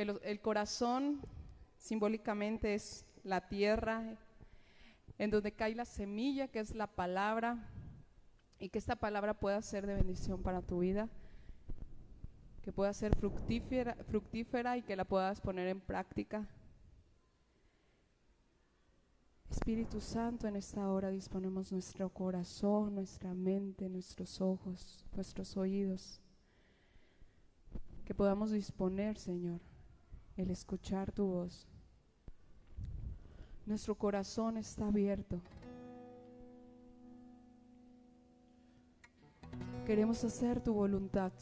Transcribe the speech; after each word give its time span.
que 0.00 0.30
el 0.30 0.40
corazón 0.40 1.20
simbólicamente 1.76 2.74
es 2.74 3.04
la 3.22 3.48
tierra 3.48 4.16
en 5.18 5.30
donde 5.30 5.52
cae 5.52 5.74
la 5.74 5.84
semilla, 5.84 6.48
que 6.48 6.60
es 6.60 6.74
la 6.74 6.86
palabra, 6.86 7.68
y 8.58 8.70
que 8.70 8.78
esta 8.78 8.96
palabra 8.96 9.34
pueda 9.34 9.60
ser 9.60 9.86
de 9.86 9.94
bendición 9.94 10.42
para 10.42 10.62
tu 10.62 10.78
vida, 10.78 11.10
que 12.62 12.72
pueda 12.72 12.94
ser 12.94 13.14
fructífera, 13.14 13.94
fructífera 14.08 14.78
y 14.78 14.82
que 14.82 14.96
la 14.96 15.04
puedas 15.04 15.40
poner 15.42 15.68
en 15.68 15.80
práctica. 15.80 16.48
Espíritu 19.50 20.00
Santo, 20.00 20.48
en 20.48 20.56
esta 20.56 20.88
hora 20.90 21.10
disponemos 21.10 21.72
nuestro 21.72 22.08
corazón, 22.08 22.94
nuestra 22.94 23.34
mente, 23.34 23.90
nuestros 23.90 24.40
ojos, 24.40 25.04
nuestros 25.12 25.56
oídos, 25.58 26.22
que 28.06 28.14
podamos 28.14 28.52
disponer, 28.52 29.18
Señor, 29.18 29.60
el 30.36 30.50
escuchar 30.50 31.12
tu 31.12 31.26
voz. 31.26 31.66
Nuestro 33.66 33.94
corazón 33.94 34.56
está 34.56 34.86
abierto. 34.86 35.40
Queremos 39.86 40.22
hacer 40.24 40.60
tu 40.60 40.72
voluntad. 40.72 41.32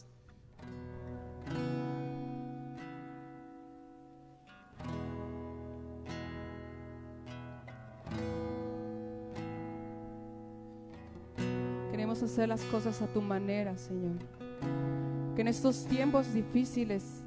Queremos 11.91 12.23
hacer 12.23 12.49
las 12.49 12.63
cosas 12.65 13.03
a 13.03 13.07
tu 13.07 13.21
manera, 13.21 13.77
Señor. 13.77 14.17
Que 15.35 15.43
en 15.43 15.49
estos 15.49 15.85
tiempos 15.87 16.33
difíciles, 16.33 17.23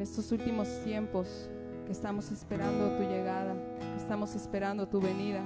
en 0.00 0.04
estos 0.04 0.32
últimos 0.32 0.66
tiempos 0.82 1.28
que 1.84 1.92
estamos 1.92 2.32
esperando 2.32 2.96
tu 2.96 3.02
llegada, 3.02 3.54
que 3.78 4.02
estamos 4.02 4.34
esperando 4.34 4.88
tu 4.88 4.98
venida, 4.98 5.42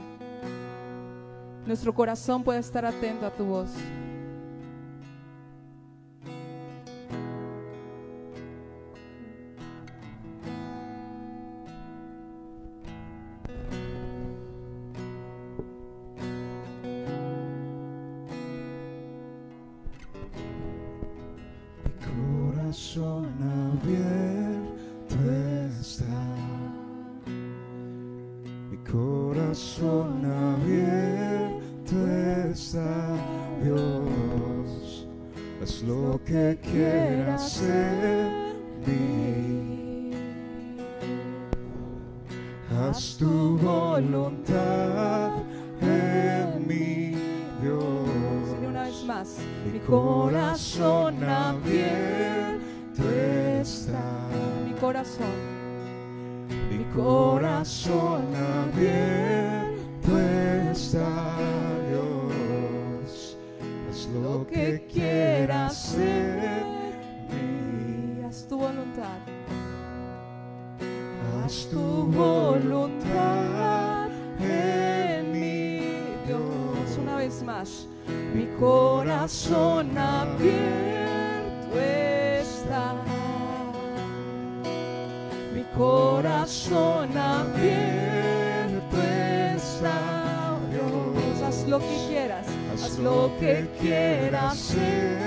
nuestro 1.66 1.92
corazón 1.92 2.44
pueda 2.44 2.60
estar 2.60 2.86
atento 2.86 3.26
a 3.26 3.30
tu 3.30 3.46
voz. 3.46 3.68
Corazón 29.34 30.24
abierto 30.24 31.96
está, 32.50 33.16
Dios. 33.62 35.08
Haz 35.62 35.82
lo 35.82 36.20
que 36.24 36.58
quieras 36.62 37.62
en 37.62 38.54
mí. 38.86 40.10
Haz 42.70 43.16
tu 43.18 43.58
voluntad 43.58 45.32
en 45.80 46.66
mí, 46.68 47.16
Dios. 47.60 48.56
Dile 48.56 48.68
una 48.68 48.82
vez 48.84 49.04
más. 49.04 49.38
Mi 49.72 49.80
corazón 49.80 51.24
abierto 51.24 53.02
está. 53.60 54.28
Mi 54.64 54.72
corazón. 54.78 55.53
Mi 56.94 57.02
corazón 57.02 58.22
abierto 58.36 60.16
está, 60.70 61.34
Dios. 61.90 63.36
Haz 63.90 64.06
lo 64.22 64.46
que 64.46 64.86
quieras. 64.92 65.98
Y 65.98 68.22
haz 68.24 68.46
tu 68.46 68.58
voluntad. 68.58 69.18
Haz 71.44 71.66
tu 71.68 72.04
voluntad 72.12 74.08
en 74.38 75.32
mí, 75.32 75.80
Dios. 76.28 76.96
Una 77.02 77.16
vez 77.16 77.42
más. 77.42 77.88
Mi 78.32 78.46
corazón 78.56 79.98
abierto 79.98 80.83
corazón 85.76 87.16
abierto 87.16 88.96
está, 89.56 90.58
Dios. 90.70 91.42
Haz 91.42 91.68
lo 91.68 91.78
que 91.78 92.06
quieras. 92.08 92.46
Haz 92.72 92.98
lo 92.98 93.30
que 93.38 93.68
quieras 93.80 94.74
en 94.74 95.18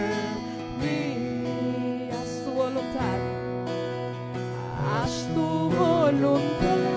mí. 0.79 2.09
Haz 2.11 2.43
tu 2.45 2.51
voluntad. 2.51 3.19
Haz 4.85 5.27
tu 5.33 5.69
voluntad 5.69 6.96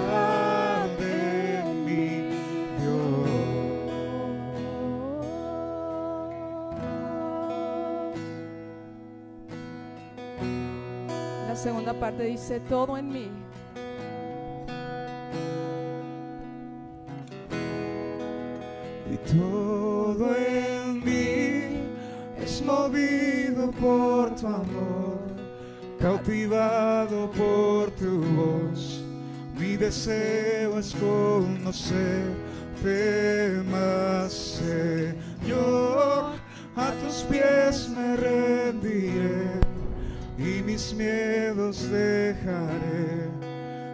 segunda 11.61 11.93
parte 11.93 12.25
dice 12.25 12.59
todo 12.59 12.97
en 12.97 13.11
mí. 13.11 13.29
Y 19.13 19.17
todo 19.29 20.35
en 20.37 21.05
mí 21.05 21.83
es 22.43 22.63
movido 22.65 23.71
por 23.73 24.35
tu 24.37 24.47
amor, 24.47 25.21
cautivado 26.01 27.31
por 27.33 27.91
tu 27.91 28.23
voz. 28.37 29.05
Mi 29.59 29.77
deseo 29.77 30.79
es 30.79 30.95
conocerte 30.95 32.33
más, 33.71 34.33
Señor. 34.33 36.31
A 36.75 36.91
tus 37.03 37.23
pies 37.25 37.91
me 37.91 38.17
rendiré 38.17 39.70
y 40.41 40.63
mis 40.63 40.95
miedos 40.95 41.91
dejaré. 41.91 43.29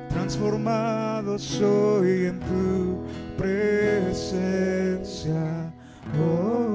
Transformado 0.09 1.39
soy 1.39 2.27
en 2.27 2.41
tu 2.41 3.03
presencia. 3.37 4.53
Oh, 6.19 6.66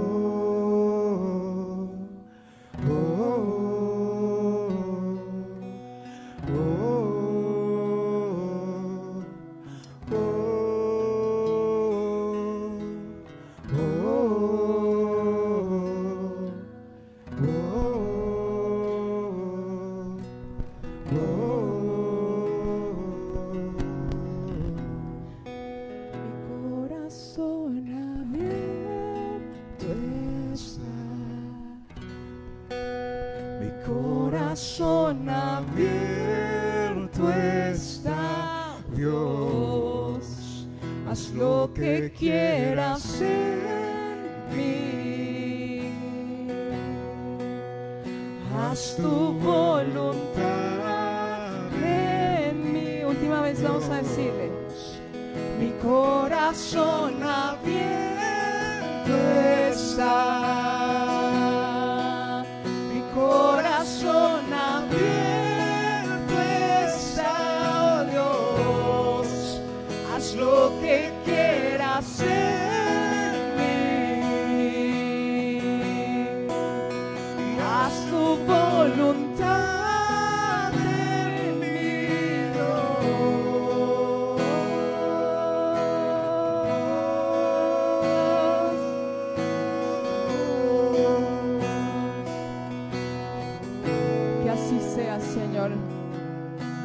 Que 94.44 94.50
así 94.50 94.80
sea, 94.80 95.20
Señor. 95.20 95.72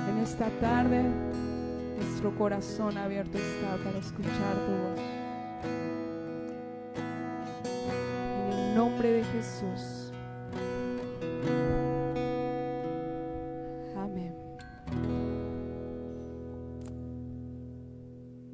En 0.08 0.18
esta 0.22 0.48
tarde 0.60 1.02
nuestro 1.96 2.34
corazón 2.36 2.96
abierto 2.98 3.38
está 3.38 3.76
para 3.84 3.98
escuchar 3.98 4.54
tu 4.66 4.72
voz. 4.72 5.00
En 8.44 8.58
el 8.58 8.74
nombre 8.74 9.10
de 9.10 9.24
Jesús. 9.24 9.95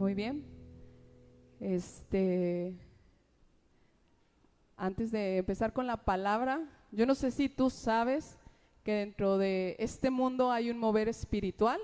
Muy 0.02 0.14
bien. 0.14 0.44
Este, 1.60 2.74
antes 4.76 5.12
de 5.12 5.36
empezar 5.36 5.72
con 5.72 5.86
la 5.86 5.96
palabra, 5.96 6.60
yo 6.90 7.06
no 7.06 7.14
sé 7.14 7.30
si 7.30 7.48
tú 7.48 7.70
sabes 7.70 8.36
que 8.82 8.94
dentro 8.94 9.38
de 9.38 9.76
este 9.78 10.10
mundo 10.10 10.50
hay 10.50 10.70
un 10.70 10.78
mover 10.78 11.06
espiritual. 11.06 11.80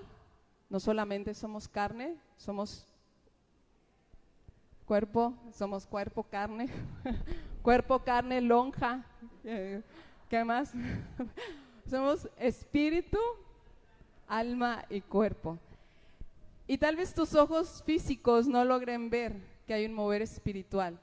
No 0.68 0.80
solamente 0.80 1.32
somos 1.32 1.68
carne, 1.68 2.16
somos 2.36 2.88
cuerpo, 4.84 5.34
somos 5.52 5.86
cuerpo, 5.86 6.24
carne, 6.24 6.66
cuerpo, 7.62 8.00
carne, 8.00 8.40
lonja, 8.40 9.06
eh, 9.44 9.80
¿qué 10.28 10.42
más? 10.42 10.72
somos 11.88 12.28
espíritu, 12.36 13.20
alma 14.26 14.84
y 14.90 15.02
cuerpo. 15.02 15.56
Y 16.70 16.76
tal 16.76 16.96
vez 16.96 17.14
tus 17.14 17.34
ojos 17.34 17.82
físicos 17.86 18.46
no 18.46 18.62
logren 18.62 19.08
ver 19.08 19.40
que 19.66 19.72
hay 19.72 19.86
un 19.86 19.94
mover 19.94 20.20
espiritual. 20.20 21.00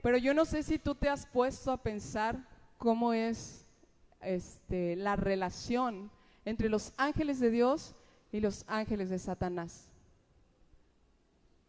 Pero 0.00 0.16
yo 0.16 0.32
no 0.32 0.44
sé 0.44 0.62
si 0.62 0.78
tú 0.78 0.94
te 0.94 1.08
has 1.08 1.26
puesto 1.26 1.72
a 1.72 1.82
pensar 1.82 2.46
cómo 2.78 3.12
es 3.12 3.66
este, 4.20 4.94
la 4.94 5.16
relación 5.16 6.08
entre 6.44 6.68
los 6.68 6.92
ángeles 6.96 7.40
de 7.40 7.50
Dios 7.50 7.96
y 8.30 8.38
los 8.38 8.64
ángeles 8.68 9.10
de 9.10 9.18
Satanás. 9.18 9.90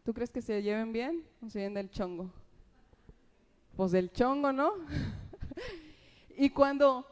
¿Tú 0.04 0.14
crees 0.14 0.30
que 0.30 0.40
se 0.40 0.62
lleven 0.62 0.92
bien 0.92 1.24
o 1.44 1.50
se 1.50 1.58
lleven 1.58 1.74
del 1.74 1.90
chongo? 1.90 2.30
Pues 3.76 3.90
del 3.90 4.12
chongo, 4.12 4.52
¿no? 4.52 4.74
y 6.36 6.50
cuando 6.50 7.04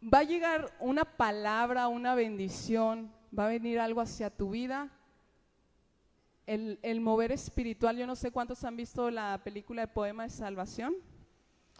va 0.00 0.18
a 0.18 0.24
llegar 0.24 0.72
una 0.78 1.04
palabra, 1.04 1.88
una 1.88 2.14
bendición, 2.14 3.12
va 3.36 3.46
a 3.46 3.48
venir 3.48 3.80
algo 3.80 4.00
hacia 4.00 4.30
tu 4.30 4.50
vida, 4.50 4.92
el, 6.48 7.00
mover 7.02 7.30
espiritual, 7.30 7.98
yo 7.98 8.06
no 8.06 8.16
sé 8.16 8.30
cuántos 8.30 8.64
han 8.64 8.74
visto 8.74 9.10
la 9.10 9.38
película 9.44 9.82
de 9.82 9.88
Poema 9.88 10.22
de 10.22 10.30
Salvación, 10.30 10.94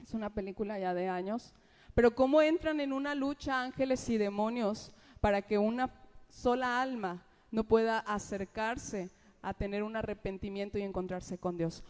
es 0.02 0.12
una 0.12 0.28
película 0.28 0.78
ya 0.78 0.92
de 0.92 1.08
años, 1.08 1.54
pero 1.94 2.14
cómo 2.14 2.42
entran 2.42 2.78
en 2.80 2.92
una 2.92 3.14
lucha 3.14 3.62
ángeles 3.62 4.06
y 4.10 4.18
demonios 4.18 4.92
para 5.20 5.40
que 5.40 5.56
una 5.56 5.90
sola 6.28 6.82
alma 6.82 7.24
no 7.50 7.64
pueda 7.64 8.00
acercarse 8.00 9.10
a 9.40 9.54
tener 9.54 9.82
un 9.82 9.96
arrepentimiento 9.96 10.76
y 10.76 10.82
encontrarse 10.82 11.38
con 11.38 11.56
Dios. 11.56 11.82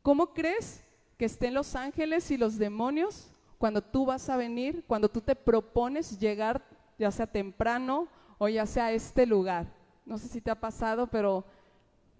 ¿Cómo 0.00 0.32
crees 0.32 0.84
que 1.18 1.24
estén 1.24 1.52
los 1.52 1.74
ángeles 1.74 2.30
y 2.30 2.36
los 2.36 2.58
demonios 2.58 3.28
cuando 3.58 3.82
tú 3.82 4.06
vas 4.06 4.28
a 4.28 4.36
venir, 4.36 4.84
cuando 4.86 5.08
tú 5.08 5.20
te 5.20 5.34
propones 5.34 6.20
llegar, 6.20 6.64
ya 6.96 7.10
sea 7.10 7.26
temprano 7.26 8.06
o 8.38 8.48
ya 8.48 8.66
sea 8.66 8.86
a 8.86 8.92
este 8.92 9.26
lugar? 9.26 9.66
No 10.06 10.16
sé 10.16 10.28
si 10.28 10.40
te 10.40 10.52
ha 10.52 10.60
pasado, 10.60 11.08
pero 11.08 11.44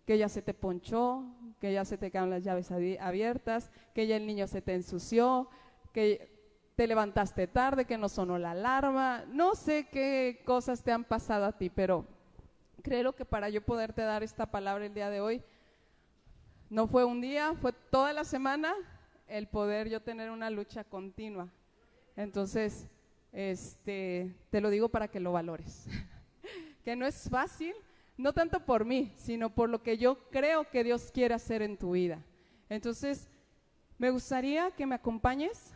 que 0.06 0.18
ya 0.18 0.28
se 0.28 0.42
te 0.42 0.54
ponchó, 0.54 1.24
que 1.60 1.72
ya 1.72 1.84
se 1.84 1.96
te 1.96 2.10
quedaron 2.10 2.30
las 2.30 2.42
llaves 2.42 2.70
abiertas, 2.70 3.70
que 3.94 4.06
ya 4.06 4.16
el 4.16 4.26
niño 4.26 4.46
se 4.46 4.60
te 4.60 4.74
ensució, 4.74 5.48
que 5.92 6.34
te 6.76 6.86
levantaste 6.86 7.46
tarde, 7.46 7.84
que 7.84 7.98
no 7.98 8.08
sonó 8.08 8.38
la 8.38 8.50
alarma, 8.50 9.24
no 9.28 9.54
sé 9.54 9.88
qué 9.90 10.42
cosas 10.44 10.82
te 10.82 10.92
han 10.92 11.04
pasado 11.04 11.44
a 11.44 11.52
ti, 11.52 11.70
pero 11.70 12.06
creo 12.82 13.14
que 13.14 13.24
para 13.24 13.48
yo 13.48 13.62
poderte 13.62 14.02
dar 14.02 14.22
esta 14.22 14.46
palabra 14.50 14.84
el 14.84 14.94
día 14.94 15.08
de 15.08 15.20
hoy, 15.20 15.42
no 16.68 16.86
fue 16.86 17.04
un 17.04 17.20
día, 17.20 17.54
fue 17.60 17.72
toda 17.72 18.12
la 18.12 18.24
semana 18.24 18.74
el 19.28 19.46
poder 19.46 19.88
yo 19.88 20.02
tener 20.02 20.30
una 20.30 20.50
lucha 20.50 20.84
continua. 20.84 21.48
Entonces, 22.16 22.88
este, 23.32 24.34
te 24.50 24.60
lo 24.60 24.70
digo 24.70 24.88
para 24.88 25.08
que 25.08 25.20
lo 25.20 25.32
valores. 25.32 25.86
que 26.84 26.96
no 26.96 27.06
es 27.06 27.28
fácil, 27.30 27.74
no 28.16 28.32
tanto 28.32 28.60
por 28.64 28.84
mí, 28.84 29.12
sino 29.16 29.50
por 29.50 29.68
lo 29.68 29.82
que 29.82 29.98
yo 29.98 30.28
creo 30.30 30.70
que 30.70 30.84
Dios 30.84 31.10
quiere 31.12 31.34
hacer 31.34 31.62
en 31.62 31.76
tu 31.76 31.92
vida. 31.92 32.22
Entonces, 32.68 33.28
me 33.98 34.10
gustaría 34.10 34.70
que 34.70 34.86
me 34.86 34.94
acompañes 34.94 35.72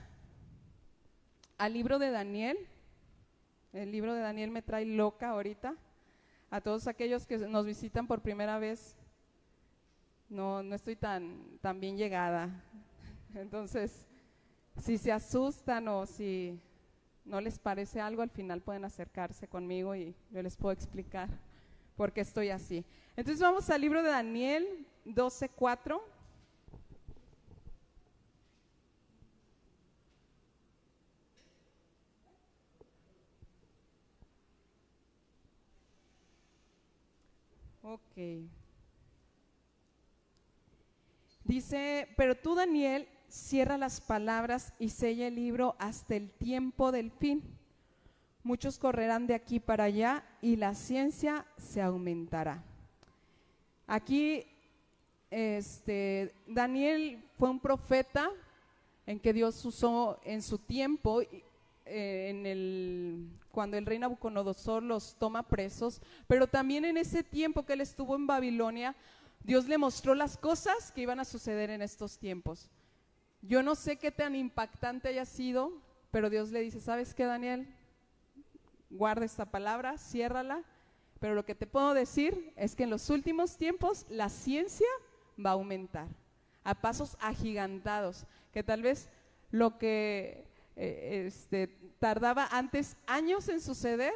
al 1.56 1.72
libro 1.72 1.98
de 1.98 2.10
Daniel. 2.10 2.56
El 3.72 3.90
libro 3.90 4.14
de 4.14 4.20
Daniel 4.20 4.50
me 4.50 4.62
trae 4.62 4.84
loca 4.84 5.30
ahorita. 5.30 5.74
A 6.50 6.60
todos 6.60 6.86
aquellos 6.86 7.26
que 7.26 7.38
nos 7.38 7.66
visitan 7.66 8.06
por 8.06 8.22
primera 8.22 8.58
vez, 8.58 8.96
no, 10.28 10.62
no 10.62 10.74
estoy 10.74 10.96
tan, 10.96 11.58
tan 11.60 11.80
bien 11.80 11.96
llegada. 11.96 12.64
Entonces, 13.34 14.06
si 14.78 14.96
se 14.96 15.12
asustan 15.12 15.88
o 15.88 16.06
si 16.06 16.58
no 17.24 17.40
les 17.40 17.58
parece 17.58 18.00
algo, 18.00 18.22
al 18.22 18.30
final 18.30 18.62
pueden 18.62 18.84
acercarse 18.84 19.48
conmigo 19.48 19.94
y 19.94 20.14
yo 20.30 20.42
les 20.42 20.56
puedo 20.56 20.72
explicar 20.72 21.28
por 21.98 22.12
qué 22.12 22.20
estoy 22.20 22.50
así. 22.50 22.84
Entonces 23.16 23.42
vamos 23.42 23.68
al 23.70 23.80
libro 23.80 24.04
de 24.04 24.10
Daniel 24.10 24.86
12.4. 25.04 26.00
Ok. 37.82 38.48
Dice, 41.42 42.08
pero 42.16 42.36
tú 42.36 42.54
Daniel, 42.54 43.08
cierra 43.28 43.76
las 43.76 44.00
palabras 44.00 44.72
y 44.78 44.90
sella 44.90 45.26
el 45.26 45.34
libro 45.34 45.74
hasta 45.80 46.14
el 46.14 46.30
tiempo 46.30 46.92
del 46.92 47.10
fin. 47.10 47.57
Muchos 48.42 48.78
correrán 48.78 49.26
de 49.26 49.34
aquí 49.34 49.60
para 49.60 49.84
allá 49.84 50.24
y 50.40 50.56
la 50.56 50.74
ciencia 50.74 51.44
se 51.56 51.82
aumentará. 51.82 52.62
Aquí, 53.86 54.44
este, 55.30 56.34
Daniel 56.46 57.22
fue 57.38 57.50
un 57.50 57.60
profeta 57.60 58.30
en 59.06 59.18
que 59.18 59.32
Dios 59.32 59.64
usó 59.64 60.20
en 60.24 60.42
su 60.42 60.58
tiempo 60.58 61.22
eh, 61.86 63.26
cuando 63.50 63.76
el 63.76 63.86
rey 63.86 63.98
Nabucodonosor 63.98 64.82
los 64.82 65.16
toma 65.16 65.42
presos, 65.42 66.02
pero 66.26 66.46
también 66.46 66.84
en 66.84 66.98
ese 66.98 67.22
tiempo 67.22 67.64
que 67.64 67.72
él 67.72 67.80
estuvo 67.80 68.14
en 68.14 68.26
Babilonia, 68.26 68.94
Dios 69.42 69.66
le 69.66 69.78
mostró 69.78 70.14
las 70.14 70.36
cosas 70.36 70.92
que 70.92 71.00
iban 71.00 71.20
a 71.20 71.24
suceder 71.24 71.70
en 71.70 71.80
estos 71.80 72.18
tiempos. 72.18 72.68
Yo 73.40 73.62
no 73.62 73.74
sé 73.74 73.96
qué 73.96 74.10
tan 74.10 74.34
impactante 74.34 75.08
haya 75.08 75.24
sido, 75.24 75.72
pero 76.10 76.28
Dios 76.28 76.50
le 76.50 76.60
dice, 76.60 76.80
¿sabes 76.80 77.14
qué, 77.14 77.24
Daniel? 77.24 77.66
Guarda 78.90 79.24
esta 79.24 79.46
palabra, 79.46 79.98
ciérrala, 79.98 80.64
pero 81.20 81.34
lo 81.34 81.44
que 81.44 81.54
te 81.54 81.66
puedo 81.66 81.94
decir 81.94 82.52
es 82.56 82.74
que 82.74 82.84
en 82.84 82.90
los 82.90 83.10
últimos 83.10 83.56
tiempos 83.56 84.06
la 84.08 84.28
ciencia 84.28 84.86
va 85.44 85.50
a 85.50 85.54
aumentar 85.54 86.08
a 86.64 86.74
pasos 86.74 87.16
agigantados, 87.20 88.26
que 88.52 88.62
tal 88.62 88.82
vez 88.82 89.08
lo 89.50 89.78
que 89.78 90.46
eh, 90.76 91.24
este, 91.26 91.68
tardaba 91.98 92.46
antes 92.50 92.96
años 93.06 93.48
en 93.48 93.60
suceder, 93.60 94.12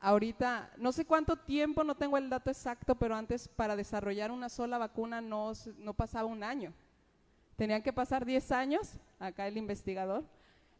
ahorita 0.00 0.72
no 0.78 0.92
sé 0.92 1.04
cuánto 1.04 1.36
tiempo, 1.36 1.84
no 1.84 1.94
tengo 1.94 2.16
el 2.16 2.30
dato 2.30 2.50
exacto, 2.50 2.94
pero 2.94 3.14
antes 3.14 3.48
para 3.48 3.76
desarrollar 3.76 4.30
una 4.30 4.48
sola 4.48 4.78
vacuna 4.78 5.20
no, 5.20 5.52
no 5.78 5.94
pasaba 5.94 6.26
un 6.26 6.42
año. 6.42 6.72
Tenían 7.56 7.82
que 7.82 7.92
pasar 7.92 8.24
10 8.24 8.52
años, 8.52 8.94
acá 9.18 9.46
el 9.46 9.58
investigador, 9.58 10.24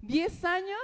10 0.00 0.44
años 0.46 0.80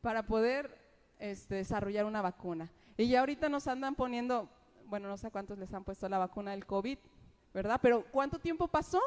para 0.00 0.24
poder 0.24 0.87
este, 1.18 1.56
desarrollar 1.56 2.04
una 2.04 2.22
vacuna. 2.22 2.70
Y 2.96 3.08
ya 3.08 3.20
ahorita 3.20 3.48
nos 3.48 3.66
andan 3.68 3.94
poniendo, 3.94 4.48
bueno, 4.86 5.08
no 5.08 5.16
sé 5.16 5.30
cuántos 5.30 5.58
les 5.58 5.72
han 5.72 5.84
puesto 5.84 6.08
la 6.08 6.18
vacuna 6.18 6.50
del 6.52 6.66
COVID, 6.66 6.98
¿verdad? 7.54 7.78
Pero 7.82 8.04
¿cuánto 8.10 8.38
tiempo 8.38 8.68
pasó? 8.68 9.00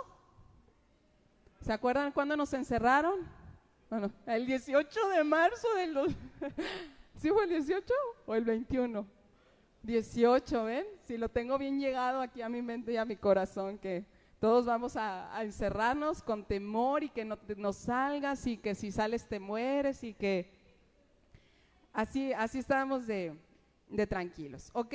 ¿Se 1.61 1.73
acuerdan 1.73 2.11
cuándo 2.11 2.35
nos 2.35 2.53
encerraron? 2.53 3.19
Bueno, 3.89 4.11
el 4.25 4.45
18 4.45 5.09
de 5.09 5.23
marzo 5.23 5.67
del... 5.75 5.93
Dos... 5.93 6.15
¿Sí 7.15 7.29
fue 7.29 7.43
el 7.43 7.49
18 7.49 7.93
o 8.25 8.35
el 8.35 8.45
21? 8.45 9.05
18, 9.83 10.63
¿ven? 10.63 10.85
Si 11.03 11.17
lo 11.17 11.29
tengo 11.29 11.57
bien 11.57 11.79
llegado 11.79 12.21
aquí 12.21 12.41
a 12.41 12.49
mi 12.49 12.61
mente 12.61 12.93
y 12.93 12.97
a 12.97 13.05
mi 13.05 13.15
corazón, 13.15 13.77
que 13.77 14.05
todos 14.39 14.65
vamos 14.65 14.95
a, 14.95 15.29
encerrarnos 15.43 16.23
con 16.23 16.45
temor 16.45 17.03
y 17.03 17.09
que 17.09 17.25
no, 17.25 17.37
no, 17.57 17.73
salgas 17.73 18.47
y 18.47 18.57
que 18.57 18.73
si 18.73 18.91
sales 18.91 19.27
te 19.27 19.39
mueres 19.39 20.03
y 20.03 20.13
que 20.13 20.49
así, 21.93 22.33
así 22.33 22.59
estábamos 22.59 23.07
de, 23.07 23.33
de 23.89 24.07
tranquilos, 24.07 24.69
¿ok? 24.73 24.93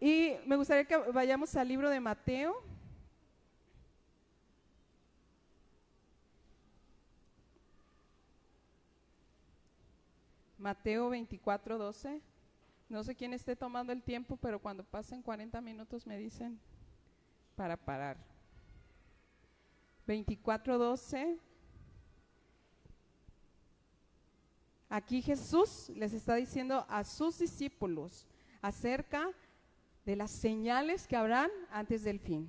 Y 0.00 0.32
me 0.46 0.56
gustaría 0.56 0.84
que 0.84 0.96
vayamos 0.96 1.54
al 1.56 1.68
libro 1.68 1.90
de 1.90 2.00
Mateo, 2.00 2.62
Mateo 10.58 11.10
24, 11.10 11.78
12. 11.78 12.20
No 12.88 13.04
sé 13.04 13.14
quién 13.14 13.32
esté 13.32 13.56
tomando 13.56 13.92
el 13.92 14.02
tiempo, 14.02 14.36
pero 14.36 14.60
cuando 14.60 14.84
pasen 14.84 15.22
40 15.22 15.60
minutos 15.60 16.06
me 16.06 16.18
dicen 16.18 16.58
para 17.54 17.76
parar. 17.76 18.16
24, 20.06 20.78
12. 20.78 21.38
Aquí 24.88 25.20
Jesús 25.20 25.90
les 25.94 26.12
está 26.12 26.36
diciendo 26.36 26.86
a 26.88 27.02
sus 27.04 27.38
discípulos 27.38 28.26
acerca 28.62 29.30
de 30.04 30.16
las 30.16 30.30
señales 30.30 31.06
que 31.06 31.16
habrán 31.16 31.50
antes 31.70 32.04
del 32.04 32.20
fin. 32.20 32.48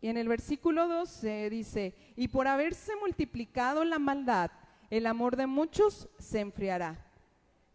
Y 0.00 0.08
en 0.08 0.16
el 0.16 0.28
versículo 0.28 0.86
12 0.86 1.50
dice, 1.50 1.94
y 2.14 2.28
por 2.28 2.46
haberse 2.46 2.94
multiplicado 2.96 3.84
la 3.84 3.98
maldad, 3.98 4.50
el 4.90 5.06
amor 5.06 5.36
de 5.36 5.46
muchos 5.46 6.08
se 6.18 6.40
enfriará. 6.40 7.04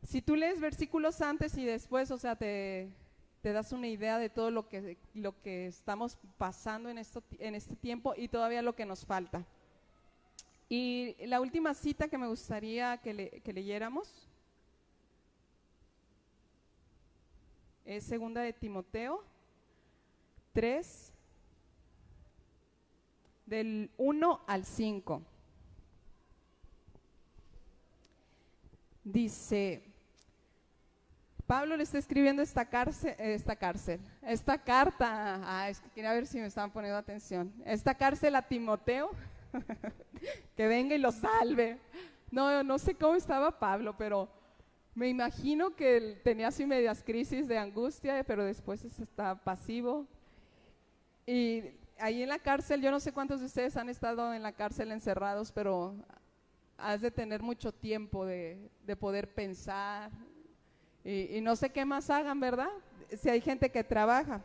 Si 0.04 0.22
tú 0.22 0.36
lees 0.36 0.62
versículos 0.62 1.22
antes 1.22 1.58
y 1.58 1.66
después, 1.66 2.12
o 2.12 2.18
sea, 2.18 2.36
te, 2.36 2.90
das 3.44 3.74
una 3.74 3.88
idea 3.88 4.18
de 4.18 4.30
todo 4.30 4.52
lo 4.52 4.70
que, 4.70 4.98
lo 5.14 5.42
que 5.42 5.68
estamos 5.68 6.18
pasando 6.38 6.88
en, 6.90 6.98
esto, 6.98 7.24
en 7.40 7.56
este 7.56 7.76
tiempo 7.76 8.14
y 8.16 8.30
todavía 8.30 8.62
lo 8.62 8.76
que 8.76 8.86
nos 8.86 9.06
falta. 9.06 9.46
Y 10.72 11.16
la 11.26 11.42
última 11.42 11.74
cita 11.74 12.08
que 12.08 12.18
me 12.20 12.28
gustaría 12.28 12.98
que, 12.98 13.42
leyéramos 13.52 14.30
es 17.86 18.04
segunda 18.04 18.42
de 18.42 18.54
Timoteo 18.54 19.24
3, 20.54 21.12
del 23.48 23.90
1 23.98 24.42
al 24.46 24.64
5. 24.64 25.24
Dice, 29.04 29.82
Pablo 31.48 31.78
le 31.78 31.82
está 31.82 31.98
escribiendo 31.98 32.44
esta 32.44 32.70
cárcel, 32.70 33.16
esta 33.18 33.56
cárcel, 33.56 34.00
esta 34.22 34.64
carta, 34.64 35.42
ah, 35.46 35.68
es 35.68 35.80
que 35.80 35.90
quería 35.90 36.14
ver 36.14 36.28
si 36.28 36.38
me 36.38 36.46
estaban 36.46 36.70
poniendo 36.70 37.00
atención, 37.00 37.52
esta 37.66 37.96
cárcel 37.96 38.36
a 38.36 38.44
Timoteo, 38.44 39.10
que 40.56 40.68
venga 40.68 40.96
y 40.96 41.00
lo 41.00 41.12
salve. 41.12 41.79
No, 42.32 42.63
no 42.63 42.77
sé 42.77 42.96
cómo 42.96 43.15
estaba 43.15 43.60
Pablo, 43.60 43.96
pero 43.98 44.29
me 44.94 45.08
imagino 45.08 45.75
que 45.75 46.20
tenía 46.24 46.50
así 46.50 46.65
medias 46.65 47.03
crisis 47.03 47.48
de 47.48 47.58
angustia, 47.58 48.24
pero 48.25 48.44
después 48.44 48.84
está 48.84 49.36
pasivo. 49.36 50.06
Y 51.25 51.63
ahí 51.98 52.24
en 52.24 52.29
la 52.29 52.39
cárcel, 52.39 52.82
yo 52.82 52.91
no 52.91 53.00
sé 53.00 53.12
cuántos 53.12 53.39
de 53.39 53.46
ustedes 53.46 53.77
han 53.77 53.89
estado 53.89 54.34
en 54.34 54.44
la 54.44 54.51
cárcel 54.51 54.91
encerrados, 54.91 55.51
pero 55.51 55.96
has 56.77 57.01
de 57.01 57.12
tener 57.12 57.41
mucho 57.41 57.72
tiempo 57.72 58.25
de, 58.25 58.70
poder 59.00 59.34
pensar 59.34 60.12
y, 61.03 61.38
y, 61.38 61.41
no 61.41 61.56
sé 61.56 61.70
qué 61.70 61.86
más 61.86 62.10
hagan, 62.10 62.39
¿verdad? 62.39 62.70
Si 63.22 63.29
hay 63.29 63.41
gente 63.41 63.70
que 63.70 63.84
trabaja. 63.84 64.41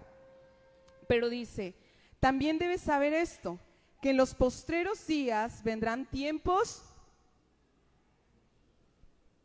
Pero 1.08 1.28
dice, 1.28 1.74
también 2.20 2.58
debes 2.58 2.80
saber 2.80 3.12
esto, 3.12 3.58
que 4.04 4.10
en 4.10 4.18
los 4.18 4.34
postreros 4.34 5.06
días 5.06 5.62
vendrán 5.64 6.04
tiempos 6.04 6.82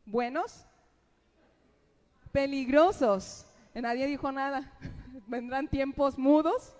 buenos, 0.05 0.65
peligrosos. 2.33 3.45
Nadie 3.73 4.05
dijo 4.05 4.29
nada. 4.33 4.69
vendrán 5.27 5.69
tiempos 5.69 6.17
mudos, 6.17 6.73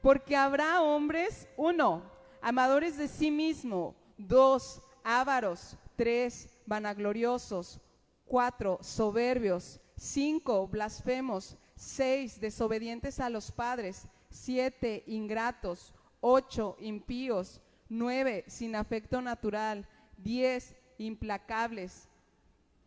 porque 0.00 0.34
habrá 0.34 0.80
hombres, 0.80 1.46
uno, 1.58 2.02
amadores 2.40 2.96
de 2.96 3.08
sí 3.08 3.30
mismo, 3.30 3.94
dos, 4.16 4.80
ávaros, 5.04 5.76
tres, 5.94 6.48
vanagloriosos, 6.64 7.82
cuatro, 8.24 8.78
soberbios, 8.80 9.78
cinco, 9.94 10.66
blasfemos, 10.66 11.54
seis, 11.76 12.40
desobedientes 12.40 13.20
a 13.20 13.28
los 13.28 13.52
padres, 13.52 14.08
siete, 14.30 15.04
ingratos, 15.06 15.92
ocho, 16.20 16.76
impíos, 16.80 17.60
nueve, 17.88 18.44
sin 18.48 18.76
afecto 18.76 19.20
natural, 19.20 19.86
diez, 20.16 20.74
implacables, 20.98 22.08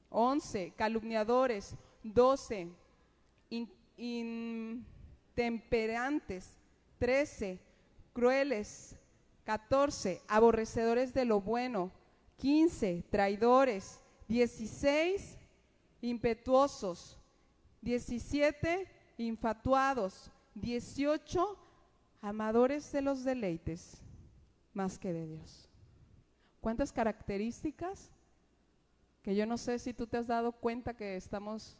once, 0.09 0.73
calumniadores, 0.75 1.75
doce, 2.03 2.67
intemperantes, 3.97 6.57
trece, 6.99 7.59
crueles, 8.13 8.95
catorce, 9.43 10.21
aborrecedores 10.27 11.13
de 11.13 11.25
lo 11.25 11.41
bueno, 11.41 11.91
15, 12.37 13.03
traidores, 13.09 13.99
16, 14.27 15.37
impetuosos, 16.01 17.17
17, 17.81 18.87
infatuados, 19.17 20.31
18, 20.55 21.57
amadores 22.21 22.91
de 22.91 23.01
los 23.01 23.23
deleites 23.23 24.01
más 24.73 24.97
que 24.99 25.11
de 25.11 25.27
Dios. 25.27 25.67
¿Cuántas 26.59 26.91
características? 26.91 28.11
Que 29.23 29.35
yo 29.35 29.45
no 29.45 29.57
sé 29.57 29.79
si 29.79 29.93
tú 29.93 30.07
te 30.07 30.17
has 30.17 30.27
dado 30.27 30.51
cuenta 30.51 30.95
que 30.95 31.15
estamos 31.15 31.77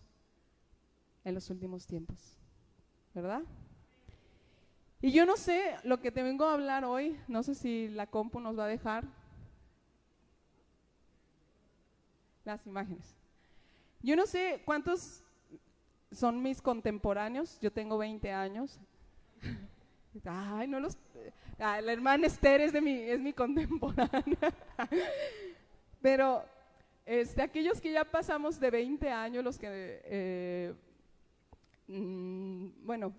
en 1.23 1.35
los 1.35 1.49
últimos 1.49 1.85
tiempos, 1.85 2.37
¿verdad? 3.13 3.43
Y 5.01 5.11
yo 5.11 5.25
no 5.25 5.37
sé 5.37 5.75
lo 5.83 5.99
que 5.99 6.11
te 6.11 6.21
vengo 6.21 6.45
a 6.45 6.53
hablar 6.53 6.85
hoy, 6.85 7.17
no 7.27 7.41
sé 7.41 7.55
si 7.55 7.87
la 7.89 8.07
compu 8.07 8.39
nos 8.39 8.57
va 8.57 8.65
a 8.65 8.67
dejar, 8.67 9.05
las 12.43 12.65
imágenes. 12.65 13.15
Yo 14.01 14.15
no 14.15 14.25
sé 14.25 14.61
cuántos 14.65 15.23
son 16.11 16.41
mis 16.41 16.61
contemporáneos, 16.61 17.59
yo 17.61 17.71
tengo 17.71 17.97
20 17.97 18.31
años. 18.31 18.79
Ay, 20.25 20.67
no 20.67 20.79
los... 20.79 20.97
Ah, 21.59 21.79
la 21.81 21.93
hermana 21.93 22.27
Esther 22.27 22.61
es, 22.61 22.73
de 22.73 22.81
mi, 22.81 22.93
es 22.99 23.19
mi 23.19 23.33
contemporánea. 23.33 24.53
Pero 26.01 26.43
este, 27.05 27.41
aquellos 27.41 27.79
que 27.79 27.91
ya 27.91 28.03
pasamos 28.03 28.59
de 28.59 28.71
20 28.71 29.09
años, 29.09 29.43
los 29.43 29.57
que, 29.57 30.01
eh, 30.03 30.73
mm, 31.87 32.85
bueno, 32.85 33.13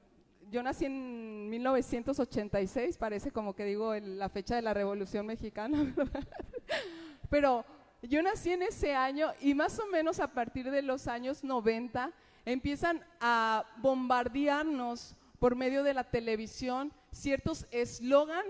yo 0.51 0.63
nací 0.63 0.85
en 0.85 1.49
1986, 1.49 2.99
parece 2.99 3.31
como 3.31 3.55
que 3.55 3.65
digo 3.65 3.95
la 3.95 4.29
fecha 4.29 4.57
de 4.57 4.63
la 4.63 4.75
Revolución 4.75 5.27
Mexicana, 5.27 5.79
Pero 7.31 7.65
yo 8.03 8.23
nací 8.23 8.53
en 8.53 8.63
ese 8.63 8.95
año 8.95 9.29
y 9.41 9.55
más 9.55 9.79
o 9.79 9.87
menos 9.87 10.21
a 10.21 10.29
partir 10.29 10.71
de 10.71 10.83
los 10.83 11.07
años 11.07 11.43
90 11.43 12.13
empiezan 12.45 13.03
a 13.21 13.65
bombardearnos 13.79 15.17
por 15.43 15.57
medio 15.57 15.83
de 15.83 15.93
la 15.93 16.05
televisión 16.05 16.93
ciertos 17.11 17.67
eslogan, 17.73 18.45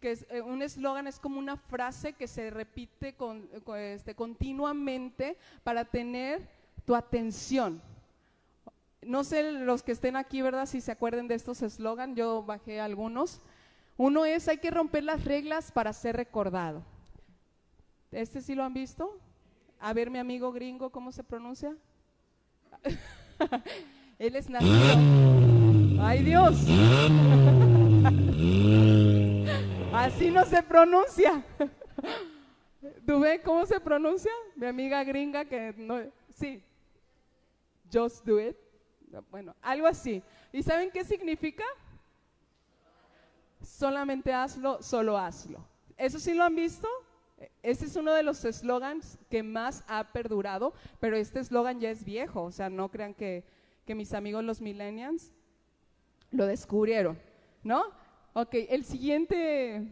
que 0.00 0.12
eh, 0.30 0.40
un 0.40 0.62
eslogan 0.62 1.06
es 1.06 1.18
como 1.18 1.38
una 1.38 1.58
frase 1.58 2.14
que 2.14 2.26
se 2.26 2.48
repite 2.48 3.12
con, 3.16 3.50
este, 3.76 4.14
continuamente 4.14 5.36
para 5.62 5.84
tener 5.84 6.48
tu 6.86 6.94
atención. 6.94 7.82
No 9.02 9.24
sé 9.24 9.52
los 9.52 9.82
que 9.82 9.92
estén 9.92 10.16
aquí, 10.16 10.40
¿verdad? 10.40 10.64
Si 10.64 10.80
se 10.80 10.90
acuerden 10.90 11.28
de 11.28 11.34
estos 11.34 11.60
eslogan, 11.60 12.16
yo 12.16 12.42
bajé 12.42 12.80
algunos. 12.80 13.42
Uno 13.98 14.24
es, 14.24 14.48
hay 14.48 14.56
que 14.56 14.70
romper 14.70 15.04
las 15.04 15.22
reglas 15.22 15.70
para 15.70 15.92
ser 15.92 16.16
recordado. 16.16 16.82
¿Este 18.10 18.40
sí 18.40 18.54
lo 18.54 18.64
han 18.64 18.72
visto? 18.72 19.20
A 19.78 19.92
ver, 19.92 20.08
mi 20.08 20.18
amigo 20.18 20.50
gringo, 20.50 20.88
¿cómo 20.88 21.12
se 21.12 21.22
pronuncia? 21.22 21.76
Él 24.18 24.34
es 24.34 24.48
nacido. 24.48 25.65
¡Ay, 26.00 26.22
Dios! 26.22 26.56
Así 29.92 30.30
no 30.30 30.44
se 30.44 30.62
pronuncia. 30.62 31.44
¿Tú 33.06 33.20
ves 33.20 33.40
cómo 33.44 33.66
se 33.66 33.80
pronuncia? 33.80 34.30
Mi 34.54 34.66
amiga 34.66 35.02
gringa 35.04 35.44
que 35.44 35.74
no... 35.76 36.00
Sí. 36.34 36.62
Just 37.92 38.24
do 38.24 38.40
it. 38.40 38.56
Bueno, 39.30 39.54
algo 39.62 39.86
así. 39.86 40.22
¿Y 40.52 40.62
saben 40.62 40.90
qué 40.90 41.04
significa? 41.04 41.64
Solamente 43.62 44.32
hazlo, 44.32 44.82
solo 44.82 45.16
hazlo. 45.16 45.64
¿Eso 45.96 46.18
sí 46.18 46.34
lo 46.34 46.44
han 46.44 46.54
visto? 46.54 46.88
Este 47.62 47.86
es 47.86 47.96
uno 47.96 48.12
de 48.12 48.22
los 48.22 48.44
eslogans 48.44 49.18
que 49.30 49.42
más 49.42 49.84
ha 49.88 50.04
perdurado, 50.12 50.72
pero 51.00 51.16
este 51.16 51.40
eslogan 51.40 51.80
ya 51.80 51.90
es 51.90 52.04
viejo, 52.04 52.44
o 52.44 52.52
sea, 52.52 52.70
no 52.70 52.90
crean 52.90 53.14
que, 53.14 53.44
mis 53.86 54.14
amigos 54.14 54.42
los 54.44 54.60
millennials 54.60 55.32
lo 56.36 56.46
descubrieron, 56.46 57.18
¿no? 57.62 57.84
Ok, 58.34 58.54
el 58.68 58.84
siguiente, 58.84 59.88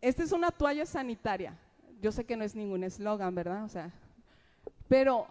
esta 0.00 0.22
es 0.22 0.32
una 0.32 0.50
toalla 0.50 0.86
sanitaria. 0.86 1.58
Yo 2.00 2.12
sé 2.12 2.24
que 2.24 2.36
no 2.36 2.44
es 2.44 2.54
ningún 2.54 2.84
eslogan, 2.84 3.34
¿verdad? 3.34 3.64
O 3.64 3.68
sea, 3.68 3.92
pero 4.88 5.26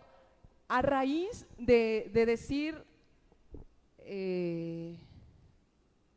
a 0.67 0.81
raíz 0.81 1.45
de, 1.57 2.09
decir, 2.13 2.83
eh, 4.00 5.00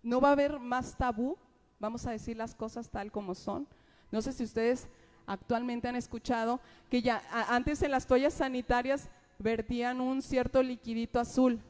no 0.03 0.21
va 0.21 0.31
a 0.31 0.33
haber 0.33 0.59
más 0.59 0.97
tabú, 0.97 1.37
vamos 1.79 2.07
a 2.07 2.13
decir 2.13 2.37
las 2.37 2.55
cosas 2.55 2.89
tal 2.89 3.13
como 3.13 3.35
son, 3.35 3.69
no 4.11 4.23
sé 4.23 4.33
si 4.33 4.45
ustedes 4.45 4.89
actualmente 5.27 5.89
han 5.89 5.97
escuchado 5.97 6.61
que 6.91 7.03
ya 7.03 7.23
antes 7.49 7.83
en 7.83 7.91
las 7.91 8.07
toallas 8.07 8.33
sanitarias 8.33 9.11
vertían 9.39 10.01
un 10.01 10.23
cierto 10.23 10.63
liquidito 10.63 11.21
azul. 11.21 11.61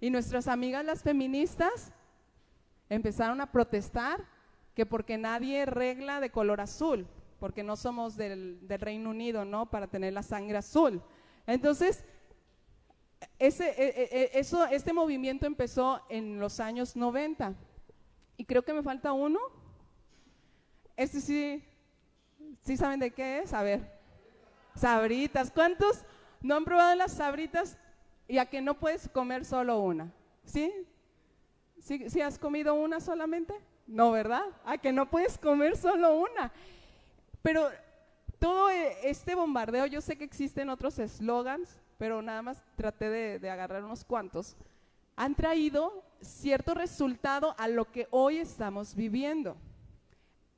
Y 0.00 0.10
nuestras 0.10 0.48
amigas 0.48 0.84
las 0.84 1.02
feministas 1.02 1.92
empezaron 2.88 3.40
a 3.40 3.50
protestar 3.50 4.24
que 4.74 4.86
porque 4.86 5.18
nadie 5.18 5.66
regla 5.66 6.20
de 6.20 6.30
color 6.30 6.60
azul, 6.60 7.06
porque 7.40 7.64
no 7.64 7.76
somos 7.76 8.16
del, 8.16 8.66
del 8.66 8.80
Reino 8.80 9.10
Unido, 9.10 9.44
¿no? 9.44 9.68
Para 9.70 9.88
tener 9.88 10.12
la 10.12 10.22
sangre 10.22 10.58
azul. 10.58 11.02
Entonces, 11.46 12.04
ese, 13.38 13.70
e, 13.70 13.88
e, 13.88 14.20
e, 14.22 14.30
eso, 14.38 14.66
este 14.66 14.92
movimiento 14.92 15.46
empezó 15.46 16.02
en 16.08 16.38
los 16.38 16.60
años 16.60 16.96
90. 16.96 17.54
Y 18.36 18.44
creo 18.44 18.62
que 18.62 18.72
me 18.72 18.82
falta 18.82 19.12
uno. 19.12 19.40
Este 20.96 21.20
sí, 21.20 21.64
¿sí 22.62 22.76
saben 22.76 23.00
de 23.00 23.10
qué 23.10 23.40
es? 23.40 23.52
A 23.52 23.62
ver. 23.62 23.98
Sabritas. 24.74 25.50
¿Cuántos 25.50 26.04
no 26.40 26.54
han 26.54 26.64
probado 26.64 26.94
las 26.94 27.12
sabritas 27.12 27.76
y 28.28 28.38
a 28.38 28.46
que 28.46 28.60
no 28.60 28.74
puedes 28.74 29.08
comer 29.08 29.44
solo 29.44 29.80
una? 29.80 30.12
¿Sí? 30.44 30.72
¿Sí, 31.80 32.08
¿Sí 32.10 32.20
has 32.20 32.38
comido 32.38 32.74
una 32.74 33.00
solamente? 33.00 33.54
No, 33.86 34.12
¿verdad? 34.12 34.44
A 34.64 34.76
que 34.76 34.92
no 34.92 35.08
puedes 35.08 35.38
comer 35.38 35.76
solo 35.76 36.18
una. 36.18 36.52
Pero 37.42 37.70
todo 38.38 38.68
este 38.68 39.34
bombardeo, 39.34 39.86
yo 39.86 40.00
sé 40.00 40.16
que 40.16 40.24
existen 40.24 40.68
otros 40.68 40.98
eslogans, 40.98 41.80
pero 41.96 42.22
nada 42.22 42.42
más 42.42 42.62
traté 42.76 43.08
de, 43.38 43.50
agarrar 43.50 43.82
unos 43.82 44.04
cuantos, 44.04 44.56
han 45.16 45.34
traído 45.34 46.04
cierto 46.20 46.74
resultado 46.74 47.54
a 47.58 47.66
lo 47.66 47.90
que 47.90 48.06
hoy 48.10 48.38
estamos 48.38 48.94
viviendo. 48.94 49.56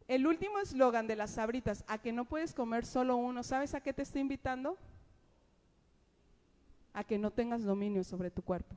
El 0.09 0.27
último 0.27 0.59
eslogan 0.59 1.07
de 1.07 1.17
las 1.17 1.31
sabritas, 1.31 1.85
a 1.87 1.99
que 1.99 2.12
no 2.12 2.25
puedes 2.25 2.53
comer 2.53 2.85
solo 2.85 3.17
uno, 3.17 3.43
¿sabes 3.43 3.75
a 3.75 3.81
qué 3.81 3.93
te 3.93 4.03
está 4.03 4.19
invitando? 4.19 4.77
A 6.92 7.04
que 7.04 7.18
no 7.18 7.30
tengas 7.30 7.62
dominio 7.62 8.04
sobre 8.04 8.30
tu 8.30 8.42
cuerpo. 8.42 8.75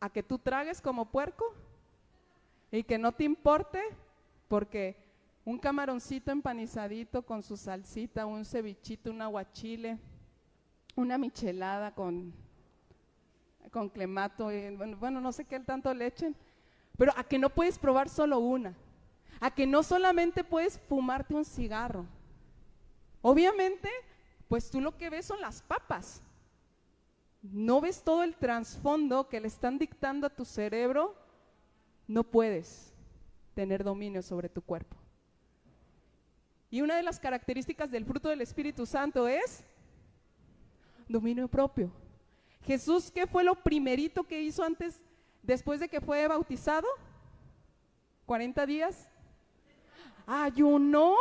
A 0.00 0.08
que 0.10 0.22
tú 0.22 0.38
tragues 0.38 0.80
como 0.80 1.10
puerco 1.10 1.44
y 2.70 2.82
que 2.82 2.98
no 2.98 3.12
te 3.12 3.24
importe 3.24 3.82
porque 4.48 4.96
un 5.44 5.58
camaroncito 5.58 6.30
empanizadito 6.30 7.22
con 7.22 7.42
su 7.42 7.56
salsita, 7.56 8.26
un 8.26 8.44
cevichito, 8.44 9.10
un 9.10 9.22
aguachile, 9.22 9.98
una 10.96 11.18
michelada 11.18 11.94
con, 11.94 12.32
con 13.70 13.88
clemato, 13.88 14.52
y, 14.52 14.74
bueno, 14.98 15.20
no 15.20 15.32
sé 15.32 15.44
qué 15.44 15.60
tanto 15.60 15.92
le 15.94 16.12
pero 16.96 17.12
a 17.16 17.24
que 17.24 17.38
no 17.38 17.48
puedes 17.50 17.78
probar 17.78 18.08
solo 18.08 18.38
una, 18.38 18.74
a 19.40 19.50
que 19.50 19.66
no 19.66 19.82
solamente 19.82 20.44
puedes 20.44 20.78
fumarte 20.78 21.34
un 21.34 21.44
cigarro. 21.44 22.06
Obviamente, 23.22 23.88
pues 24.48 24.70
tú 24.70 24.80
lo 24.80 24.96
que 24.96 25.10
ves 25.10 25.26
son 25.26 25.40
las 25.40 25.62
papas. 25.62 26.22
No 27.42 27.80
ves 27.80 28.02
todo 28.02 28.22
el 28.22 28.36
trasfondo 28.36 29.28
que 29.28 29.40
le 29.40 29.48
están 29.48 29.78
dictando 29.78 30.26
a 30.26 30.30
tu 30.30 30.44
cerebro, 30.44 31.14
no 32.06 32.24
puedes 32.24 32.92
tener 33.54 33.84
dominio 33.84 34.22
sobre 34.22 34.48
tu 34.48 34.62
cuerpo. 34.62 34.96
Y 36.70 36.82
una 36.82 36.96
de 36.96 37.02
las 37.02 37.18
características 37.18 37.90
del 37.90 38.04
fruto 38.04 38.28
del 38.28 38.40
Espíritu 38.40 38.86
Santo 38.86 39.26
es 39.26 39.64
dominio 41.08 41.48
propio. 41.48 41.90
Jesús, 42.62 43.10
¿qué 43.10 43.26
fue 43.26 43.42
lo 43.42 43.54
primerito 43.56 44.24
que 44.24 44.40
hizo 44.40 44.62
antes, 44.62 45.02
después 45.42 45.80
de 45.80 45.88
que 45.88 46.00
fue 46.00 46.28
bautizado? 46.28 46.86
40 48.26 48.66
días. 48.66 49.08
Ayunó. 50.26 51.16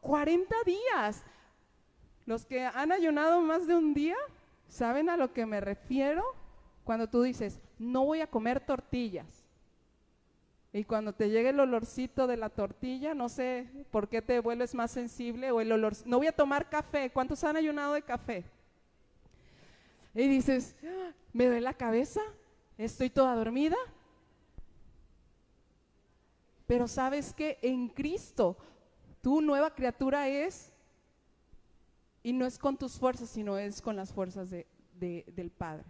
40 0.00 0.54
días. 0.64 1.22
Los 2.26 2.44
que 2.44 2.64
han 2.64 2.92
ayunado 2.92 3.40
más 3.40 3.66
de 3.66 3.74
un 3.74 3.94
día, 3.94 4.16
¿saben 4.68 5.08
a 5.08 5.16
lo 5.16 5.32
que 5.32 5.46
me 5.46 5.60
refiero? 5.60 6.22
Cuando 6.84 7.08
tú 7.08 7.22
dices, 7.22 7.60
no 7.78 8.04
voy 8.04 8.20
a 8.20 8.26
comer 8.26 8.60
tortillas. 8.60 9.44
Y 10.72 10.84
cuando 10.84 11.14
te 11.14 11.30
llegue 11.30 11.48
el 11.48 11.60
olorcito 11.60 12.26
de 12.26 12.36
la 12.36 12.50
tortilla, 12.50 13.14
no 13.14 13.28
sé 13.28 13.66
por 13.90 14.08
qué 14.08 14.20
te 14.20 14.40
vuelves 14.40 14.74
más 14.74 14.90
sensible 14.90 15.50
o 15.50 15.60
el 15.60 15.72
olor, 15.72 15.94
no 16.04 16.18
voy 16.18 16.26
a 16.26 16.36
tomar 16.36 16.68
café, 16.68 17.10
¿cuántos 17.10 17.42
han 17.44 17.56
ayunado 17.56 17.94
de 17.94 18.02
café? 18.02 18.44
Y 20.14 20.28
dices, 20.28 20.76
me 21.32 21.46
duele 21.46 21.62
la 21.62 21.74
cabeza, 21.74 22.20
estoy 22.76 23.08
toda 23.08 23.34
dormida. 23.34 23.76
Pero 26.66 26.86
sabes 26.86 27.32
que 27.32 27.58
en 27.62 27.88
Cristo 27.88 28.58
tu 29.28 29.42
nueva 29.42 29.74
criatura 29.74 30.26
es, 30.26 30.72
y 32.22 32.32
no 32.32 32.46
es 32.46 32.58
con 32.58 32.78
tus 32.78 32.98
fuerzas, 32.98 33.28
sino 33.28 33.58
es 33.58 33.82
con 33.82 33.94
las 33.94 34.10
fuerzas 34.10 34.48
del 34.48 35.50
Padre. 35.50 35.84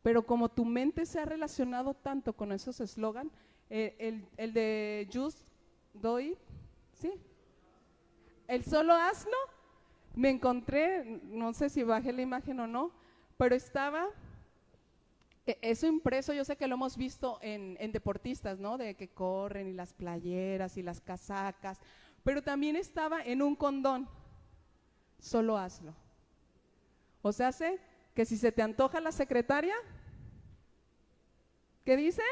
Pero 0.00 0.24
como 0.24 0.48
tu 0.48 0.64
mente 0.64 1.04
se 1.04 1.18
ha 1.18 1.24
relacionado 1.24 1.92
tanto 1.92 2.34
con 2.34 2.52
esos 2.52 2.78
eslogan, 2.78 3.32
eh, 3.68 4.22
el, 4.36 4.52
de 4.52 5.08
Just 5.12 5.40
Do 5.92 6.20
It, 6.20 6.38
¿sí? 6.92 7.14
El 8.46 8.62
solo 8.64 8.94
hazlo, 8.94 9.36
me 10.14 10.30
encontré, 10.30 11.20
no 11.24 11.52
sé 11.52 11.68
si 11.68 11.82
bajé 11.82 12.12
la 12.12 12.22
imagen 12.22 12.60
o 12.60 12.68
no, 12.68 12.92
pero 13.36 13.56
estaba 13.56 14.06
eso 15.46 15.86
impreso, 15.86 16.32
yo 16.32 16.44
sé 16.44 16.56
que 16.56 16.66
lo 16.66 16.74
hemos 16.74 16.96
visto 16.96 17.38
en, 17.42 17.92
deportistas, 17.92 18.58
¿no? 18.58 18.78
De 18.78 18.94
que 18.94 19.08
corren 19.08 19.68
y 19.68 19.72
las 19.72 19.92
playeras 19.92 20.76
y 20.76 20.82
las 20.82 21.00
casacas, 21.00 21.80
pero 22.24 22.42
también 22.42 22.76
estaba 22.76 23.22
en 23.22 23.42
un 23.42 23.54
condón, 23.54 24.08
solo 25.20 25.56
hazlo. 25.56 25.94
O 27.22 27.32
sea, 27.32 27.48
hace 27.48 27.78
que 28.14 28.24
si 28.24 28.36
se 28.36 28.52
te 28.52 28.62
antoja 28.62 29.00
la 29.00 29.12
secretaria, 29.12 29.74
¿Qué 31.86 31.96
dicen? 31.96 32.24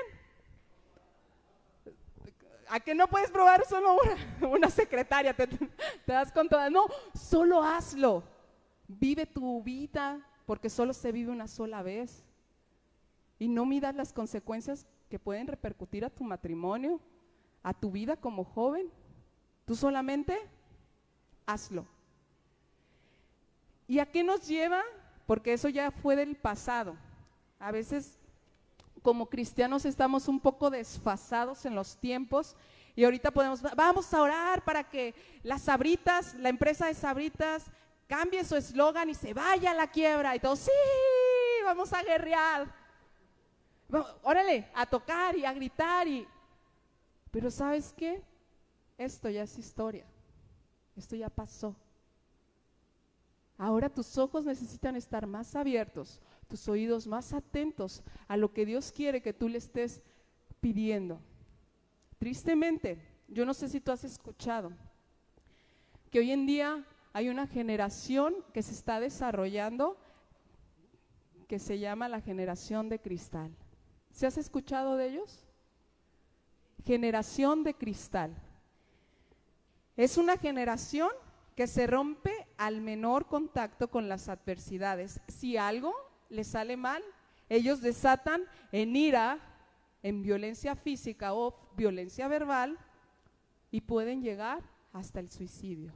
¿A 2.69 2.81
que 2.81 2.93
no 2.93 3.07
puedes 3.07 3.31
probar 3.31 3.65
solo 3.65 3.97
una, 4.41 4.69
secretaria? 4.71 5.33
Te, 5.33 5.49
das 6.05 6.33
con 6.33 6.49
todas. 6.49 6.73
No, 6.73 6.87
solo 7.15 7.63
hazlo. 7.63 8.25
Vive 8.89 9.27
tu 9.27 9.63
vida 9.63 10.21
porque 10.45 10.69
solo 10.69 10.93
se 10.93 11.13
vive 11.13 11.31
una 11.31 11.47
sola 11.47 11.85
vez. 11.85 12.24
Y 13.39 13.49
no 13.49 13.67
midas 13.67 13.95
las 13.95 14.13
consecuencias 14.13 14.87
que 15.09 15.19
pueden 15.19 15.47
repercutir 15.47 16.05
a 16.05 16.11
tu 16.11 16.25
matrimonio, 16.25 17.01
a 17.63 17.75
tu 17.75 17.91
vida 17.91 18.17
como 18.17 18.45
joven. 18.45 18.91
Tú 19.65 19.75
solamente 19.75 20.39
hazlo. 21.47 21.87
¿Y 23.87 23.99
a 23.99 24.07
qué 24.07 24.23
nos 24.23 24.47
lleva? 24.47 24.83
Porque 25.27 25.53
eso 25.53 25.69
ya 25.69 25.91
fue 25.91 26.17
del 26.17 26.37
pasado. 26.37 26.97
A 27.59 27.71
veces 27.73 28.19
como 29.03 29.27
cristianos 29.27 29.85
estamos 29.85 30.29
un 30.29 30.41
poco 30.41 30.71
desfasados 30.71 31.67
en 31.67 31.75
los 31.75 31.99
tiempos 31.99 32.57
y 32.97 33.05
ahorita 33.05 33.31
podemos, 33.33 33.61
vamos 33.77 34.15
a 34.15 34.23
orar 34.23 34.65
para 34.65 34.85
que 34.85 35.15
las 35.43 35.63
sabritas, 35.63 36.35
la 36.35 36.49
empresa 36.49 36.87
de 36.87 36.95
sabritas, 36.95 37.65
cambie 38.07 38.45
su 38.45 38.57
eslogan 38.57 39.11
y 39.11 39.15
se 39.15 39.35
vaya 39.35 39.73
a 39.73 39.75
la 39.75 39.89
quiebra 39.89 40.35
y 40.37 40.41
todos, 40.41 40.61
sí, 40.61 40.71
vamos 41.65 41.93
a 41.93 42.03
guerrear. 42.03 42.84
Órale, 44.23 44.69
a 44.75 44.87
tocar 44.87 45.37
y 45.37 45.45
a 45.45 45.53
gritar 45.53 46.09
y... 46.09 46.27
Pero 47.31 47.51
¿sabes 47.51 47.93
qué? 47.97 48.23
Esto 48.97 49.29
ya 49.29 49.43
es 49.43 49.59
historia. 49.59 50.07
Esto 50.97 51.17
ya 51.17 51.29
pasó. 51.29 51.75
Ahora 53.59 53.89
tus 53.89 54.19
ojos 54.19 54.45
necesitan 54.45 54.97
estar 54.97 55.27
más 55.27 55.55
abiertos 55.57 56.21
tus 56.45 56.69
oídos 56.69 57.07
más 57.07 57.33
atentos 57.33 58.03
a 58.29 58.37
lo 58.37 58.53
que 58.53 58.67
Dios 58.67 58.93
quiere 58.93 59.23
que 59.23 59.33
tú 59.33 59.49
le 59.49 59.59
estés 59.59 60.03
pidiendo. 60.61 61.21
Tristemente, 62.19 62.99
yo 63.29 63.45
no 63.45 63.55
sé 63.55 63.69
si 63.69 63.81
tú 63.81 63.93
has 63.93 64.05
escuchado 64.05 64.73
que 66.11 66.21
hoy 66.21 66.31
en 66.31 66.47
día 66.47 66.85
hay 67.13 67.29
una 67.29 67.47
generación 67.47 68.35
que 68.53 68.63
se 68.63 68.73
está 68.73 69.01
desarrollando 69.01 69.97
que 71.49 71.59
se 71.59 71.79
llama 71.79 72.09
la 72.09 72.21
generación 72.21 72.89
de 72.89 73.01
cristal. 73.01 73.55
¿Se 74.15 74.29
has 74.29 74.39
escuchado 74.39 74.97
de 74.97 75.09
ellos? 75.09 75.45
Generación 76.85 77.65
de 77.65 77.75
cristal. 77.75 78.33
Es 79.97 80.17
una 80.19 80.37
generación 80.37 81.11
que 81.57 81.67
se 81.67 81.89
rompe 81.89 82.47
al 82.57 82.81
menor 82.81 83.27
contacto 83.27 83.91
con 83.91 84.09
las 84.09 84.29
adversidades. 84.29 85.21
Si 85.27 85.57
algo 85.57 85.93
les 86.29 86.47
sale 86.47 86.77
mal, 86.77 87.03
ellos 87.49 87.81
desatan 87.81 88.45
en 88.71 88.95
ira, 88.95 89.41
en 90.05 90.23
violencia 90.23 90.77
física 90.77 91.35
o 91.35 91.73
violencia 91.77 92.29
verbal 92.29 92.79
y 93.73 93.81
pueden 93.81 94.23
llegar 94.23 94.63
hasta 94.93 95.19
el 95.19 95.29
suicidio. 95.29 95.93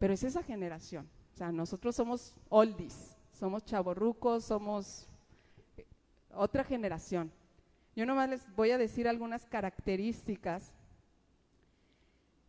Pero 0.00 0.12
es 0.12 0.24
esa 0.24 0.42
generación. 0.42 1.08
O 1.32 1.36
sea, 1.36 1.52
nosotros 1.52 1.94
somos 1.94 2.34
oldies, 2.48 3.16
somos 3.32 3.64
chavorrucos, 3.64 4.44
somos 4.44 5.08
otra 6.36 6.64
generación. 6.64 7.32
Yo 7.96 8.06
nomás 8.06 8.28
les 8.28 8.54
voy 8.56 8.70
a 8.70 8.78
decir 8.78 9.08
algunas 9.08 9.46
características 9.46 10.72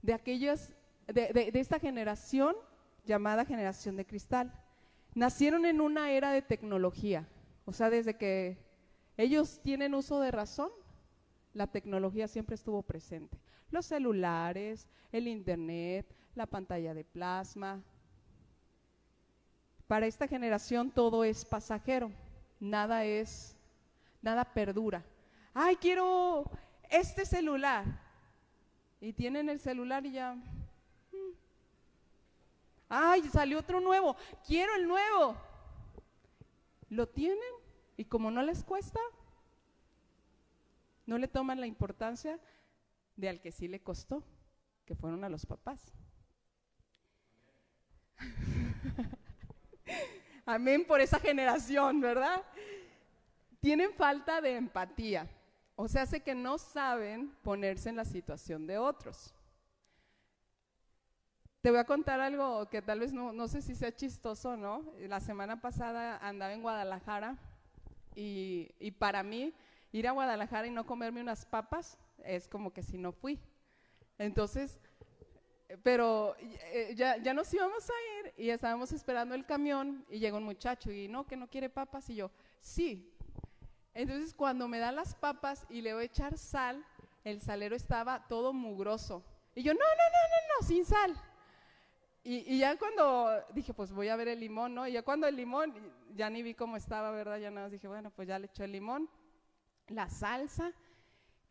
de 0.02 0.14
aquellas, 0.14 0.74
de, 1.08 1.52
de 1.52 1.60
esta 1.60 1.80
generación 1.80 2.56
llamada 3.06 3.46
generación 3.46 3.96
de 3.96 4.06
cristal. 4.06 4.52
Nacieron 5.14 5.66
en 5.66 5.82
una 5.82 6.12
era 6.12 6.32
de 6.32 6.42
tecnología, 6.42 7.28
o 7.66 7.72
sea, 7.72 7.90
desde 7.90 8.18
que 8.18 8.58
ellos 9.18 9.62
tienen 9.64 9.94
uso 9.94 10.20
de 10.20 10.32
razón, 10.32 10.72
la 11.54 11.68
tecnología 11.68 12.28
siempre 12.28 12.56
estuvo 12.56 12.82
presente. 12.82 13.40
Los 13.72 13.86
celulares, 13.86 14.88
el 15.12 15.28
internet, 15.28 16.06
la 16.36 16.46
pantalla 16.46 16.94
de 16.94 17.06
plasma. 17.06 17.82
Para 19.88 20.06
esta 20.06 20.28
generación 20.28 20.92
todo 20.92 21.24
es 21.24 21.46
pasajero, 21.46 22.12
nada 22.60 23.06
es, 23.06 23.55
nada 24.26 24.44
perdura. 24.44 25.06
Ay, 25.54 25.78
quiero 25.78 26.52
este 26.90 27.26
celular. 27.26 27.86
Y 29.00 29.14
tienen 29.14 29.50
el 29.50 29.60
celular 29.60 30.06
y 30.06 30.14
ya. 30.14 30.34
Mm. 30.34 31.34
Ay, 32.90 33.22
salió 33.30 33.60
otro 33.60 33.80
nuevo. 33.80 34.18
Quiero 34.46 34.76
el 34.76 34.88
nuevo. 34.88 35.38
Lo 36.90 37.08
tienen 37.08 37.40
y 37.98 38.06
como 38.06 38.32
no 38.32 38.42
les 38.42 38.64
cuesta, 38.64 39.00
no 41.06 41.18
le 41.18 41.28
toman 41.28 41.60
la 41.60 41.68
importancia 41.68 42.40
de 43.16 43.30
al 43.30 43.42
que 43.42 43.52
sí 43.52 43.68
le 43.68 43.82
costó, 43.82 44.24
que 44.86 44.96
fueron 44.96 45.24
a 45.24 45.30
los 45.30 45.46
papás. 45.46 45.94
Amén 50.46 50.86
por 50.86 51.00
esa 51.00 51.20
generación, 51.20 52.02
¿verdad? 52.02 52.44
Tienen 53.66 53.94
falta 53.94 54.42
de 54.42 54.58
empatía, 54.58 55.28
o 55.76 55.88
sea, 55.88 56.04
hace 56.04 56.20
que 56.20 56.36
no 56.36 56.60
saben 56.60 57.36
ponerse 57.42 57.90
en 57.90 57.96
la 57.96 58.06
situación 58.06 58.68
de 58.68 58.78
otros. 58.78 59.34
Te 61.62 61.72
voy 61.72 61.80
a 61.80 61.86
contar 61.86 62.20
algo 62.20 62.70
que 62.70 62.84
tal 62.84 63.00
vez 63.00 63.12
no, 63.12 63.34
no 63.34 63.48
sé 63.48 63.64
si 63.64 63.74
sea 63.74 63.92
chistoso, 63.92 64.56
¿no? 64.56 64.94
La 65.08 65.20
semana 65.20 65.62
pasada 65.62 66.20
andaba 66.20 66.54
en 66.54 66.62
Guadalajara 66.62 67.40
y, 68.14 68.70
y 68.80 68.92
para 68.92 69.24
mí 69.24 69.52
ir 69.92 70.08
a 70.08 70.12
Guadalajara 70.12 70.68
y 70.68 70.70
no 70.70 70.86
comerme 70.86 71.22
unas 71.22 71.44
papas 71.44 71.98
es 72.24 72.48
como 72.48 72.72
que 72.72 72.84
si 72.84 73.00
no 73.00 73.14
fui. 73.14 73.40
Entonces, 74.20 74.78
pero 75.82 76.36
eh, 76.38 76.94
ya, 76.96 77.18
ya 77.18 77.34
nos 77.34 77.52
íbamos 77.52 77.90
a 77.90 77.94
ir 78.20 78.34
y 78.38 78.52
estábamos 78.52 78.92
esperando 78.92 79.34
el 79.34 79.44
camión 79.44 80.06
y 80.08 80.20
llega 80.20 80.38
un 80.38 80.44
muchacho 80.44 80.92
y 80.92 81.08
no, 81.08 81.26
que 81.26 81.36
no 81.36 81.50
quiere 81.50 81.68
papas 81.68 82.12
y 82.12 82.16
yo, 82.18 82.30
sí. 82.62 83.12
Entonces 83.96 84.36
cuando 84.36 84.68
me 84.68 84.78
da 84.78 84.92
las 84.92 85.16
papas 85.16 85.66
y 85.70 85.82
le 85.82 85.94
voy 85.94 86.04
a 86.04 86.06
echar 86.06 86.38
sal, 86.38 86.86
el 87.24 87.42
salero 87.42 87.76
estaba 87.76 88.28
todo 88.28 88.54
mugroso. 88.54 89.24
Y 89.56 89.64
yo, 89.64 89.74
no, 89.74 89.80
no, 89.80 89.86
no, 89.86 90.22
no, 90.30 90.62
no, 90.62 90.68
sin 90.68 90.86
sal. 90.86 91.20
Y, 92.24 92.54
y, 92.54 92.60
ya 92.60 92.78
cuando 92.78 93.44
dije, 93.54 93.74
pues 93.74 93.92
voy 93.92 94.10
a 94.10 94.16
ver 94.16 94.28
el 94.28 94.40
limón, 94.40 94.76
¿no? 94.76 94.88
Y 94.88 94.94
ya 94.94 95.02
cuando 95.02 95.28
el 95.28 95.36
limón, 95.36 95.74
ya 96.16 96.30
ni 96.30 96.44
vi 96.44 96.54
cómo 96.54 96.78
estaba, 96.78 97.12
¿verdad? 97.12 97.38
Ya 97.38 97.50
nada 97.50 97.66
más 97.68 97.72
dije, 97.72 97.88
bueno, 97.88 98.12
pues 98.12 98.28
ya 98.28 98.38
le 98.38 98.46
echo 98.46 98.64
el 98.64 98.72
limón, 98.72 99.10
la 99.88 100.10
salsa 100.10 100.74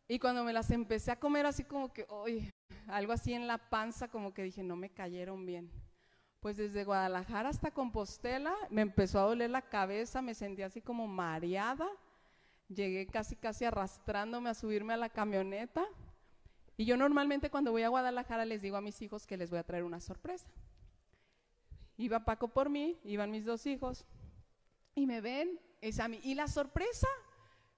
y 0.07 0.19
cuando 0.19 0.45
me 0.45 0.53
las 0.53 0.71
empecé 0.71 1.11
a 1.11 1.19
comer 1.19 1.47
así 1.47 1.65
como 1.65 1.93
que, 1.93 2.07
uy, 2.11 2.51
algo 2.89 3.13
así 3.13 3.33
en 3.33 3.47
la 3.47 3.59
panza, 3.59 4.09
como 4.09 4.35
que 4.35 4.43
dije, 4.43 4.63
no 4.63 4.77
me 4.77 4.91
cayeron 4.91 5.47
bien. 5.47 5.71
Pues 6.41 6.59
desde 6.59 6.85
Guadalajara 6.85 7.49
hasta 7.49 7.71
Compostela 7.71 8.55
me 8.69 8.83
empezó 8.83 9.19
a 9.19 9.23
doler 9.23 9.49
la 9.49 9.63
cabeza, 9.63 10.21
me 10.21 10.35
sentí 10.35 10.61
así 10.61 10.83
como 10.83 11.07
mareada. 11.07 11.89
Llegué 12.69 13.07
casi 13.07 13.37
casi 13.37 13.65
arrastrándome 13.65 14.51
a 14.51 14.55
subirme 14.55 14.95
a 14.95 14.97
la 14.97 15.09
camioneta. 15.09 15.85
Y 16.77 16.85
yo 16.87 16.97
normalmente 16.97 17.51
cuando 17.51 17.71
voy 17.71 17.83
a 17.83 17.89
Guadalajara 17.89 18.45
les 18.45 18.63
digo 18.63 18.77
a 18.77 18.81
mis 18.81 19.01
hijos 19.03 19.27
que 19.27 19.37
les 19.37 19.51
voy 19.51 19.59
a 19.59 19.65
traer 19.65 19.85
una 19.85 20.01
sorpresa. 20.01 20.49
Iba 21.97 22.25
Paco 22.25 22.49
por 22.49 22.71
mí, 22.71 22.99
iban 23.05 23.31
mis 23.31 23.45
dos 23.45 23.67
hijos, 23.67 24.05
y 24.95 25.07
me 25.07 25.21
ven, 25.21 25.61
es 25.81 26.01
a 26.01 26.09
mí. 26.09 26.21
¿Y 26.23 26.35
la 26.35 26.49
sorpresa? 26.49 27.07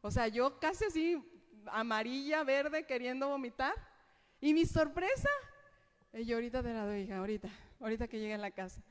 O 0.00 0.10
sea, 0.10 0.28
yo 0.28 0.58
casi 0.58 0.84
así 0.86 1.22
amarilla, 1.66 2.44
verde, 2.44 2.86
queriendo 2.86 3.28
vomitar. 3.28 3.74
Y 4.40 4.54
mi 4.54 4.64
sorpresa, 4.64 5.28
y 6.12 6.24
yo 6.24 6.36
ahorita 6.36 6.62
te 6.62 6.72
la 6.72 6.86
doy, 6.86 7.10
ahorita, 7.10 7.48
ahorita 7.80 8.08
que 8.08 8.18
llegue 8.18 8.34
a 8.34 8.38
la 8.38 8.50
casa. 8.50 8.82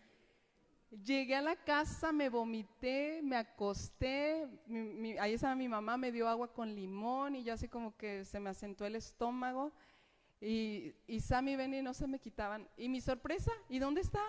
Llegué 1.03 1.35
a 1.35 1.41
la 1.41 1.55
casa, 1.55 2.11
me 2.11 2.29
vomité, 2.29 3.19
me 3.21 3.35
acosté, 3.35 4.47
ahí 5.19 5.33
estaba 5.33 5.55
mi 5.55 5.67
mamá, 5.67 5.97
me 5.97 6.11
dio 6.11 6.29
agua 6.29 6.53
con 6.53 6.73
limón 6.73 7.35
y 7.35 7.43
yo 7.43 7.53
así 7.53 7.67
como 7.67 7.97
que 7.97 8.23
se 8.23 8.39
me 8.39 8.49
asentó 8.49 8.85
el 8.85 8.95
estómago 8.95 9.73
y, 10.39 10.93
y 11.07 11.19
Sammy 11.19 11.55
ven 11.55 11.73
y 11.73 11.81
no 11.81 11.93
se 11.93 12.07
me 12.07 12.19
quitaban. 12.19 12.67
Y 12.77 12.87
mi 12.87 13.01
sorpresa, 13.01 13.51
¿y 13.67 13.79
dónde 13.79 14.01
está? 14.01 14.21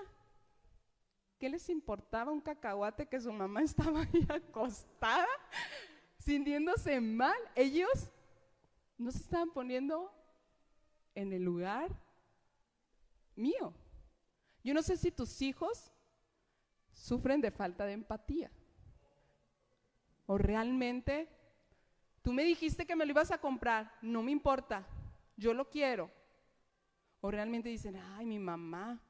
¿Qué 1.38 1.48
les 1.48 1.68
importaba 1.68 2.32
un 2.32 2.40
cacahuate 2.40 3.06
que 3.06 3.20
su 3.20 3.32
mamá 3.32 3.60
estaba 3.62 4.00
ahí 4.00 4.26
acostada, 4.28 5.26
sintiéndose 6.18 7.00
mal? 7.00 7.36
Ellos 7.54 8.10
no 8.98 9.10
se 9.10 9.18
estaban 9.18 9.50
poniendo 9.50 10.12
en 11.14 11.32
el 11.32 11.42
lugar 11.42 11.94
mío. 13.36 13.72
Yo 14.64 14.74
no 14.74 14.82
sé 14.82 14.96
si 14.96 15.12
tus 15.12 15.42
hijos 15.42 15.92
sufren 16.96 17.40
de 17.40 17.50
falta 17.50 17.86
de 17.86 17.92
empatía. 17.92 18.50
O 20.26 20.38
realmente, 20.38 21.28
tú 22.22 22.32
me 22.32 22.42
dijiste 22.42 22.86
que 22.86 22.96
me 22.96 23.04
lo 23.04 23.12
ibas 23.12 23.30
a 23.30 23.38
comprar, 23.38 23.92
no 24.02 24.22
me 24.22 24.32
importa, 24.32 24.84
yo 25.36 25.54
lo 25.54 25.68
quiero. 25.68 26.10
O 27.20 27.30
realmente 27.30 27.68
dicen, 27.68 27.96
ay, 27.96 28.26
mi 28.26 28.38
mamá, 28.38 29.00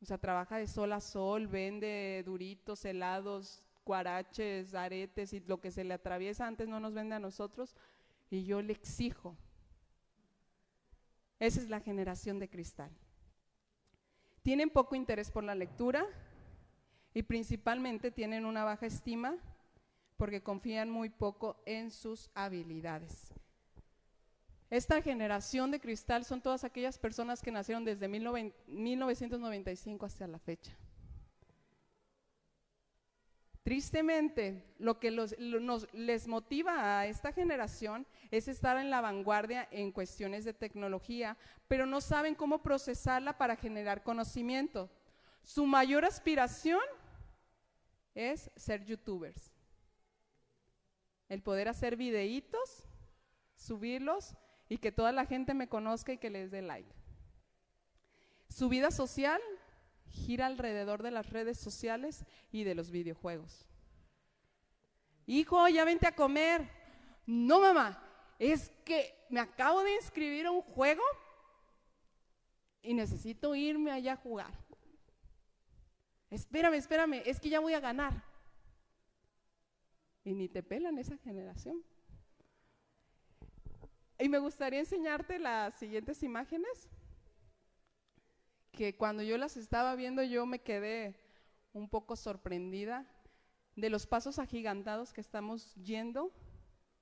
o 0.00 0.04
sea, 0.06 0.18
trabaja 0.18 0.56
de 0.56 0.66
sol 0.66 0.92
a 0.92 1.00
sol, 1.00 1.46
vende 1.46 2.22
duritos, 2.24 2.84
helados, 2.84 3.62
cuaraches, 3.82 4.74
aretes 4.74 5.32
y 5.32 5.40
lo 5.40 5.60
que 5.60 5.70
se 5.70 5.84
le 5.84 5.94
atraviesa 5.94 6.46
antes 6.46 6.68
no 6.68 6.80
nos 6.80 6.94
vende 6.94 7.16
a 7.16 7.20
nosotros 7.20 7.74
y 8.30 8.44
yo 8.44 8.62
le 8.62 8.72
exijo. 8.72 9.36
Esa 11.38 11.60
es 11.60 11.68
la 11.68 11.80
generación 11.80 12.38
de 12.38 12.48
cristal. 12.48 12.90
Tienen 14.42 14.70
poco 14.70 14.94
interés 14.94 15.30
por 15.30 15.44
la 15.44 15.54
lectura 15.54 16.06
y 17.14 17.22
principalmente 17.22 18.10
tienen 18.10 18.44
una 18.44 18.64
baja 18.64 18.84
estima 18.86 19.36
porque 20.16 20.42
confían 20.42 20.90
muy 20.90 21.08
poco 21.08 21.56
en 21.64 21.90
sus 21.90 22.28
habilidades. 22.34 23.32
Esta 24.70 25.00
generación 25.00 25.70
de 25.70 25.78
cristal 25.80 26.24
son 26.24 26.42
todas 26.42 26.64
aquellas 26.64 26.98
personas 26.98 27.40
que 27.40 27.52
nacieron 27.52 27.84
desde 27.84 28.08
1995 28.08 30.04
hasta 30.04 30.26
la 30.26 30.40
fecha. 30.40 30.76
Tristemente, 33.62 34.62
lo 34.78 34.98
que 34.98 35.10
nos, 35.10 35.34
les 35.94 36.26
motiva 36.26 36.98
a 36.98 37.06
esta 37.06 37.32
generación 37.32 38.06
es 38.30 38.46
estar 38.48 38.76
en 38.76 38.90
la 38.90 39.00
vanguardia 39.00 39.66
en 39.70 39.90
cuestiones 39.90 40.44
de 40.44 40.52
tecnología, 40.52 41.38
pero 41.66 41.86
no 41.86 42.02
saben 42.02 42.34
cómo 42.34 42.62
procesarla 42.62 43.38
para 43.38 43.56
generar 43.56 44.02
conocimiento. 44.02 44.90
Su 45.42 45.64
mayor 45.64 46.04
aspiración 46.04 46.80
es 48.14 48.50
ser 48.56 48.84
youtubers. 48.84 49.52
El 51.28 51.42
poder 51.42 51.68
hacer 51.68 51.96
videitos, 51.96 52.86
subirlos 53.56 54.34
y 54.68 54.78
que 54.78 54.92
toda 54.92 55.12
la 55.12 55.26
gente 55.26 55.54
me 55.54 55.68
conozca 55.68 56.12
y 56.12 56.18
que 56.18 56.30
les 56.30 56.50
dé 56.50 56.62
like. 56.62 56.94
Su 58.48 58.68
vida 58.68 58.90
social 58.90 59.40
gira 60.10 60.46
alrededor 60.46 61.02
de 61.02 61.10
las 61.10 61.30
redes 61.30 61.58
sociales 61.58 62.24
y 62.52 62.64
de 62.64 62.74
los 62.74 62.90
videojuegos. 62.90 63.66
Hijo, 65.26 65.68
ya 65.68 65.84
vente 65.84 66.06
a 66.06 66.14
comer. 66.14 66.68
No, 67.26 67.60
mamá, 67.60 68.00
es 68.38 68.70
que 68.84 69.14
me 69.30 69.40
acabo 69.40 69.82
de 69.82 69.94
inscribir 69.96 70.46
a 70.46 70.50
un 70.50 70.62
juego 70.62 71.02
y 72.82 72.94
necesito 72.94 73.54
irme 73.54 73.90
allá 73.90 74.12
a 74.12 74.16
jugar. 74.16 74.63
Espérame, 76.30 76.74
espérame, 76.74 77.22
es 77.24 77.40
que 77.40 77.48
ya 77.48 77.60
voy 77.60 77.74
a 77.74 77.80
ganar. 77.80 78.22
Y 80.24 80.34
ni 80.34 80.48
te 80.48 80.62
pelan 80.62 80.98
esa 80.98 81.16
generación. 81.18 81.84
Y 84.18 84.28
me 84.28 84.38
gustaría 84.38 84.80
enseñarte 84.80 85.38
las 85.38 85.74
siguientes 85.78 86.22
imágenes 86.22 86.88
que 88.72 88.96
cuando 88.96 89.22
yo 89.22 89.38
las 89.38 89.56
estaba 89.56 89.94
viendo 89.94 90.22
yo 90.22 90.46
me 90.46 90.60
quedé 90.60 91.20
un 91.72 91.88
poco 91.88 92.16
sorprendida 92.16 93.06
de 93.76 93.90
los 93.90 94.06
pasos 94.06 94.38
agigantados 94.38 95.12
que 95.12 95.20
estamos 95.20 95.74
yendo 95.74 96.32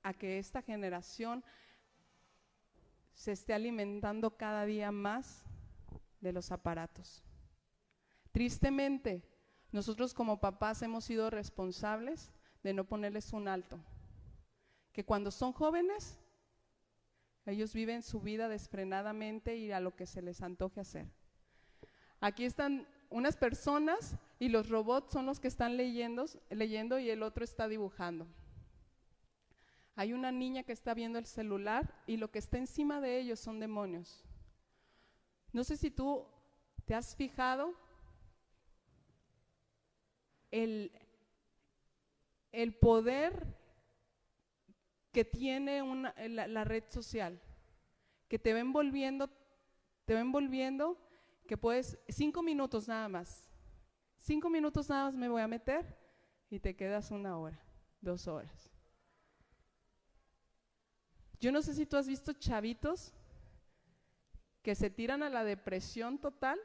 a 0.02 0.14
que 0.14 0.38
esta 0.38 0.62
generación 0.62 1.44
se 3.14 3.32
esté 3.32 3.54
alimentando 3.54 4.36
cada 4.36 4.64
día 4.64 4.90
más 4.90 5.44
de 6.20 6.32
los 6.32 6.50
aparatos. 6.50 7.22
Tristemente, 8.32 9.22
nosotros 9.70 10.14
como 10.14 10.40
papás 10.40 10.82
hemos 10.82 11.04
sido 11.04 11.30
responsables 11.30 12.32
de 12.62 12.72
no 12.74 12.84
ponerles 12.84 13.32
un 13.32 13.48
alto. 13.48 13.78
que 14.92 15.06
cuando 15.06 15.30
son 15.30 15.54
jóvenes, 15.54 16.18
ellos 17.46 17.72
viven 17.72 18.02
su 18.02 18.20
vida 18.20 18.46
desfrenadamente 18.48 19.56
y 19.56 19.72
a 19.72 19.80
lo 19.80 19.96
que 19.96 20.04
se 20.04 20.20
les 20.20 20.42
antoje 20.42 20.80
hacer. 20.80 21.10
Aquí 22.20 22.44
están 22.44 22.86
unas 23.08 23.36
personas 23.36 24.16
y 24.38 24.50
los 24.50 24.68
robots 24.68 25.12
son 25.12 25.24
los 25.24 25.40
que 25.40 25.48
están 25.48 25.78
leyendo, 25.78 26.26
leyendo 26.50 26.98
y 26.98 27.08
el 27.08 27.22
otro 27.22 27.42
está 27.42 27.68
dibujando. 27.68 28.26
Hay 29.96 30.12
una 30.12 30.30
niña 30.30 30.62
que 30.62 30.72
está 30.72 30.94
viendo 30.94 31.18
el 31.18 31.26
celular 31.26 32.02
y 32.06 32.18
lo 32.18 32.30
que 32.30 32.38
está 32.38 32.58
encima 32.58 33.00
de 33.00 33.18
ellos 33.18 33.40
son 33.40 33.60
demonios. 33.60 34.24
No 35.52 35.64
sé 35.64 35.76
si 35.76 35.90
tú 35.90 36.26
te 36.84 36.94
has 36.94 37.16
fijado 37.16 37.74
el, 40.52 40.92
el 42.52 42.74
poder 42.74 43.46
que 45.10 45.24
tiene 45.24 45.82
una, 45.82 46.14
la, 46.28 46.64
red 46.64 46.84
social, 46.88 47.40
que 48.28 48.38
te 48.38 48.52
va 48.52 48.60
envolviendo, 48.60 49.28
te 50.04 50.14
va 50.14 50.20
envolviendo, 50.20 50.98
que 51.46 51.56
puedes, 51.56 51.98
cinco 52.08 52.42
minutos 52.42 52.86
nada 52.86 53.08
más, 53.08 53.50
cinco 54.18 54.48
minutos 54.48 54.88
nada 54.88 55.06
más 55.06 55.16
me 55.16 55.28
voy 55.28 55.42
a 55.42 55.48
meter 55.48 55.98
y 56.48 56.60
te 56.60 56.76
quedas 56.76 57.10
una 57.10 57.36
hora, 57.38 57.60
dos 58.00 58.28
horas. 58.28 58.70
Yo 61.40 61.50
no 61.50 61.60
sé 61.60 61.74
si 61.74 61.86
tú 61.86 61.96
has 61.96 62.06
visto 62.06 62.32
chavitos 62.34 63.12
que 64.62 64.74
se 64.74 64.90
tiran 64.90 65.22
a 65.24 65.28
la 65.28 65.44
depresión 65.44 66.18
total 66.18 66.58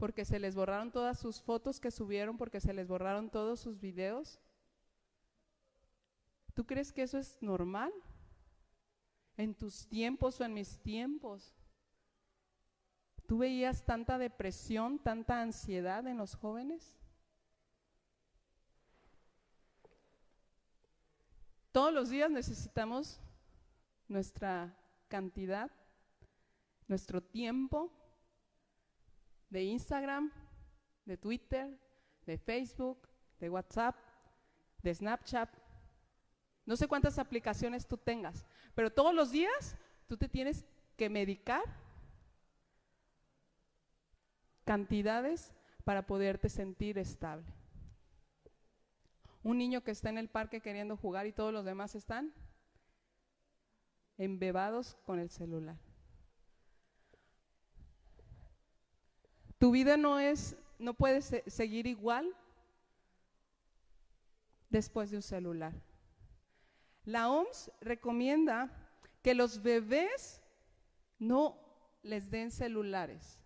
porque 0.00 0.24
se 0.24 0.40
les 0.40 0.54
borraron 0.54 0.90
todas 0.90 1.18
sus 1.18 1.42
fotos 1.42 1.78
que 1.78 1.90
subieron, 1.90 2.38
porque 2.38 2.58
se 2.58 2.72
les 2.72 2.88
borraron 2.88 3.28
todos 3.28 3.60
sus 3.60 3.78
videos. 3.78 4.40
¿Tú 6.54 6.64
crees 6.64 6.90
que 6.90 7.02
eso 7.02 7.18
es 7.18 7.36
normal? 7.42 7.92
En 9.36 9.54
tus 9.54 9.86
tiempos 9.86 10.40
o 10.40 10.44
en 10.44 10.54
mis 10.54 10.78
tiempos. 10.78 11.52
¿Tú 13.26 13.36
veías 13.36 13.84
tanta 13.84 14.16
depresión, 14.16 14.98
tanta 14.98 15.42
ansiedad 15.42 16.06
en 16.06 16.16
los 16.16 16.34
jóvenes? 16.34 16.96
Todos 21.72 21.92
los 21.92 22.08
días 22.08 22.30
necesitamos 22.30 23.20
nuestra 24.08 24.74
cantidad, 25.08 25.70
nuestro 26.88 27.22
tiempo 27.22 27.92
de 29.50 29.64
Instagram, 29.64 30.32
de 31.04 31.16
Twitter, 31.16 31.78
de 32.24 32.38
Facebook, 32.38 33.08
de 33.38 33.50
WhatsApp, 33.50 33.96
de 34.82 34.94
Snapchat. 34.94 35.50
No 36.64 36.76
sé 36.76 36.86
cuántas 36.86 37.18
aplicaciones 37.18 37.86
tú 37.86 37.98
tengas, 37.98 38.46
pero 38.74 38.92
todos 38.92 39.14
los 39.14 39.30
días 39.30 39.76
tú 40.06 40.16
te 40.16 40.28
tienes 40.28 40.64
que 40.96 41.10
medicar 41.10 41.62
cantidades 44.64 45.52
para 45.84 46.06
poderte 46.06 46.48
sentir 46.48 46.98
estable. 46.98 47.52
Un 49.42 49.58
niño 49.58 49.82
que 49.82 49.90
está 49.90 50.10
en 50.10 50.18
el 50.18 50.28
parque 50.28 50.60
queriendo 50.60 50.96
jugar 50.96 51.26
y 51.26 51.32
todos 51.32 51.52
los 51.52 51.64
demás 51.64 51.94
están 51.94 52.32
embebados 54.18 54.96
con 55.06 55.18
el 55.18 55.30
celular. 55.30 55.78
Tu 59.60 59.70
vida 59.70 59.98
no 59.98 60.18
es, 60.18 60.56
no 60.78 60.94
puede 60.94 61.20
seguir 61.20 61.86
igual 61.86 62.34
después 64.70 65.10
de 65.10 65.18
un 65.18 65.22
celular. 65.22 65.74
La 67.04 67.28
OMS 67.28 67.70
recomienda 67.82 68.70
que 69.22 69.34
los 69.34 69.62
bebés 69.62 70.40
no 71.18 71.58
les 72.02 72.30
den 72.30 72.50
celulares. 72.50 73.38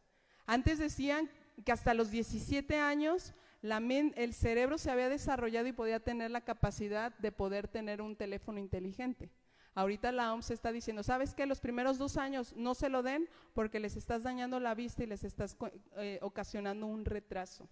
Antes 0.46 0.78
decían 0.78 1.28
que 1.64 1.72
hasta 1.72 1.94
los 1.94 2.12
17 2.12 2.78
años 2.78 3.34
el 3.62 4.34
cerebro 4.34 4.78
se 4.78 4.92
había 4.92 5.08
desarrollado 5.08 5.66
y 5.66 5.72
podía 5.72 5.98
tener 5.98 6.30
la 6.30 6.44
capacidad 6.44 7.10
de 7.18 7.32
poder 7.32 7.66
tener 7.66 8.00
un 8.00 8.14
teléfono 8.14 8.60
inteligente. 8.60 9.32
Ahorita 9.74 10.12
la 10.12 10.32
OMS 10.32 10.50
está 10.50 10.70
diciendo, 10.70 11.02
¿sabes 11.02 11.34
qué? 11.34 11.46
Los 11.46 11.60
primeros 11.60 11.98
dos 11.98 12.16
años 12.16 12.54
no 12.54 12.74
se 12.74 12.88
lo 12.88 13.02
den 13.02 13.28
porque 13.54 13.80
les 13.80 13.96
estás 13.96 14.22
dañando 14.22 14.60
la 14.60 14.74
vista 14.74 15.02
y 15.02 15.06
les 15.06 15.24
estás 15.24 15.56
eh, 15.96 16.20
ocasionando 16.22 16.86
un 16.86 17.04
retraso. 17.04 17.68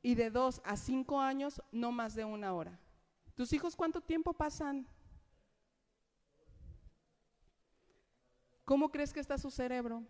Y 0.00 0.14
de 0.14 0.30
dos 0.30 0.62
a 0.64 0.76
cinco 0.76 1.20
años, 1.20 1.60
no 1.70 1.92
más 1.92 2.14
de 2.14 2.24
una 2.24 2.54
hora. 2.54 2.78
¿Tus 3.34 3.52
hijos 3.52 3.76
cuánto 3.76 4.00
tiempo 4.00 4.32
pasan? 4.32 4.86
¿Cómo 8.64 8.90
crees 8.90 9.12
que 9.12 9.20
está 9.20 9.36
su 9.36 9.50
cerebro? 9.50 10.02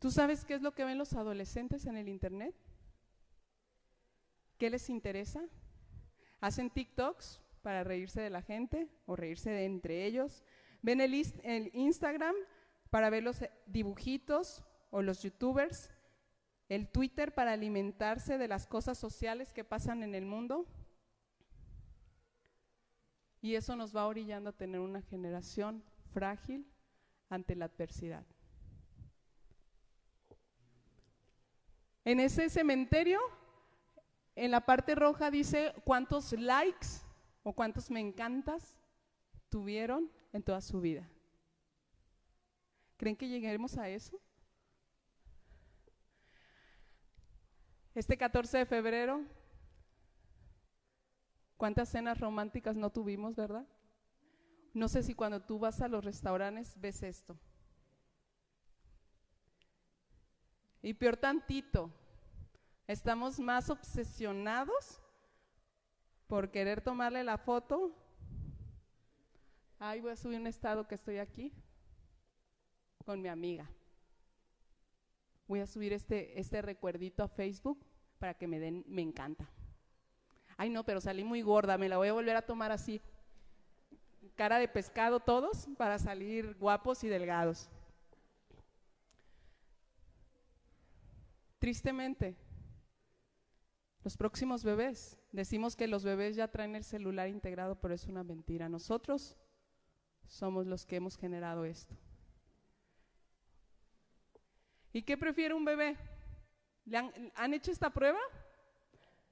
¿Tú 0.00 0.10
sabes 0.10 0.44
qué 0.44 0.54
es 0.54 0.62
lo 0.62 0.74
que 0.74 0.84
ven 0.84 0.98
los 0.98 1.12
adolescentes 1.12 1.86
en 1.86 1.96
el 1.96 2.08
Internet? 2.08 2.56
¿Qué 4.60 4.68
les 4.68 4.90
interesa? 4.90 5.42
¿Hacen 6.42 6.68
TikToks 6.68 7.40
para 7.62 7.82
reírse 7.82 8.20
de 8.20 8.28
la 8.28 8.42
gente 8.42 8.90
o 9.06 9.16
reírse 9.16 9.48
de 9.48 9.64
entre 9.64 10.04
ellos? 10.04 10.44
¿Ven 10.82 11.00
el, 11.00 11.14
el 11.44 11.70
Instagram 11.72 12.34
para 12.90 13.08
ver 13.08 13.22
los 13.22 13.40
eh, 13.40 13.50
dibujitos 13.64 14.62
o 14.90 15.00
los 15.00 15.22
youtubers? 15.22 15.88
¿El 16.68 16.90
Twitter 16.90 17.32
para 17.32 17.52
alimentarse 17.52 18.36
de 18.36 18.48
las 18.48 18.66
cosas 18.66 18.98
sociales 18.98 19.54
que 19.54 19.64
pasan 19.64 20.02
en 20.02 20.14
el 20.14 20.26
mundo? 20.26 20.66
Y 23.40 23.54
eso 23.54 23.76
nos 23.76 23.96
va 23.96 24.06
orillando 24.06 24.50
a 24.50 24.56
tener 24.58 24.82
una 24.82 25.00
generación 25.00 25.82
frágil 26.12 26.70
ante 27.30 27.56
la 27.56 27.64
adversidad. 27.64 28.26
En 32.04 32.20
ese 32.20 32.50
cementerio 32.50 33.20
en 34.40 34.50
la 34.50 34.64
parte 34.64 34.94
roja 34.94 35.30
dice 35.30 35.74
cuántos 35.84 36.32
likes 36.32 36.86
o 37.42 37.52
cuántos 37.52 37.90
me 37.90 38.00
encantas 38.00 38.80
tuvieron 39.50 40.10
en 40.32 40.42
toda 40.42 40.62
su 40.62 40.80
vida. 40.80 41.06
¿Creen 42.96 43.16
que 43.16 43.28
lleguemos 43.28 43.76
a 43.76 43.90
eso? 43.90 44.18
Este 47.94 48.16
14 48.16 48.56
de 48.56 48.64
febrero, 48.64 49.22
¿cuántas 51.58 51.90
cenas 51.90 52.18
románticas 52.18 52.76
no 52.76 52.88
tuvimos, 52.88 53.36
verdad? 53.36 53.66
No 54.72 54.88
sé 54.88 55.02
si 55.02 55.12
cuando 55.14 55.42
tú 55.42 55.58
vas 55.58 55.82
a 55.82 55.88
los 55.88 56.02
restaurantes 56.02 56.80
ves 56.80 57.02
esto. 57.02 57.38
Y 60.80 60.94
peor 60.94 61.18
tantito, 61.18 61.90
Estamos 62.90 63.38
más 63.38 63.70
obsesionados 63.70 65.00
por 66.26 66.50
querer 66.50 66.80
tomarle 66.80 67.22
la 67.22 67.38
foto. 67.38 67.92
Ay, 69.78 70.00
voy 70.00 70.10
a 70.10 70.16
subir 70.16 70.40
un 70.40 70.48
estado 70.48 70.88
que 70.88 70.96
estoy 70.96 71.18
aquí 71.18 71.52
con 73.04 73.22
mi 73.22 73.28
amiga. 73.28 73.70
Voy 75.46 75.60
a 75.60 75.68
subir 75.68 75.92
este, 75.92 76.40
este 76.40 76.62
recuerdito 76.62 77.22
a 77.22 77.28
Facebook 77.28 77.78
para 78.18 78.34
que 78.34 78.48
me 78.48 78.58
den, 78.58 78.84
me 78.88 79.02
encanta. 79.02 79.48
Ay, 80.56 80.68
no, 80.68 80.84
pero 80.84 81.00
salí 81.00 81.22
muy 81.22 81.42
gorda, 81.42 81.78
me 81.78 81.88
la 81.88 81.96
voy 81.96 82.08
a 82.08 82.12
volver 82.12 82.34
a 82.34 82.42
tomar 82.42 82.72
así. 82.72 83.00
Cara 84.34 84.58
de 84.58 84.66
pescado 84.66 85.20
todos 85.20 85.68
para 85.78 86.00
salir 86.00 86.56
guapos 86.58 87.04
y 87.04 87.08
delgados. 87.08 87.70
Tristemente, 91.60 92.49
los 94.02 94.16
próximos 94.16 94.64
bebés. 94.64 95.18
Decimos 95.32 95.76
que 95.76 95.86
los 95.86 96.04
bebés 96.04 96.36
ya 96.36 96.48
traen 96.48 96.74
el 96.74 96.84
celular 96.84 97.28
integrado, 97.28 97.80
pero 97.80 97.94
es 97.94 98.06
una 98.06 98.24
mentira. 98.24 98.68
Nosotros 98.68 99.36
somos 100.26 100.66
los 100.66 100.86
que 100.86 100.96
hemos 100.96 101.16
generado 101.16 101.64
esto. 101.64 101.94
¿Y 104.92 105.02
qué 105.02 105.16
prefiere 105.16 105.54
un 105.54 105.64
bebé? 105.64 105.96
han, 106.92 107.32
han 107.34 107.54
hecho 107.54 107.70
esta 107.70 107.90
prueba? 107.90 108.18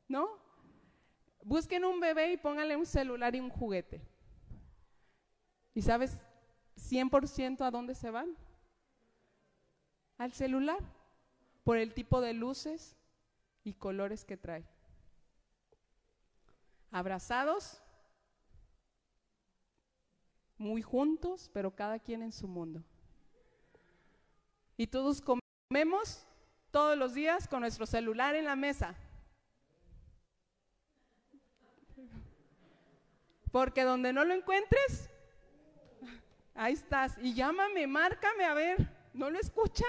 ¿No? 0.06 0.28
Busquen 1.42 1.84
un 1.84 1.98
bebé 1.98 2.32
y 2.32 2.36
pónganle 2.36 2.76
un 2.76 2.86
celular 2.86 3.34
y 3.34 3.40
un 3.40 3.50
juguete. 3.50 4.02
¿Y 5.74 5.82
sabes 5.82 6.18
100% 6.76 7.62
a 7.62 7.70
dónde 7.70 7.94
se 7.94 8.10
van? 8.10 8.36
Al 10.18 10.32
celular, 10.32 10.78
por 11.64 11.78
el 11.78 11.94
tipo 11.94 12.20
de 12.20 12.34
luces, 12.34 12.97
y 13.68 13.74
colores 13.74 14.24
que 14.24 14.36
trae. 14.36 14.64
Abrazados, 16.90 17.82
muy 20.56 20.82
juntos, 20.82 21.50
pero 21.52 21.74
cada 21.74 21.98
quien 21.98 22.22
en 22.22 22.32
su 22.32 22.48
mundo. 22.48 22.82
Y 24.76 24.86
todos 24.86 25.22
comemos 25.22 26.26
todos 26.70 26.96
los 26.96 27.12
días 27.12 27.46
con 27.46 27.60
nuestro 27.60 27.84
celular 27.84 28.34
en 28.34 28.46
la 28.46 28.56
mesa. 28.56 28.94
Porque 33.52 33.82
donde 33.82 34.12
no 34.12 34.24
lo 34.24 34.34
encuentres, 34.34 35.10
ahí 36.54 36.72
estás. 36.72 37.18
Y 37.20 37.34
llámame, 37.34 37.86
márcame, 37.86 38.44
a 38.44 38.54
ver, 38.54 38.88
¿no 39.12 39.30
lo 39.30 39.38
escuchan? 39.38 39.88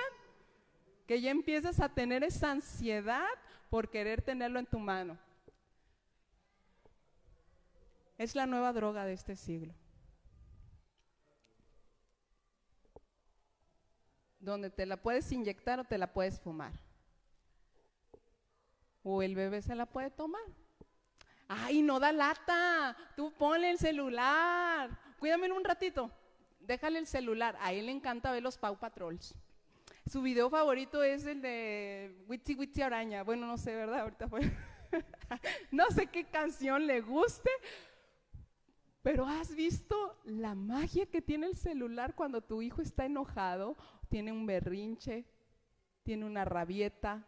Que 1.08 1.22
ya 1.22 1.32
empiezas 1.32 1.80
a 1.80 1.90
tener 1.90 2.24
esa 2.24 2.52
ansiedad 2.52 3.28
por 3.70 3.90
querer 3.90 4.22
tenerlo 4.22 4.60
en 4.60 4.66
tu 4.66 4.80
mano. 4.80 5.18
Es 8.18 8.36
la 8.36 8.46
nueva 8.46 8.74
droga 8.74 9.06
de 9.06 9.14
este 9.14 9.36
siglo. 9.36 9.74
Donde 14.40 14.70
te 14.70 14.86
la 14.86 14.98
puedes 14.98 15.32
inyectar 15.32 15.80
o 15.80 15.86
te 15.86 15.98
la 15.98 16.12
puedes 16.12 16.40
fumar. 16.40 16.74
O 19.04 19.22
el 19.22 19.36
bebé 19.36 19.62
se 19.62 19.76
la 19.76 19.86
puede 19.86 20.10
tomar. 20.10 20.42
Ay, 21.48 21.82
no 21.82 22.00
da 22.00 22.12
lata. 22.12 22.98
Tú 23.16 23.34
ponle 23.34 23.72
el 23.72 23.78
celular. 23.78 24.90
Cuídame 25.20 25.52
un 25.52 25.64
ratito. 25.64 26.12
Déjale 26.60 27.00
el 27.00 27.08
celular. 27.08 27.58
A 27.62 27.74
él 27.74 27.86
le 27.86 27.92
encanta 27.92 28.32
ver 28.32 28.44
los 28.44 28.58
Pau 28.58 28.78
Patrols. 28.78 29.36
Su 30.10 30.24
video 30.24 30.50
favorito 30.50 31.04
es 31.04 31.24
el 31.28 31.40
de 31.40 32.26
Witty 32.28 32.56
Witty 32.56 32.82
Araña. 32.82 33.22
Bueno, 33.22 33.46
no 33.46 33.60
sé, 33.60 33.76
¿verdad? 33.76 34.00
Ahorita 34.00 34.28
fue. 34.28 34.42
no 35.72 35.86
sé 35.92 36.08
qué 36.08 36.24
canción 36.26 36.88
le 36.88 37.02
guste, 37.02 37.52
pero 39.04 39.28
has 39.28 39.54
visto 39.54 40.20
la 40.26 40.56
magia 40.56 41.06
que 41.06 41.22
tiene 41.22 41.46
el 41.46 41.56
celular 41.56 42.16
cuando 42.16 42.42
tu 42.42 42.64
hijo 42.64 42.82
está 42.82 43.06
enojado, 43.06 43.78
tiene 44.10 44.32
un 44.32 44.48
berrinche, 44.48 45.26
tiene 46.02 46.26
una 46.26 46.44
rabieta. 46.44 47.24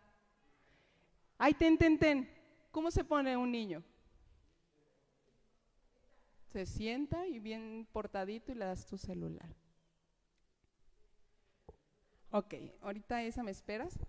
Ay, 1.38 1.54
ten, 1.54 1.78
ten, 1.78 2.00
ten. 2.00 2.28
¿Cómo 2.72 2.90
se 2.90 3.04
pone 3.04 3.38
un 3.38 3.52
niño? 3.52 3.84
Se 6.52 6.66
sienta 6.66 7.28
y 7.28 7.38
bien 7.38 7.88
portadito 7.94 8.52
y 8.52 8.56
le 8.56 8.66
das 8.66 8.88
tu 8.88 8.98
celular. 8.98 9.61
Ok, 12.32 12.54
ahorita 12.82 13.22
esa 13.24 13.44
me 13.44 13.52
esperas. 13.52 14.00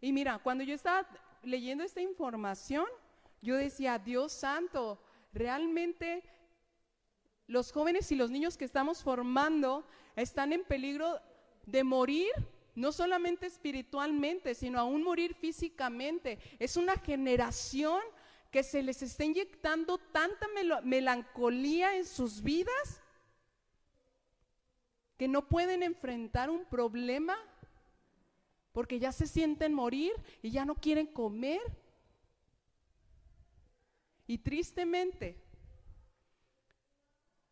Y 0.00 0.12
mira, 0.12 0.38
cuando 0.38 0.62
yo 0.62 0.74
estaba 0.74 1.08
leyendo 1.42 1.82
esta 1.82 2.00
información, 2.00 2.86
yo 3.42 3.56
decía, 3.56 3.98
Dios 3.98 4.32
santo, 4.32 5.02
realmente 5.32 6.22
los 7.48 7.72
jóvenes 7.72 8.12
y 8.12 8.16
los 8.16 8.30
niños 8.30 8.56
que 8.56 8.64
estamos 8.64 9.02
formando 9.02 9.84
están 10.14 10.52
en 10.52 10.64
peligro 10.64 11.20
de 11.66 11.82
morir, 11.82 12.30
no 12.76 12.92
solamente 12.92 13.46
espiritualmente, 13.46 14.54
sino 14.54 14.78
aún 14.78 15.02
morir 15.02 15.34
físicamente. 15.34 16.38
Es 16.60 16.76
una 16.76 16.96
generación 16.96 18.00
que 18.52 18.62
se 18.62 18.84
les 18.84 19.02
está 19.02 19.24
inyectando 19.24 19.98
tanta 19.98 20.46
melancolía 20.84 21.96
en 21.96 22.06
sus 22.06 22.40
vidas 22.40 23.02
que 25.16 25.28
no 25.28 25.48
pueden 25.48 25.82
enfrentar 25.82 26.50
un 26.50 26.64
problema 26.64 27.36
porque 28.72 28.98
ya 28.98 29.10
se 29.12 29.26
sienten 29.26 29.72
morir 29.72 30.12
y 30.42 30.50
ya 30.50 30.66
no 30.66 30.74
quieren 30.74 31.06
comer. 31.06 31.60
Y 34.26 34.38
tristemente, 34.38 35.42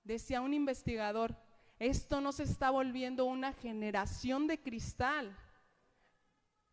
decía 0.03 0.43
un 0.43 0.53
investigador, 0.53 1.35
esto 1.79 2.21
no 2.21 2.33
se 2.33 2.43
está 2.43 2.71
volviendo 2.71 3.25
una 3.25 3.55
generación 3.55 4.47
de 4.47 4.61
cristal. 4.61 5.35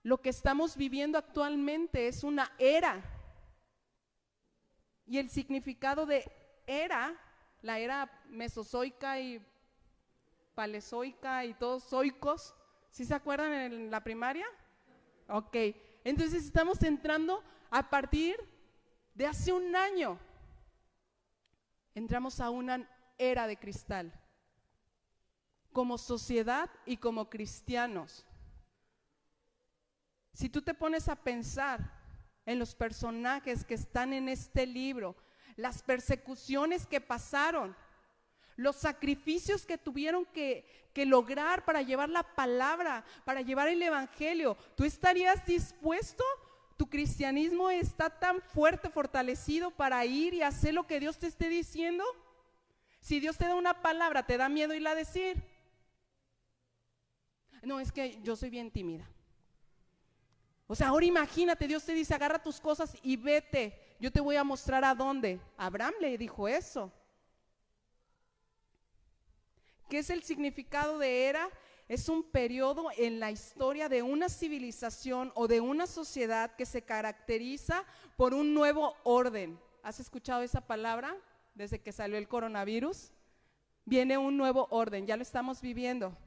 Lo 0.04 0.22
que 0.22 0.30
estamos 0.30 0.76
viviendo 0.76 1.18
actualmente 1.18 2.08
es 2.08 2.24
una 2.24 2.52
era. 2.60 3.02
Y 5.06 5.18
el 5.18 5.30
significado 5.30 6.06
de 6.06 6.30
era, 6.68 7.18
la 7.62 7.80
era 7.80 8.22
mesozoica 8.28 9.20
y 9.20 9.42
palezoica 10.62 11.44
y 11.44 11.56
todos 11.56 11.86
zoicos. 11.86 12.54
¿Sí 12.92 13.04
se 13.04 13.16
acuerdan 13.16 13.52
en 13.52 13.90
la 13.90 14.04
primaria? 14.04 14.46
Ok, 15.28 15.56
entonces 16.04 16.46
estamos 16.46 16.84
entrando 16.84 17.44
a 17.72 17.90
partir 17.90 18.36
de 19.16 19.26
hace 19.26 19.52
un 19.52 19.76
año. 19.76 20.20
Entramos 21.96 22.40
a 22.40 22.52
una 22.52 22.88
era 23.18 23.48
de 23.48 23.58
cristal, 23.58 24.14
como 25.74 25.98
sociedad 25.98 26.70
y 26.86 26.98
como 26.98 27.28
cristianos. 27.28 28.28
Si 30.32 30.48
tú 30.48 30.62
te 30.62 30.76
pones 30.76 31.10
a 31.10 31.16
pensar 31.16 31.92
en 32.46 32.60
los 32.60 32.76
personajes 32.76 33.66
que 33.66 33.74
están 33.74 34.14
en 34.14 34.30
este 34.30 34.68
libro, 34.68 35.16
las 35.56 35.82
persecuciones 35.82 36.86
que 36.86 37.02
pasaron, 37.02 37.76
los 38.62 38.76
sacrificios 38.76 39.66
que 39.66 39.78
tuvieron 39.78 40.26
que, 40.26 40.66
lograr 40.96 41.66
para 41.66 41.82
llevar 41.82 42.10
la 42.10 42.24
palabra, 42.24 43.04
para 43.26 43.42
llevar 43.42 43.68
el 43.68 43.82
Evangelio. 43.82 44.56
¿Tú 44.76 44.84
estarías 44.84 45.46
dispuesto? 45.46 46.24
¿Tu 46.78 46.88
cristianismo 46.88 47.70
está 47.70 48.10
tan 48.10 48.42
fuerte, 48.42 48.90
fortalecido 48.90 49.72
para 49.72 50.06
ir 50.06 50.34
y 50.34 50.42
hacer 50.42 50.74
lo 50.74 50.86
que 50.86 51.00
Dios 51.00 51.18
te 51.18 51.28
esté 51.28 51.50
diciendo? 51.50 52.04
Si 53.00 53.20
Dios 53.20 53.38
te 53.38 53.46
da 53.46 53.56
una 53.56 53.82
palabra, 53.82 54.26
¿te 54.26 54.38
da 54.38 54.48
miedo 54.48 54.74
irla 54.74 54.92
a 54.92 54.96
decir? 54.96 55.44
No, 57.64 57.80
es 57.80 57.92
que 57.92 58.22
yo 58.22 58.36
soy 58.36 58.50
bien 58.50 58.70
tímida. 58.70 59.10
O 60.68 60.76
sea, 60.76 60.90
ahora 60.90 61.06
imagínate, 61.06 61.68
Dios 61.68 61.84
te 61.84 61.94
dice, 61.94 62.14
agarra 62.14 62.42
tus 62.42 62.60
cosas 62.60 62.96
y 63.02 63.18
vete. 63.18 63.78
Yo 64.00 64.12
te 64.12 64.22
voy 64.22 64.36
a 64.36 64.44
mostrar 64.44 64.86
a 64.86 64.96
dónde. 64.96 65.40
Abraham 65.58 65.94
le 66.00 66.18
dijo 66.18 66.48
eso. 66.48 66.92
¿Qué 69.92 70.00
es 70.00 70.10
el 70.10 70.24
significado 70.24 71.00
de 71.00 71.26
era? 71.26 71.50
Es 71.90 72.08
un 72.08 72.24
periodo 72.24 72.88
en 72.96 73.20
la 73.20 73.30
historia 73.30 73.90
de 73.90 74.02
una 74.02 74.30
civilización 74.30 75.34
o 75.36 75.50
de 75.50 75.60
una 75.60 75.86
sociedad 75.86 76.56
que 76.56 76.66
se 76.66 76.84
caracteriza 76.84 77.84
por 78.16 78.34
un 78.34 78.54
nuevo 78.54 78.96
orden. 79.04 79.60
¿Has 79.84 80.00
escuchado 80.00 80.44
esa 80.44 80.62
palabra 80.62 81.14
desde 81.56 81.82
que 81.82 81.92
salió 81.92 82.18
el 82.18 82.30
coronavirus? 82.30 83.12
Viene 83.84 84.18
un 84.18 84.38
nuevo 84.38 84.70
orden, 84.72 85.08
ya 85.08 85.18
lo 85.18 85.24
estamos 85.24 85.60
viviendo. 85.60 86.18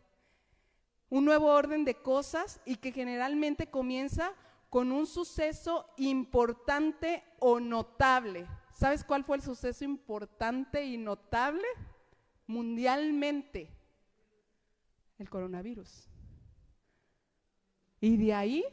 Un 1.08 1.24
nuevo 1.24 1.46
orden 1.46 1.86
de 1.86 1.94
cosas 1.94 2.60
y 2.66 2.76
que 2.76 2.92
generalmente 2.92 3.70
comienza 3.70 4.34
con 4.68 4.92
un 4.92 5.06
suceso 5.06 5.88
importante 5.96 7.24
o 7.38 7.60
notable. 7.60 8.46
¿Sabes 8.74 9.04
cuál 9.04 9.24
fue 9.24 9.36
el 9.36 9.42
suceso 9.42 9.84
importante 9.84 10.84
y 10.84 10.98
notable? 10.98 11.66
Mundialmente 12.46 13.70
el 15.18 15.28
coronavirus. 15.28 16.08
Y 18.00 18.16
de 18.16 18.34
ahí 18.34 18.64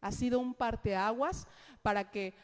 ha 0.00 0.12
sido 0.12 0.40
un 0.40 0.54
parteaguas 0.54 1.46
para 1.82 2.10
que 2.10 2.34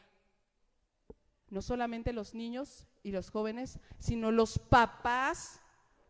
no 1.51 1.62
solamente 1.62 2.12
los 2.12 2.35
niños 2.35 2.87
y 3.03 3.12
los 3.12 3.31
jóvenes, 3.31 3.79
sino 3.99 4.31
los 4.33 4.59
papás, 4.59 5.61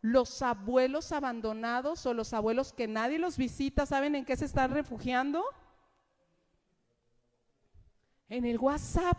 los 0.01 0.41
abuelos 0.41 1.11
abandonados 1.11 2.05
o 2.05 2.13
los 2.13 2.33
abuelos 2.33 2.73
que 2.73 2.87
nadie 2.87 3.19
los 3.19 3.37
visita, 3.37 3.85
¿saben 3.85 4.15
en 4.15 4.25
qué 4.25 4.35
se 4.37 4.45
están 4.45 4.71
refugiando? 4.71 5.43
En 8.29 8.45
el 8.45 8.57
WhatsApp. 8.57 9.17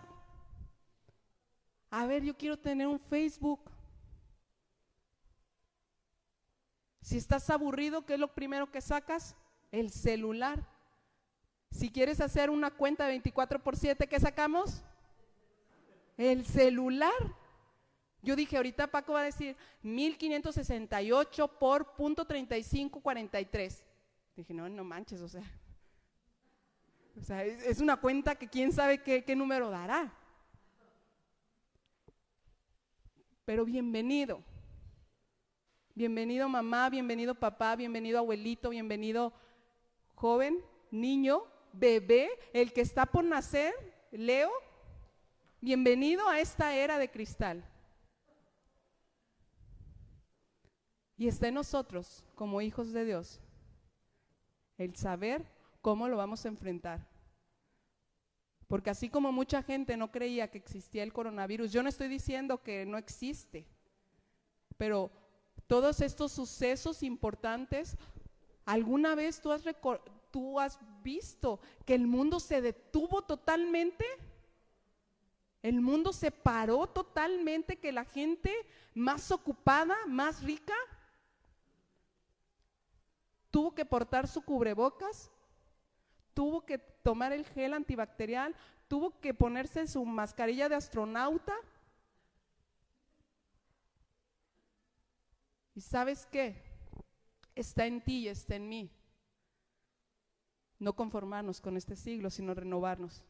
A 1.91 2.07
ver, 2.07 2.25
yo 2.25 2.37
quiero 2.37 2.59
tener 2.59 2.87
un 2.87 2.99
Facebook. 2.99 3.71
Si 7.07 7.17
estás 7.17 7.49
aburrido, 7.51 8.05
¿qué 8.05 8.15
es 8.15 8.19
lo 8.19 8.35
primero 8.35 8.69
que 8.73 8.81
sacas? 8.81 9.37
El 9.71 9.93
celular. 9.93 10.67
Si 11.71 11.89
quieres 11.89 12.21
hacer 12.21 12.51
una 12.51 12.73
cuenta 12.73 13.07
24 13.07 13.63
por 13.63 13.77
7, 13.77 14.09
¿qué 14.09 14.19
sacamos? 14.19 14.83
El 16.17 16.45
celular. 16.45 17.13
Yo 18.23 18.35
dije, 18.35 18.57
ahorita 18.57 18.89
Paco 18.89 19.13
va 19.13 19.21
a 19.21 19.25
decir 19.27 19.57
1568 19.83 21.47
por 21.61 21.95
punto 21.95 22.25
3543. 22.25 23.85
Dije, 24.35 24.53
no, 24.53 24.69
no 24.69 24.83
manches, 24.83 25.21
o 25.21 25.29
sea. 25.29 25.45
O 27.17 27.23
sea, 27.23 27.45
es, 27.45 27.81
una 27.81 27.99
cuenta 27.99 28.35
que 28.35 28.49
quién 28.49 28.73
sabe 28.73 29.01
qué, 29.01 29.23
qué 29.23 29.37
número 29.37 29.71
dará. 29.71 30.13
Pero 33.45 33.65
bienvenido. 33.65 34.43
Bienvenido 35.97 36.47
mamá, 36.47 36.91
bienvenido 36.91 37.35
papá, 37.35 37.75
bienvenido 37.75 38.19
abuelito, 38.19 38.69
bienvenido 38.69 39.33
joven, 40.15 40.63
niño, 40.91 41.45
bebé, 41.73 42.29
el 42.53 42.75
que 42.75 42.83
está 42.83 43.07
por 43.07 43.25
nacer, 43.25 43.73
Leo. 44.11 44.51
Bienvenido 45.63 46.29
a 46.29 46.39
esta 46.39 46.77
era 46.77 46.99
de 46.99 47.11
cristal. 47.11 47.65
Y 51.17 51.29
está 51.29 51.49
en 51.49 51.55
nosotros, 51.55 52.23
como 52.35 52.61
hijos 52.61 52.93
de 52.93 53.07
Dios, 53.07 53.41
el 54.77 54.97
saber 54.97 55.51
cómo 55.81 56.09
lo 56.09 56.19
vamos 56.19 56.45
a 56.45 56.49
enfrentar. 56.49 57.09
Porque 58.69 58.91
así 58.91 59.09
como 59.09 59.33
mucha 59.33 59.63
gente 59.63 59.97
no 59.97 60.13
creía 60.13 60.51
que 60.51 60.59
existía 60.59 61.03
el 61.03 61.15
coronavirus, 61.15 61.73
yo 61.73 61.83
no 61.83 61.89
estoy 61.89 62.09
diciendo 62.09 62.63
que 62.63 62.85
no 62.85 62.99
existe, 62.99 63.67
pero 64.77 65.11
todos 65.67 66.01
estos 66.01 66.33
sucesos 66.33 67.03
importantes, 67.03 67.97
¿alguna 68.65 69.15
vez 69.15 69.41
tú 69.41 69.53
has, 70.61 70.79
visto 71.03 71.61
que 71.85 71.95
el 71.95 72.07
mundo 72.07 72.41
se 72.41 72.61
detuvo 72.61 73.23
totalmente? 73.23 74.05
El 75.63 75.81
mundo 75.81 76.13
se 76.13 76.31
paró 76.31 76.87
totalmente, 76.87 77.79
que 77.79 77.93
la 77.93 78.05
gente 78.05 78.53
más 78.95 79.31
ocupada, 79.31 79.97
más 80.07 80.43
rica, 80.43 80.75
tuvo 83.51 83.75
que 83.75 83.85
portar 83.85 84.29
su 84.29 84.43
cubrebocas, 84.43 85.31
tuvo 86.35 86.65
que 86.65 86.79
tomar 86.79 87.33
el 87.33 87.47
gel 87.47 87.73
antibacterial, 87.73 88.55
tuvo 88.89 89.19
que 89.21 89.35
ponerse 89.35 89.87
su 89.87 90.05
mascarilla 90.05 90.69
de 90.69 90.75
astronauta. 90.75 91.55
¿Y 95.77 95.83
sabes 95.83 96.27
qué? 96.33 96.57
Está 97.55 97.85
en 97.85 98.01
ti 98.01 98.21
y 98.21 98.29
está 98.29 98.57
en 98.57 98.67
mí. 98.67 98.91
No 100.79 100.95
conformarnos 100.95 101.61
con 101.61 101.77
este 101.77 101.97
siglo, 101.97 102.31
sino 102.31 102.55
renovarnos. 102.55 103.23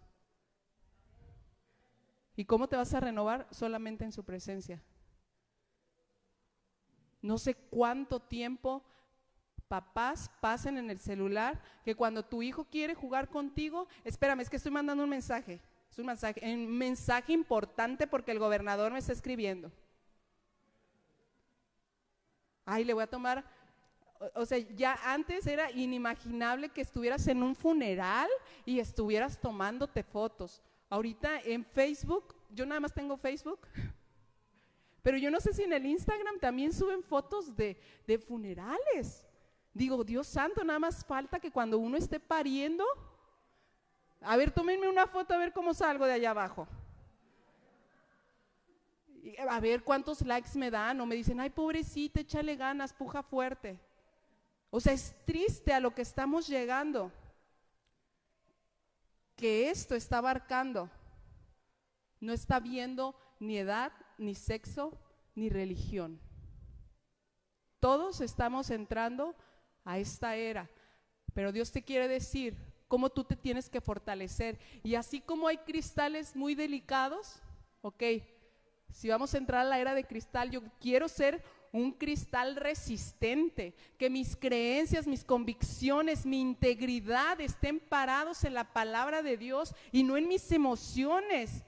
¿Y 2.36 2.44
cómo 2.44 2.68
te 2.68 2.76
vas 2.76 2.94
a 2.94 3.00
renovar? 3.00 3.48
Solamente 3.50 4.04
en 4.04 4.12
su 4.12 4.22
presencia. 4.22 4.80
No 7.20 7.36
sé 7.36 7.56
cuánto 7.56 8.20
tiempo 8.20 8.84
papás 9.66 10.30
pasen 10.40 10.78
en 10.78 10.88
el 10.88 11.00
celular 11.00 11.60
que 11.84 11.96
cuando 11.96 12.24
tu 12.24 12.44
hijo 12.44 12.66
quiere 12.66 12.94
jugar 12.94 13.28
contigo, 13.28 13.88
espérame, 14.04 14.42
es 14.42 14.50
que 14.50 14.58
estoy 14.58 14.70
mandando 14.70 15.02
un 15.02 15.10
mensaje, 15.10 15.60
es 15.90 15.98
un 15.98 16.06
mensaje, 16.06 16.54
un 16.54 16.78
mensaje 16.78 17.32
importante 17.32 18.06
porque 18.06 18.30
el 18.30 18.38
gobernador 18.38 18.92
me 18.92 19.00
está 19.00 19.12
escribiendo. 19.12 19.72
Ay, 22.68 22.84
le 22.84 22.92
voy 22.92 23.04
a 23.04 23.06
tomar, 23.06 23.44
o, 24.34 24.44
sea, 24.44 24.58
ya 24.58 24.98
antes 25.04 25.46
era 25.46 25.70
inimaginable 25.70 26.68
que 26.68 26.80
estuvieras 26.80 27.26
en 27.28 27.44
un 27.44 27.54
funeral 27.54 28.28
y 28.64 28.80
estuvieras 28.80 29.40
tomándote 29.40 30.02
fotos. 30.02 30.60
Ahorita 30.90 31.40
en 31.44 31.64
Facebook, 31.64 32.34
yo 32.50 32.66
nada 32.66 32.80
más 32.80 32.92
tengo 32.92 33.16
Facebook, 33.16 33.60
pero 35.02 35.16
yo 35.16 35.30
no 35.30 35.40
sé 35.40 35.52
si 35.52 35.62
en 35.62 35.72
el 35.72 35.86
Instagram 35.86 36.40
también 36.40 36.72
suben 36.72 37.04
fotos 37.04 37.54
de, 37.54 37.80
de 38.04 38.18
funerales. 38.18 39.24
Digo, 39.72 40.02
Dios 40.02 40.26
santo, 40.26 40.64
nada 40.64 40.80
más 40.80 41.04
falta 41.04 41.38
que 41.38 41.52
cuando 41.52 41.78
uno 41.78 41.96
esté 41.96 42.18
pariendo, 42.18 42.84
a 44.22 44.36
ver, 44.36 44.50
tómenme 44.50 44.88
una 44.88 45.06
foto 45.06 45.34
a 45.34 45.38
ver 45.38 45.52
cómo 45.52 45.72
salgo 45.72 46.04
de 46.04 46.14
allá 46.14 46.30
abajo. 46.30 46.66
A 49.48 49.60
ver 49.60 49.82
cuántos 49.82 50.22
likes 50.22 50.56
me 50.56 50.70
dan 50.70 51.00
o 51.00 51.06
me 51.06 51.16
dicen, 51.16 51.40
ay, 51.40 51.50
pobrecita, 51.50 52.20
échale 52.20 52.56
ganas, 52.56 52.92
puja 52.92 53.22
fuerte. 53.22 53.78
O 54.70 54.80
sea, 54.80 54.92
es 54.92 55.14
triste 55.24 55.72
a 55.72 55.80
lo 55.80 55.94
que 55.94 56.02
estamos 56.02 56.46
llegando, 56.46 57.10
que 59.34 59.70
esto 59.70 59.94
está 59.94 60.18
abarcando. 60.18 60.90
No 62.20 62.32
está 62.32 62.60
viendo 62.60 63.14
ni 63.38 63.58
edad, 63.58 63.92
ni 64.18 64.34
sexo, 64.34 64.98
ni 65.34 65.48
religión. 65.48 66.20
Todos 67.80 68.20
estamos 68.20 68.70
entrando 68.70 69.34
a 69.84 69.98
esta 69.98 70.36
era. 70.36 70.68
Pero 71.34 71.52
Dios 71.52 71.70
te 71.70 71.82
quiere 71.82 72.08
decir 72.08 72.56
cómo 72.88 73.10
tú 73.10 73.24
te 73.24 73.36
tienes 73.36 73.68
que 73.68 73.80
fortalecer. 73.80 74.58
Y 74.82 74.94
así 74.94 75.20
como 75.20 75.48
hay 75.48 75.58
cristales 75.58 76.34
muy 76.34 76.54
delicados, 76.54 77.40
ok, 77.82 78.02
si 78.92 79.08
vamos 79.08 79.34
a 79.34 79.38
entrar 79.38 79.62
a 79.62 79.68
la 79.68 79.78
era 79.78 79.94
de 79.94 80.04
cristal, 80.04 80.50
yo 80.50 80.62
quiero 80.80 81.08
ser 81.08 81.42
un 81.72 81.92
cristal 81.92 82.56
resistente, 82.56 83.74
que 83.98 84.08
mis 84.08 84.34
creencias, 84.36 85.06
mis 85.06 85.24
convicciones, 85.24 86.24
mi 86.24 86.40
integridad 86.40 87.40
estén 87.40 87.80
parados 87.80 88.44
en 88.44 88.54
la 88.54 88.72
palabra 88.72 89.22
de 89.22 89.36
Dios 89.36 89.74
y 89.92 90.02
no 90.02 90.16
en 90.16 90.28
mis 90.28 90.50
emociones. 90.52 91.64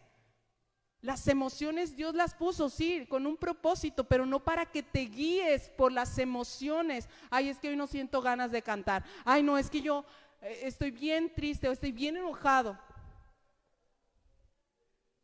Las 1.00 1.28
emociones 1.28 1.94
Dios 1.94 2.14
las 2.14 2.34
puso, 2.34 2.68
sí, 2.68 3.06
con 3.08 3.26
un 3.26 3.36
propósito, 3.36 4.04
pero 4.04 4.26
no 4.26 4.42
para 4.42 4.66
que 4.66 4.82
te 4.82 5.00
guíes 5.00 5.68
por 5.70 5.92
las 5.92 6.18
emociones. 6.18 7.08
Ay, 7.30 7.50
es 7.50 7.58
que 7.58 7.68
hoy 7.68 7.76
no 7.76 7.86
siento 7.86 8.20
ganas 8.20 8.50
de 8.50 8.62
cantar. 8.62 9.04
Ay, 9.24 9.42
no, 9.42 9.58
es 9.58 9.70
que 9.70 9.80
yo 9.80 10.04
eh, 10.40 10.60
estoy 10.64 10.90
bien 10.90 11.32
triste 11.34 11.68
o 11.68 11.72
estoy 11.72 11.92
bien 11.92 12.16
enojado. 12.16 12.78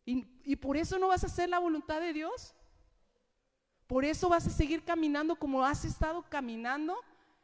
Y, 0.07 0.57
por 0.57 0.77
eso 0.77 0.99
no 0.99 1.09
vas 1.09 1.25
a 1.25 1.29
hacer 1.29 1.49
la 1.49 1.59
voluntad 1.59 2.01
de 2.01 2.13
Dios. 2.13 2.55
Por 3.87 4.05
eso 4.05 4.29
vas 4.29 4.47
a 4.47 4.51
seguir 4.51 4.85
caminando 4.85 5.37
como 5.37 5.65
has 5.65 5.85
estado 5.85 6.23
caminando. 6.29 6.97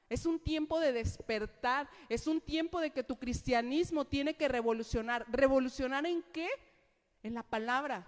Es 0.08 0.26
un 0.26 0.38
tiempo 0.38 0.80
de 0.80 0.92
despertar, 0.92 1.88
es 2.08 2.26
un 2.26 2.40
tiempo 2.40 2.80
de 2.80 2.90
que 2.90 3.04
tu 3.04 3.16
cristianismo 3.16 4.04
tiene 4.04 4.34
que 4.34 4.48
revolucionar. 4.48 5.24
¿Revolucionar 5.28 6.04
en 6.04 6.22
qué? 6.32 6.48
En 7.22 7.34
la 7.34 7.42
palabra. 7.42 8.06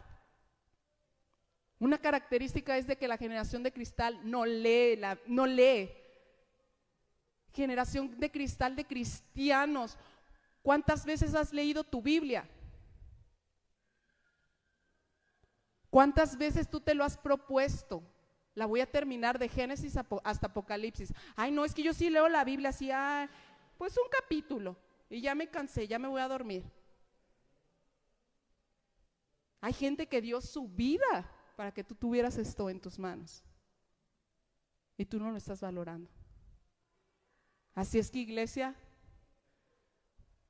Una 1.78 1.98
característica 1.98 2.76
es 2.76 2.86
de 2.86 2.96
que 2.96 3.08
la 3.08 3.16
generación 3.16 3.62
de 3.62 3.72
cristal 3.72 4.20
no 4.22 4.44
lee, 4.44 4.96
la, 4.96 5.18
no 5.26 5.46
lee. 5.46 5.90
Generación 7.52 8.18
de 8.18 8.30
cristal 8.30 8.76
de 8.76 8.84
cristianos. 8.84 9.96
¿Cuántas 10.62 11.04
veces 11.04 11.34
has 11.34 11.52
leído 11.52 11.84
tu 11.84 12.02
Biblia? 12.02 12.48
¿Cuántas 15.92 16.38
veces 16.38 16.70
tú 16.70 16.80
te 16.80 16.94
lo 16.94 17.04
has 17.04 17.18
propuesto? 17.18 18.02
La 18.54 18.64
voy 18.64 18.80
a 18.80 18.90
terminar 18.90 19.38
de 19.38 19.46
Génesis 19.46 19.94
hasta 20.24 20.46
Apocalipsis. 20.46 21.12
Ay, 21.36 21.50
no, 21.50 21.66
es 21.66 21.74
que 21.74 21.82
yo 21.82 21.92
sí 21.92 22.08
leo 22.08 22.30
la 22.30 22.44
Biblia 22.44 22.70
así, 22.70 22.88
pues 23.76 23.98
un 23.98 24.08
capítulo. 24.10 24.74
Y 25.10 25.20
ya 25.20 25.34
me 25.34 25.50
cansé, 25.50 25.86
ya 25.86 25.98
me 25.98 26.08
voy 26.08 26.22
a 26.22 26.28
dormir. 26.28 26.64
Hay 29.60 29.74
gente 29.74 30.06
que 30.08 30.22
dio 30.22 30.40
su 30.40 30.66
vida 30.66 31.30
para 31.56 31.74
que 31.74 31.84
tú 31.84 31.94
tuvieras 31.94 32.38
esto 32.38 32.70
en 32.70 32.80
tus 32.80 32.98
manos. 32.98 33.44
Y 34.96 35.04
tú 35.04 35.18
no 35.18 35.30
lo 35.30 35.36
estás 35.36 35.60
valorando. 35.60 36.10
Así 37.74 37.98
es 37.98 38.10
que 38.10 38.20
iglesia, 38.20 38.74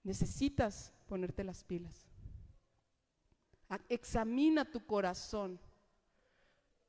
necesitas 0.05 0.93
ponerte 1.09 1.43
las 1.43 1.65
pilas. 1.65 2.12
Examina 3.89 4.65
tu 4.65 4.85
corazón. 4.85 5.59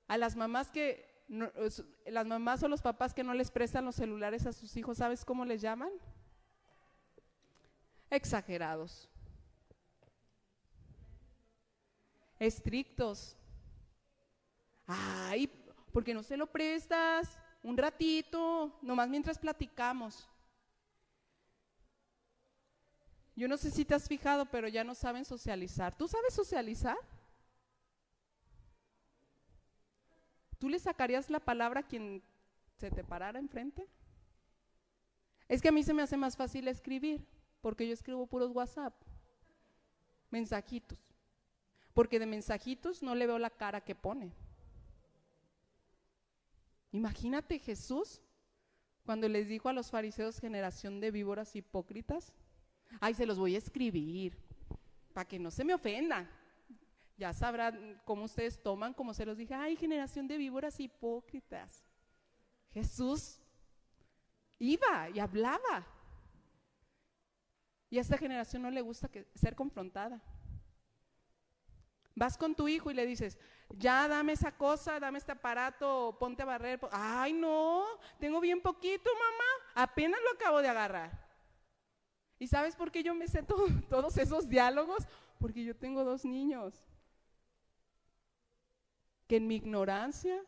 A 0.08 0.18
las 0.18 0.36
mamás 0.36 0.70
que, 0.70 1.26
las 2.06 2.26
mamás 2.26 2.62
o 2.64 2.68
los 2.68 2.82
papás 2.82 3.14
que 3.14 3.24
no 3.24 3.34
les 3.34 3.52
prestan 3.52 3.86
los 3.86 3.96
celulares 3.96 4.46
a 4.46 4.54
sus 4.54 4.76
hijos, 4.76 4.98
¿sabes 4.98 5.24
cómo 5.24 5.46
les 5.46 5.62
llaman? 5.62 5.92
Exagerados. 8.10 9.10
Estrictos. 12.40 13.38
Ay, 14.86 15.48
¿por 15.92 16.04
qué 16.04 16.14
no 16.14 16.24
se 16.24 16.38
lo 16.38 16.48
prestas? 16.48 17.40
Un 17.64 17.78
ratito, 17.78 18.78
nomás 18.82 19.08
mientras 19.08 19.40
platicamos. 19.40 20.30
Yo 23.36 23.48
no 23.48 23.58
sé 23.58 23.72
si 23.72 23.84
te 23.84 23.96
has 23.96 24.08
fijado, 24.08 24.46
pero 24.46 24.68
ya 24.68 24.84
no 24.84 24.94
saben 24.94 25.26
socializar. 25.26 25.96
¿Tú 25.98 26.08
sabes 26.08 26.34
socializar? 26.34 26.98
¿Tú 30.60 30.70
le 30.70 30.80
sacarías 30.80 31.30
la 31.30 31.40
palabra 31.40 31.82
a 31.82 31.88
quien 31.88 32.24
se 32.78 32.92
te 32.92 33.04
parara 33.04 33.40
enfrente? 33.40 33.88
Es 35.48 35.62
que 35.62 35.70
a 35.70 35.72
mí 35.72 35.84
se 35.84 35.94
me 35.94 36.04
hace 36.04 36.16
más 36.16 36.38
fácil 36.38 36.68
escribir, 36.68 37.26
porque 37.62 37.88
yo 37.88 37.94
escribo 37.94 38.28
puros 38.28 38.52
WhatsApp, 38.52 38.94
mensajitos, 40.30 40.98
porque 41.94 42.20
de 42.20 42.26
mensajitos 42.26 43.04
no 43.04 43.16
le 43.16 43.28
veo 43.28 43.40
la 43.40 43.50
cara 43.50 43.82
que 43.82 43.96
pone. 43.96 44.32
Imagínate 46.92 47.60
Jesús 47.60 48.22
cuando 49.06 49.28
les 49.28 49.48
dijo 49.48 49.68
a 49.68 49.74
los 49.74 49.92
fariseos 49.92 50.40
generación 50.40 51.02
de 51.02 51.12
víboras 51.12 51.56
hipócritas, 51.56 52.32
ay, 53.00 53.14
se 53.14 53.26
los 53.26 53.38
voy 53.38 53.56
a 53.56 53.60
escribir 53.60 54.38
para 55.14 55.28
que 55.28 55.40
no 55.40 55.52
se 55.52 55.64
me 55.64 55.74
ofendan. 55.74 56.30
Ya 57.18 57.32
sabrán 57.34 58.02
cómo 58.06 58.26
ustedes 58.26 58.62
toman, 58.62 58.94
como 58.94 59.14
se 59.14 59.26
los 59.26 59.38
dije, 59.38 59.54
ay, 59.54 59.76
generación 59.76 60.28
de 60.28 60.38
víboras 60.38 60.80
hipócritas. 60.80 61.86
Jesús 62.72 63.40
iba 64.58 65.10
y 65.10 65.20
hablaba. 65.20 65.88
Y 67.90 68.00
a 68.00 68.02
esta 68.02 68.18
generación 68.18 68.64
no 68.64 68.72
le 68.72 68.82
gusta 68.82 69.10
ser 69.36 69.56
confrontada. 69.56 70.22
Vas 72.16 72.38
con 72.38 72.56
tu 72.56 72.68
hijo 72.68 72.90
y 72.90 72.94
le 72.96 73.06
dices, 73.06 73.38
ya 73.70 74.08
dame 74.08 74.34
esa 74.34 74.52
cosa, 74.56 75.00
dame 75.00 75.18
este 75.18 75.32
aparato, 75.32 76.16
ponte 76.20 76.44
a 76.44 76.46
barrer. 76.46 76.80
Ay, 76.92 77.34
no, 77.34 77.86
tengo 78.20 78.40
bien 78.40 78.62
poquito, 78.62 79.10
mamá, 79.14 79.84
apenas 79.86 80.20
lo 80.24 80.32
acabo 80.32 80.62
de 80.62 80.70
agarrar. 80.70 81.23
¿Y 82.44 82.48
sabes 82.48 82.76
por 82.76 82.92
qué 82.92 83.04
yo 83.04 83.16
me 83.16 83.28
sé 83.28 83.42
todos 83.90 84.18
esos 84.18 84.50
diálogos? 84.50 85.08
porque 85.44 85.66
yo 85.66 85.76
tengo 85.76 86.06
dos 86.06 86.24
niños 86.24 86.86
que 89.28 89.36
en 89.36 89.46
mi 89.46 89.56
ignorancia 89.56 90.42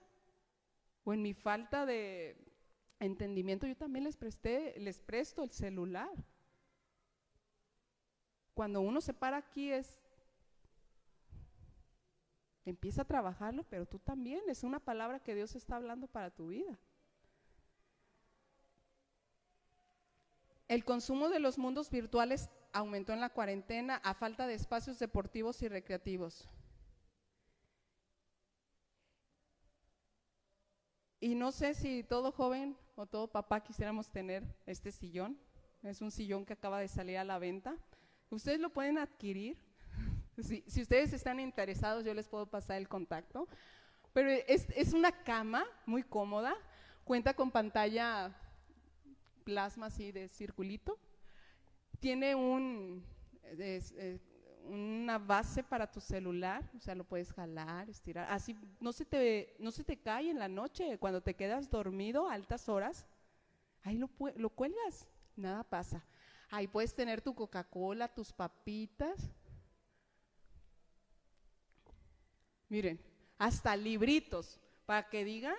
o 1.04 1.14
en 1.14 1.22
mi 1.22 1.34
falta 1.34 1.86
de 1.86 2.38
entendimiento 3.02 3.68
yo 3.68 3.76
también 3.76 4.06
les 4.06 4.16
presté, 4.16 4.74
les 4.80 5.02
presto 5.02 5.43
el 5.43 5.52
celular. 5.52 6.12
Cuando 8.54 8.80
uno 8.80 9.02
se 9.02 9.14
para 9.14 9.36
aquí 9.36 9.70
es 9.70 10.02
empieza 12.64 13.02
a 13.02 13.06
trabajarlo, 13.06 13.66
pero 13.66 13.86
tú 13.86 14.00
también, 14.00 14.43
es 14.48 14.64
una 14.64 14.80
palabra 14.80 15.20
que 15.20 15.36
Dios 15.36 15.56
está 15.56 15.76
hablando 15.76 16.08
para 16.08 16.32
tu 16.32 16.48
vida. 16.48 16.80
El 20.68 20.84
consumo 20.84 21.30
de 21.30 21.39
los 21.39 21.59
mundos 21.59 21.91
virtuales 21.91 22.49
aumentó 22.74 23.13
en 23.13 23.22
la 23.22 23.30
cuarentena 23.30 23.97
a 24.03 24.16
falta 24.16 24.47
de 24.47 24.55
espacios 24.55 24.97
deportivos 24.97 25.61
y 25.61 25.68
recreativos. 25.68 26.49
Y 31.20 31.36
no 31.36 31.51
sé 31.51 31.74
si 31.76 32.03
todo 32.03 32.32
joven 32.32 32.78
o 32.95 33.05
todo 33.05 33.32
papá 33.32 33.63
quisiéramos 33.63 34.09
tener 34.09 34.43
este 34.66 34.91
sillón. 34.91 35.39
Es 35.84 36.01
un 36.01 36.11
sillón 36.11 36.45
que 36.45 36.53
acaba 36.53 36.80
de 36.80 36.88
salir 36.88 37.18
a 37.18 37.24
la 37.24 37.38
venta. 37.38 37.76
Ustedes 38.30 38.59
lo 38.59 38.70
pueden 38.72 38.97
adquirir. 38.97 39.57
Si, 40.38 40.82
ustedes 40.82 41.13
están 41.13 41.39
interesados, 41.39 42.03
yo 42.03 42.13
les 42.13 42.28
puedo 42.28 42.45
pasar 42.45 42.76
el 42.76 42.89
contacto. 42.89 43.47
Pero 44.11 44.30
es, 44.30 44.68
es 44.76 44.91
una 44.91 45.24
cama 45.24 45.63
muy 45.86 46.03
cómoda. 46.03 46.53
Cuenta 47.05 47.34
con 47.34 47.51
pantalla 47.51 48.36
plasma 49.46 49.86
así 49.86 50.12
de 50.12 50.28
circulito. 50.28 51.00
Tiene 52.02 52.34
eh, 52.34 54.20
una 54.66 55.18
base 55.18 55.64
para 55.64 55.89
tu 55.89 56.02
celular, 56.02 56.70
o 56.76 56.80
sea, 56.80 56.96
lo 56.96 57.06
puedes 57.06 57.32
jalar, 57.32 57.89
estirar. 57.89 58.30
Así 58.30 58.58
no 58.82 58.91
se 58.91 59.06
te, 59.06 59.56
no 59.60 59.72
se 59.72 59.84
te 59.84 59.98
cae 59.98 60.30
en 60.30 60.39
la 60.39 60.50
noche 60.50 60.98
cuando 60.98 61.22
te 61.22 61.36
quedas 61.36 61.70
dormido 61.70 62.28
a 62.28 62.34
altas 62.34 62.68
horas. 62.68 63.06
Ahí 63.84 63.98
lo, 63.98 64.10
lo 64.36 64.50
cuelgas, 64.50 65.08
nada 65.36 65.64
pasa. 65.64 66.04
Ahí 66.50 66.68
puedes 66.68 66.93
tener 66.93 67.22
tu 67.22 67.34
Coca-Cola, 67.34 68.14
tus 68.14 68.34
papitas. 68.34 69.32
Miren, 72.68 73.00
hasta 73.38 73.76
libritos 73.76 74.60
para 74.86 75.08
que 75.08 75.24
digan 75.24 75.56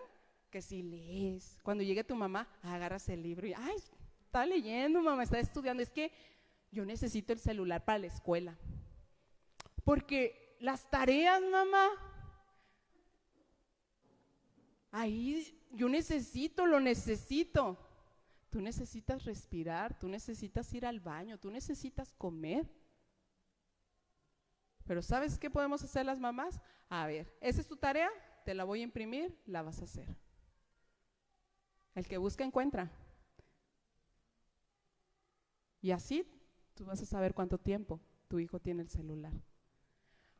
que 0.57 0.63
si 0.63 0.83
lees, 0.83 1.59
cuando 1.63 1.85
llegue 1.85 2.03
tu 2.03 2.17
mamá, 2.17 2.49
agarras 2.63 3.11
el 3.11 3.23
libro 3.23 3.47
y, 3.47 3.53
ay, 3.53 3.77
está 4.25 4.47
leyendo, 4.47 5.03
mamá, 5.03 5.23
está 5.23 5.39
estudiando. 5.39 5.83
Es 5.83 5.91
que 5.91 6.11
yo 6.73 6.87
necesito 6.87 7.35
el 7.35 7.39
celular 7.39 7.85
para 7.85 7.99
la 7.99 8.07
escuela. 8.07 8.57
Porque 9.85 10.57
las 10.61 10.89
tareas, 10.89 11.43
mamá, 11.43 11.91
ahí 14.93 15.55
yo 15.73 15.91
necesito, 15.91 16.65
lo 16.65 16.81
necesito. 16.81 17.77
Tú 18.49 18.63
necesitas 18.63 19.27
respirar, 19.27 19.99
tú 19.99 20.09
necesitas 20.09 20.73
ir 20.73 20.87
al 20.87 21.01
baño, 21.01 21.39
tú 21.39 21.51
necesitas 21.51 22.15
comer. 22.15 22.67
Pero 24.87 25.03
¿sabes 25.03 25.39
qué 25.39 25.51
podemos 25.51 25.85
hacer 25.85 26.07
las 26.07 26.19
mamás? 26.19 26.59
A 26.89 27.07
ver, 27.07 27.31
esa 27.43 27.61
es 27.61 27.69
tu 27.69 27.77
tarea, 27.77 28.09
te 28.47 28.55
la 28.55 28.65
voy 28.65 28.81
a 28.81 28.85
imprimir, 28.85 29.39
la 29.45 29.61
vas 29.61 29.83
a 29.83 29.85
hacer. 29.85 30.26
El 31.97 32.07
que 32.07 32.19
busca 32.19 32.45
encuentra. 32.45 32.91
Y 35.81 35.91
así 35.91 36.25
tú 36.75 36.85
vas 36.85 37.01
a 37.01 37.07
saber 37.07 37.33
cuánto 37.33 37.59
tiempo 37.59 37.99
tu 38.29 38.39
hijo 38.39 38.61
tiene 38.61 38.83
el 38.83 38.91
celular. 38.91 39.33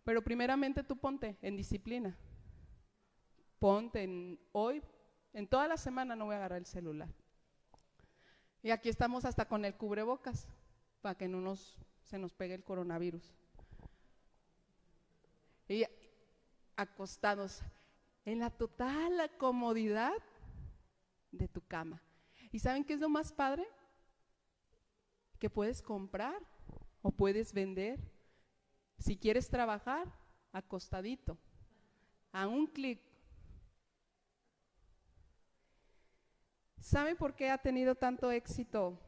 Pero 0.05 0.23
primeramente 0.23 0.85
tú 0.85 0.99
ponte 0.99 1.39
en 1.41 1.57
disciplina. 1.57 2.15
Ponte 3.59 4.03
en 4.03 4.39
hoy, 4.53 4.83
en 5.33 5.49
toda 5.49 5.67
la 5.67 5.79
semana 5.79 6.15
no 6.15 6.27
voy 6.27 6.35
a 6.35 6.39
agarrar 6.39 6.59
el 6.59 6.67
celular. 6.67 7.09
Y 8.63 8.71
aquí 8.71 8.91
estamos 8.91 9.25
hasta 9.25 9.49
con 9.49 9.65
el 9.65 9.75
cubrebocas 9.77 10.47
para 11.01 11.15
que 11.15 11.27
no 11.27 11.41
nos, 11.41 11.79
se 12.03 12.19
nos 12.19 12.35
pegue 12.35 12.55
el 12.55 12.65
coronavirus. 12.65 13.35
Y 15.69 15.85
acostados 16.77 17.63
en 18.27 18.41
la 18.41 18.51
total 18.51 19.31
comodidad 19.39 20.13
de 21.37 21.49
tu 21.49 21.61
cama. 21.61 22.03
¿Y 22.53 22.59
saben 22.59 22.85
qué 22.85 22.95
es 22.95 23.01
lo 23.01 23.09
más 23.09 23.33
padre? 23.33 23.67
Que 25.39 25.51
puedes 25.51 25.83
comprar 25.83 26.41
o 27.03 27.11
puedes 27.11 27.53
vender. 27.53 28.01
Si 28.99 29.17
quieres 29.17 29.49
trabajar, 29.49 30.11
acostadito, 30.53 31.37
a 32.33 32.49
un 32.49 32.67
clic. 32.67 33.01
¿Saben 36.81 37.17
por 37.17 37.35
qué 37.35 37.51
ha 37.51 37.59
tenido 37.59 37.95
tanto 37.95 38.31
éxito 38.31 38.99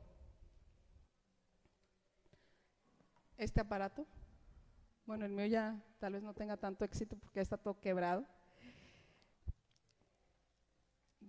este 3.37 3.61
aparato? 3.61 4.07
Bueno, 5.07 5.25
el 5.25 5.33
mío 5.33 5.47
ya 5.47 5.83
tal 5.99 6.13
vez 6.13 6.23
no 6.23 6.35
tenga 6.35 6.57
tanto 6.57 6.85
éxito 6.85 7.17
porque 7.17 7.41
está 7.41 7.57
todo 7.57 7.81
quebrado. 7.81 8.27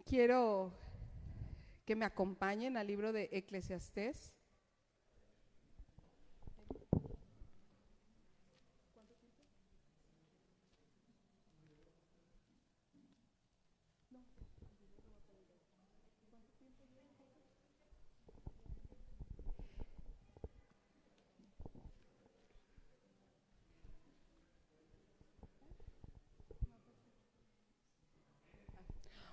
Quiero 0.05 0.73
que 1.89 1.95
me 1.95 2.05
acompañen 2.05 2.77
al 2.77 2.85
libro 2.85 3.11
de 3.11 3.29
Eclesiastés. 3.31 4.31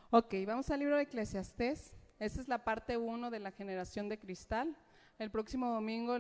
Ok, 0.09 0.33
vamos 0.47 0.71
al 0.71 0.81
libro 0.81 0.97
de 0.97 1.03
Eclesiastés. 1.03 1.93
Esta 2.19 2.41
es 2.41 2.49
la 2.49 2.65
parte 2.65 2.97
1 2.97 3.31
de 3.31 3.41
la 3.41 3.51
generación 3.51 4.09
de 4.09 4.19
cristal. 4.19 4.75
El 5.19 5.31
próximo 5.31 5.71
domingo, 5.71 6.19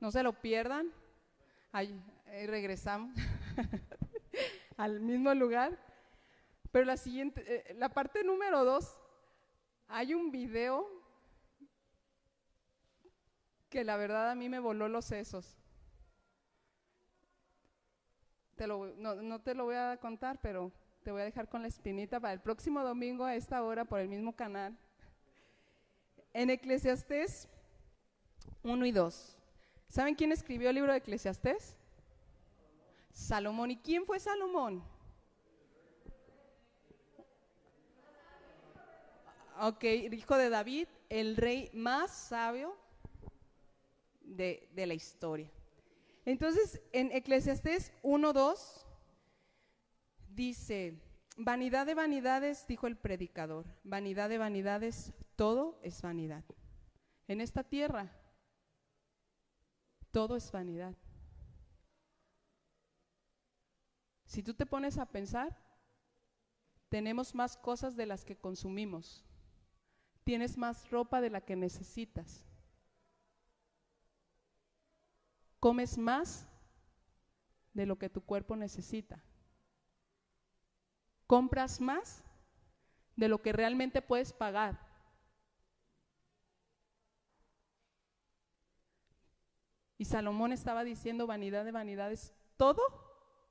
no 0.00 0.10
se 0.10 0.22
lo 0.22 0.32
pierdan. 0.40 0.92
Ahí, 1.72 2.00
regresamos 2.46 3.14
al 4.76 5.00
mismo 5.00 5.34
lugar. 5.34 5.76
Pero 6.70 6.84
la 6.84 6.96
siguiente, 6.96 7.42
eh, 7.46 7.74
la 7.74 7.88
parte 7.88 8.22
número 8.22 8.64
2, 8.64 8.96
hay 9.88 10.14
un 10.14 10.30
video 10.30 10.86
que 13.68 13.84
la 13.84 13.96
verdad 13.96 14.30
a 14.30 14.34
mí 14.34 14.48
me 14.48 14.60
voló 14.60 14.88
los 14.88 15.06
sesos. 15.06 15.56
no, 18.58 19.16
no 19.16 19.40
te 19.40 19.54
lo 19.54 19.64
voy 19.64 19.74
a 19.74 19.96
contar, 19.96 20.40
pero 20.40 20.70
te 21.02 21.10
voy 21.10 21.22
a 21.22 21.24
dejar 21.24 21.48
con 21.48 21.62
la 21.62 21.68
espinita 21.68 22.20
para 22.20 22.32
el 22.32 22.40
próximo 22.40 22.84
domingo 22.84 23.24
a 23.24 23.34
esta 23.34 23.62
hora 23.64 23.84
por 23.84 23.98
el 23.98 24.08
mismo 24.08 24.36
canal. 24.36 24.78
En 26.32 26.50
Eclesiastés 26.50 27.48
1 28.62 28.86
y 28.86 28.92
2. 28.92 29.36
¿Saben 29.88 30.14
quién 30.14 30.32
escribió 30.32 30.70
el 30.70 30.76
libro 30.76 30.92
de 30.92 30.98
Eclesiastés? 30.98 31.76
Salomón. 33.12 33.70
¿Y 33.70 33.76
quién 33.76 34.06
fue 34.06 34.18
Salomón? 34.18 34.82
Ok, 39.60 39.84
hijo 39.84 40.36
de 40.36 40.48
David, 40.48 40.88
el 41.08 41.36
rey 41.36 41.70
más 41.74 42.10
sabio 42.10 42.74
de, 44.22 44.68
de 44.72 44.86
la 44.86 44.94
historia. 44.94 45.50
Entonces, 46.24 46.80
en 46.92 47.12
Eclesiastés 47.12 47.92
1, 48.02 48.32
2 48.32 48.86
dice, 50.30 50.94
vanidad 51.36 51.86
de 51.86 51.94
vanidades, 51.94 52.66
dijo 52.66 52.86
el 52.86 52.96
predicador, 52.96 53.66
vanidad 53.84 54.28
de 54.28 54.38
vanidades, 54.38 55.12
todo 55.42 55.80
es 55.82 56.00
vanidad. 56.00 56.44
En 57.26 57.40
esta 57.40 57.64
tierra, 57.64 58.12
todo 60.12 60.36
es 60.36 60.52
vanidad. 60.52 60.94
Si 64.24 64.40
tú 64.44 64.54
te 64.54 64.66
pones 64.66 64.98
a 64.98 65.06
pensar, 65.06 65.58
tenemos 66.88 67.34
más 67.34 67.56
cosas 67.56 67.96
de 67.96 68.06
las 68.06 68.24
que 68.24 68.36
consumimos. 68.36 69.24
Tienes 70.22 70.56
más 70.56 70.88
ropa 70.90 71.20
de 71.20 71.30
la 71.30 71.40
que 71.40 71.56
necesitas. 71.56 72.46
Comes 75.58 75.98
más 75.98 76.46
de 77.72 77.86
lo 77.86 77.98
que 77.98 78.08
tu 78.08 78.20
cuerpo 78.20 78.54
necesita 78.54 79.20
compras 81.32 81.80
más 81.80 82.22
de 83.16 83.26
lo 83.26 83.40
que 83.40 83.52
realmente 83.54 84.02
puedes 84.02 84.34
pagar. 84.34 84.91
Y 90.02 90.04
Salomón 90.04 90.50
estaba 90.50 90.82
diciendo 90.82 91.28
vanidad 91.28 91.64
de 91.64 91.70
vanidades, 91.70 92.32
todo 92.56 92.82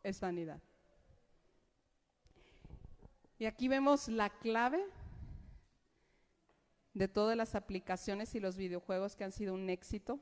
es 0.04 0.20
vanidad. 0.20 0.62
Y 3.40 3.46
aquí 3.46 3.70
vemos 3.70 4.10
la 4.10 4.30
clave 4.30 4.86
de 6.94 7.08
todas 7.08 7.38
las 7.38 7.56
aplicaciones 7.56 8.36
y 8.36 8.42
los 8.42 8.58
videojuegos 8.58 9.16
que 9.16 9.24
han 9.24 9.32
sido 9.32 9.54
un 9.54 9.70
éxito. 9.70 10.20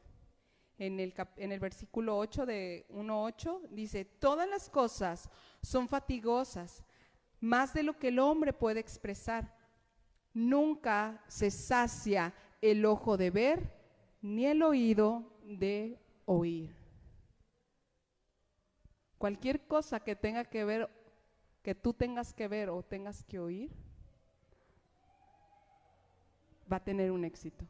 En 0.77 0.99
el, 0.99 1.15
en 1.37 1.51
el 1.51 1.59
versículo 1.59 2.15
8 2.19 2.45
de 2.45 2.85
1.8 2.91 3.67
dice, 3.71 4.05
todas 4.05 4.47
las 4.47 4.69
cosas 4.69 5.31
son 5.63 5.87
fatigosas, 5.87 6.83
más 7.39 7.73
de 7.73 7.81
lo 7.81 7.97
que 7.97 8.09
el 8.09 8.19
hombre 8.19 8.53
puede 8.53 8.79
expresar. 8.79 9.57
Nunca 10.35 11.23
se 11.27 11.49
sacia 11.49 12.35
el 12.61 12.85
ojo 12.85 13.17
de 13.17 13.31
ver, 13.31 13.73
ni 14.21 14.45
el 14.45 14.61
oído 14.61 15.33
de 15.43 15.97
oír. 16.29 16.69
Cualquier 19.17 19.65
cosa 19.65 19.99
que 19.99 20.15
tenga 20.15 20.45
que 20.45 20.63
ver, 20.63 20.87
que 21.63 21.73
tú 21.73 21.91
tengas 21.91 22.33
que 22.33 22.47
ver 22.47 22.69
o 22.69 22.83
tengas 22.83 23.23
que 23.23 23.39
oír, 23.39 23.71
va 26.71 26.77
a 26.77 26.83
tener 26.83 27.11
un 27.11 27.25
éxito. 27.25 27.65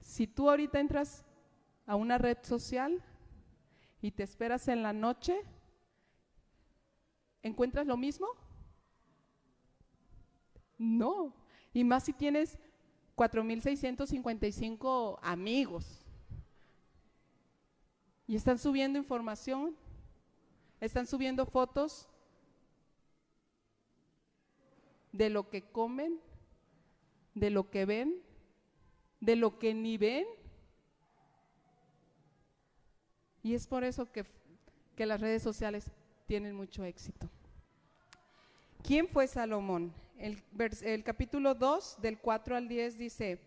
Si 0.00 0.26
tú 0.26 0.50
ahorita 0.50 0.80
entras 0.80 1.24
a 1.86 1.94
una 1.94 2.18
red 2.18 2.38
social 2.42 3.00
y 4.00 4.10
te 4.10 4.24
esperas 4.24 4.66
en 4.66 4.82
la 4.82 4.92
noche, 4.92 5.40
¿encuentras 7.42 7.86
lo 7.86 7.96
mismo? 7.96 8.26
No. 10.78 11.32
Y 11.72 11.84
más 11.84 12.02
si 12.02 12.12
tienes 12.12 12.58
4.655 13.14 15.20
amigos. 15.22 16.01
Y 18.32 18.36
están 18.36 18.58
subiendo 18.58 18.98
información, 18.98 19.76
están 20.80 21.06
subiendo 21.06 21.44
fotos 21.44 22.08
de 25.12 25.28
lo 25.28 25.50
que 25.50 25.60
comen, 25.60 26.18
de 27.34 27.50
lo 27.50 27.68
que 27.68 27.84
ven, 27.84 28.22
de 29.20 29.36
lo 29.36 29.58
que 29.58 29.74
ni 29.74 29.98
ven. 29.98 30.24
Y 33.42 33.54
es 33.54 33.66
por 33.66 33.84
eso 33.84 34.10
que, 34.10 34.24
que 34.96 35.04
las 35.04 35.20
redes 35.20 35.42
sociales 35.42 35.90
tienen 36.24 36.56
mucho 36.56 36.84
éxito. 36.84 37.28
¿Quién 38.82 39.08
fue 39.08 39.26
Salomón? 39.26 39.92
El, 40.16 41.04
capítulo 41.04 41.54
2, 41.54 41.98
del 42.00 42.18
4 42.18 42.56
al 42.56 42.66
10, 42.66 42.96
dice, 42.96 43.38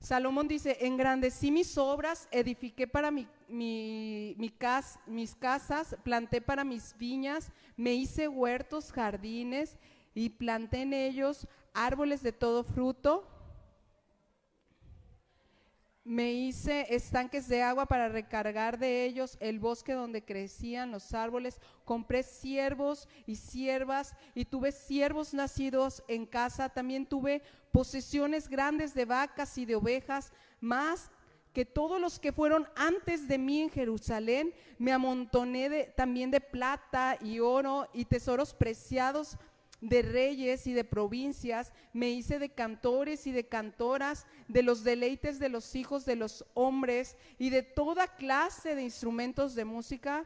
Salomón 0.00 0.48
dice, 0.48 0.78
engrandecí 0.80 1.50
mis 1.50 1.76
obras, 1.76 2.26
edifiqué 2.30 2.86
para 2.86 3.10
mi, 3.10 3.28
mi, 3.48 4.34
mis 5.06 5.34
casas, 5.34 5.94
planté 6.02 6.40
para 6.40 6.64
mis 6.64 6.96
viñas, 6.96 7.52
me 7.76 7.92
hice 7.92 8.26
huertos, 8.26 8.92
jardines 8.92 9.76
y 10.14 10.30
planté 10.30 10.82
en 10.82 10.94
ellos 10.94 11.46
árboles 11.74 12.22
de 12.22 12.32
todo 12.32 12.64
fruto 12.64 13.28
me 16.04 16.32
hice 16.32 16.86
estanques 16.94 17.46
de 17.46 17.62
agua 17.62 17.86
para 17.86 18.08
recargar 18.08 18.78
de 18.78 19.04
ellos 19.04 19.36
el 19.40 19.58
bosque 19.58 19.92
donde 19.92 20.24
crecían 20.24 20.90
los 20.90 21.12
árboles. 21.12 21.60
Compré 21.84 22.22
siervos 22.22 23.06
y 23.26 23.36
siervas 23.36 24.14
y 24.34 24.46
tuve 24.46 24.72
siervos 24.72 25.34
nacidos 25.34 26.02
en 26.08 26.24
casa. 26.24 26.70
También 26.70 27.06
tuve 27.06 27.42
posesiones 27.70 28.48
grandes 28.48 28.94
de 28.94 29.04
vacas 29.04 29.58
y 29.58 29.66
de 29.66 29.76
ovejas, 29.76 30.32
más 30.60 31.10
que 31.52 31.64
todos 31.64 32.00
los 32.00 32.18
que 32.18 32.32
fueron 32.32 32.66
antes 32.76 33.28
de 33.28 33.36
mí 33.36 33.60
en 33.60 33.70
Jerusalén. 33.70 34.54
Me 34.78 34.92
amontoné 34.92 35.92
también 35.96 36.30
de 36.30 36.40
plata 36.40 37.18
y 37.20 37.40
oro 37.40 37.88
y 37.92 38.06
tesoros 38.06 38.54
preciados 38.54 39.36
de 39.80 40.02
reyes 40.02 40.66
y 40.66 40.72
de 40.72 40.84
provincias, 40.84 41.72
me 41.92 42.10
hice 42.10 42.38
de 42.38 42.50
cantores 42.50 43.26
y 43.26 43.32
de 43.32 43.46
cantoras, 43.46 44.26
de 44.48 44.62
los 44.62 44.84
deleites 44.84 45.38
de 45.38 45.48
los 45.48 45.74
hijos 45.74 46.04
de 46.04 46.16
los 46.16 46.44
hombres 46.54 47.16
y 47.38 47.50
de 47.50 47.62
toda 47.62 48.06
clase 48.06 48.74
de 48.74 48.82
instrumentos 48.82 49.54
de 49.54 49.64
música. 49.64 50.24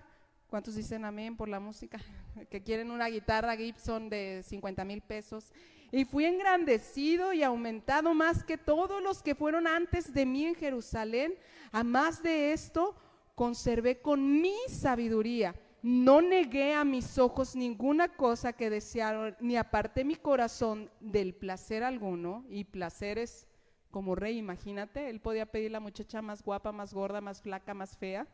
¿Cuántos 0.48 0.74
dicen 0.74 1.04
amén 1.04 1.36
por 1.36 1.48
la 1.48 1.60
música? 1.60 1.98
Que 2.50 2.62
quieren 2.62 2.90
una 2.90 3.06
guitarra 3.06 3.56
Gibson 3.56 4.10
de 4.10 4.42
50 4.44 4.84
mil 4.84 5.00
pesos. 5.00 5.52
Y 5.92 6.04
fui 6.04 6.24
engrandecido 6.24 7.32
y 7.32 7.44
aumentado 7.44 8.12
más 8.12 8.42
que 8.42 8.58
todos 8.58 9.00
los 9.00 9.22
que 9.22 9.36
fueron 9.36 9.68
antes 9.68 10.12
de 10.12 10.26
mí 10.26 10.46
en 10.46 10.56
Jerusalén. 10.56 11.34
A 11.70 11.84
más 11.84 12.24
de 12.24 12.52
esto, 12.52 12.96
conservé 13.36 14.00
con 14.00 14.40
mi 14.40 14.56
sabiduría 14.68 15.54
no 15.84 16.22
negué 16.22 16.72
a 16.72 16.82
mis 16.82 17.18
ojos 17.18 17.54
ninguna 17.54 18.08
cosa 18.08 18.54
que 18.54 18.70
desearon, 18.70 19.36
ni 19.38 19.58
aparté 19.58 20.02
mi 20.02 20.16
corazón 20.16 20.90
del 20.98 21.34
placer 21.34 21.84
alguno, 21.84 22.42
y 22.48 22.64
placeres 22.64 23.46
como 23.90 24.14
rey, 24.14 24.38
imagínate, 24.38 25.10
él 25.10 25.20
podía 25.20 25.44
pedir 25.44 25.72
la 25.72 25.80
muchacha 25.80 26.22
más 26.22 26.42
guapa, 26.42 26.72
más 26.72 26.94
gorda, 26.94 27.20
más 27.20 27.42
flaca, 27.42 27.74
más 27.74 27.98
fea, 27.98 28.26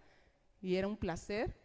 y 0.62 0.76
era 0.76 0.86
un 0.86 0.96
placer. 0.96 1.56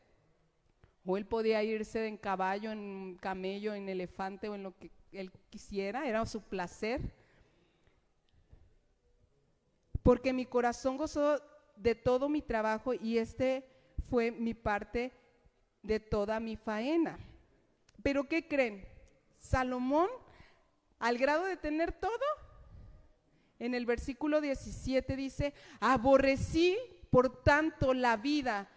O 1.05 1.17
él 1.17 1.27
podía 1.27 1.61
irse 1.61 2.07
en 2.07 2.17
caballo, 2.17 2.71
en 2.71 3.19
camello, 3.21 3.75
en 3.75 3.87
elefante 3.87 4.49
o 4.49 4.55
en 4.55 4.63
lo 4.63 4.75
que 4.75 4.89
él 5.11 5.31
quisiera, 5.51 6.07
era 6.07 6.25
su 6.25 6.41
placer. 6.41 7.13
Porque 10.01 10.33
mi 10.33 10.47
corazón 10.47 10.97
gozó 10.97 11.39
de 11.75 11.93
todo 11.93 12.27
mi 12.27 12.41
trabajo 12.41 12.95
y 12.95 13.19
este 13.19 13.69
fue 14.09 14.31
mi 14.31 14.55
parte 14.55 15.11
de 15.85 15.99
toda 15.99 16.39
mi 16.39 16.55
faena. 16.55 17.19
Pero 18.01 18.27
¿qué 18.27 18.47
creen? 18.47 18.87
Salomón, 19.39 20.09
al 20.99 21.17
grado 21.17 21.45
de 21.45 21.57
tener 21.57 21.91
todo, 21.91 22.25
en 23.59 23.73
el 23.73 23.85
versículo 23.85 24.41
17 24.41 25.15
dice, 25.15 25.53
aborrecí 25.79 26.77
por 27.09 27.43
tanto 27.43 27.93
la 27.93 28.17
vida, 28.17 28.69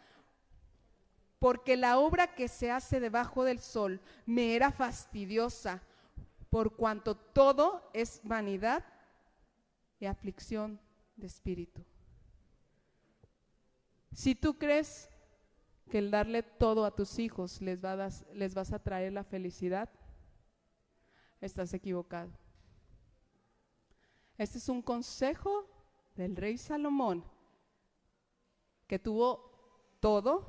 porque 1.39 1.77
la 1.77 1.99
obra 1.99 2.35
que 2.35 2.49
se 2.49 2.71
hace 2.71 3.01
debajo 3.01 3.45
del 3.45 3.61
sol 3.61 4.01
me 4.27 4.55
era 4.55 4.73
fastidiosa, 4.73 5.83
por 6.51 6.77
cuanto 6.77 7.17
todo 7.17 7.91
es 7.93 8.21
vanidad 8.25 8.85
y 10.01 10.07
aflicción 10.07 10.81
de 11.17 11.27
espíritu. 11.27 11.85
Si 14.13 14.35
tú 14.35 14.59
crees 14.59 15.11
que 15.89 15.99
el 15.99 16.11
darle 16.11 16.43
todo 16.43 16.85
a 16.85 16.95
tus 16.95 17.19
hijos 17.19 17.61
les, 17.61 17.83
va 17.83 17.93
a 17.93 18.11
les 18.35 18.55
vas 18.55 18.73
a 18.73 18.79
traer 18.79 19.13
la 19.13 19.25
felicidad, 19.25 19.89
estás 21.41 21.73
equivocado. 21.75 22.31
Este 24.37 24.59
es 24.59 24.69
un 24.69 24.83
consejo 24.83 25.67
del 26.15 26.37
rey 26.37 26.59
Salomón, 26.59 27.25
que 28.87 28.99
tuvo 28.99 29.97
todo 30.01 30.47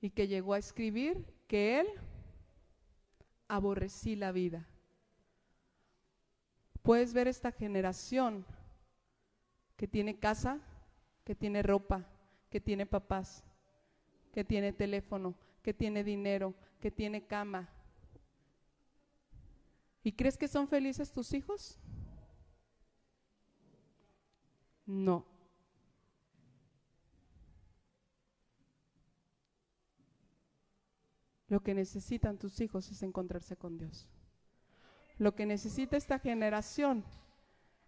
y 0.00 0.10
que 0.10 0.28
llegó 0.28 0.54
a 0.54 0.58
escribir 0.58 1.24
que 1.46 1.80
él 1.80 1.86
aborrecí 3.48 4.16
la 4.16 4.32
vida. 4.32 4.66
Puedes 6.82 7.14
ver 7.14 7.28
esta 7.28 7.52
generación 7.52 8.44
que 9.76 9.86
tiene 9.86 10.18
casa, 10.18 10.60
que 11.24 11.34
tiene 11.34 11.62
ropa, 11.62 12.04
que 12.50 12.60
tiene 12.60 12.86
papás, 12.86 13.44
que 14.32 14.44
tiene 14.44 14.72
teléfono, 14.72 15.34
que 15.62 15.74
tiene 15.74 16.02
dinero, 16.02 16.54
que 16.80 16.90
tiene 16.90 17.26
cama. 17.26 17.68
¿Y 20.02 20.12
crees 20.12 20.36
que 20.36 20.48
son 20.48 20.66
felices 20.66 21.12
tus 21.12 21.32
hijos? 21.32 21.78
No. 24.86 25.24
Lo 31.46 31.60
que 31.60 31.74
necesitan 31.74 32.38
tus 32.38 32.60
hijos 32.60 32.90
es 32.90 33.02
encontrarse 33.02 33.56
con 33.56 33.76
Dios. 33.76 34.08
Lo 35.18 35.34
que 35.34 35.44
necesita 35.44 35.98
esta 35.98 36.18
generación 36.18 37.04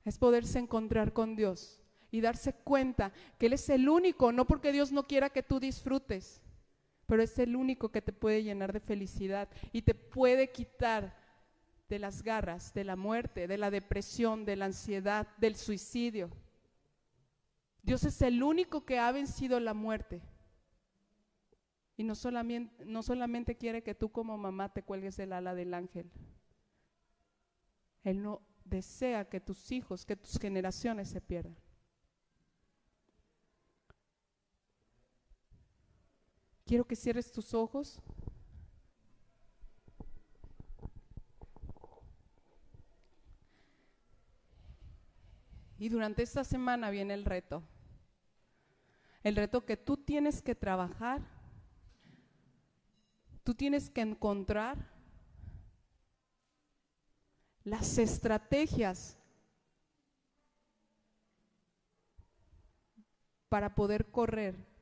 es 0.04 0.18
poderse 0.18 0.58
encontrar 0.58 1.14
con 1.14 1.34
Dios 1.34 1.83
y 2.14 2.20
darse 2.20 2.52
cuenta 2.52 3.12
que 3.36 3.46
Él 3.46 3.54
es 3.54 3.68
el 3.68 3.88
único, 3.88 4.30
no 4.30 4.46
porque 4.46 4.70
Dios 4.70 4.92
no 4.92 5.04
quiera 5.04 5.30
que 5.30 5.42
tú 5.42 5.58
disfrutes, 5.58 6.40
pero 7.06 7.24
es 7.24 7.36
el 7.40 7.56
único 7.56 7.90
que 7.90 8.00
te 8.02 8.12
puede 8.12 8.44
llenar 8.44 8.72
de 8.72 8.78
felicidad 8.78 9.48
y 9.72 9.82
te 9.82 9.96
puede 9.96 10.52
quitar 10.52 11.16
de 11.88 11.98
las 11.98 12.22
garras, 12.22 12.72
de 12.72 12.84
la 12.84 12.94
muerte, 12.94 13.48
de 13.48 13.58
la 13.58 13.68
depresión, 13.68 14.44
de 14.44 14.54
la 14.54 14.66
ansiedad, 14.66 15.26
del 15.38 15.56
suicidio. 15.56 16.30
Dios 17.82 18.04
es 18.04 18.22
el 18.22 18.44
único 18.44 18.84
que 18.84 19.00
ha 19.00 19.10
vencido 19.10 19.58
la 19.58 19.74
muerte. 19.74 20.22
Y 21.96 22.04
no 22.04 22.14
solamente, 22.14 22.84
no 22.84 23.02
solamente 23.02 23.56
quiere 23.56 23.82
que 23.82 23.96
tú 23.96 24.12
como 24.12 24.38
mamá 24.38 24.72
te 24.72 24.84
cuelgues 24.84 25.16
del 25.16 25.32
ala 25.32 25.56
del 25.56 25.74
ángel. 25.74 26.08
Él 28.04 28.22
no 28.22 28.40
desea 28.64 29.28
que 29.28 29.40
tus 29.40 29.72
hijos, 29.72 30.06
que 30.06 30.14
tus 30.14 30.38
generaciones 30.38 31.08
se 31.08 31.20
pierdan. 31.20 31.63
Quiero 36.66 36.86
que 36.86 36.96
cierres 36.96 37.30
tus 37.30 37.52
ojos. 37.52 38.00
Y 45.78 45.90
durante 45.90 46.22
esta 46.22 46.44
semana 46.44 46.88
viene 46.88 47.12
el 47.12 47.24
reto. 47.24 47.62
El 49.22 49.36
reto 49.36 49.66
que 49.66 49.76
tú 49.76 49.98
tienes 49.98 50.40
que 50.40 50.54
trabajar. 50.54 51.20
Tú 53.42 53.54
tienes 53.54 53.90
que 53.90 54.00
encontrar 54.00 54.90
las 57.64 57.98
estrategias 57.98 59.18
para 63.50 63.74
poder 63.74 64.10
correr 64.10 64.73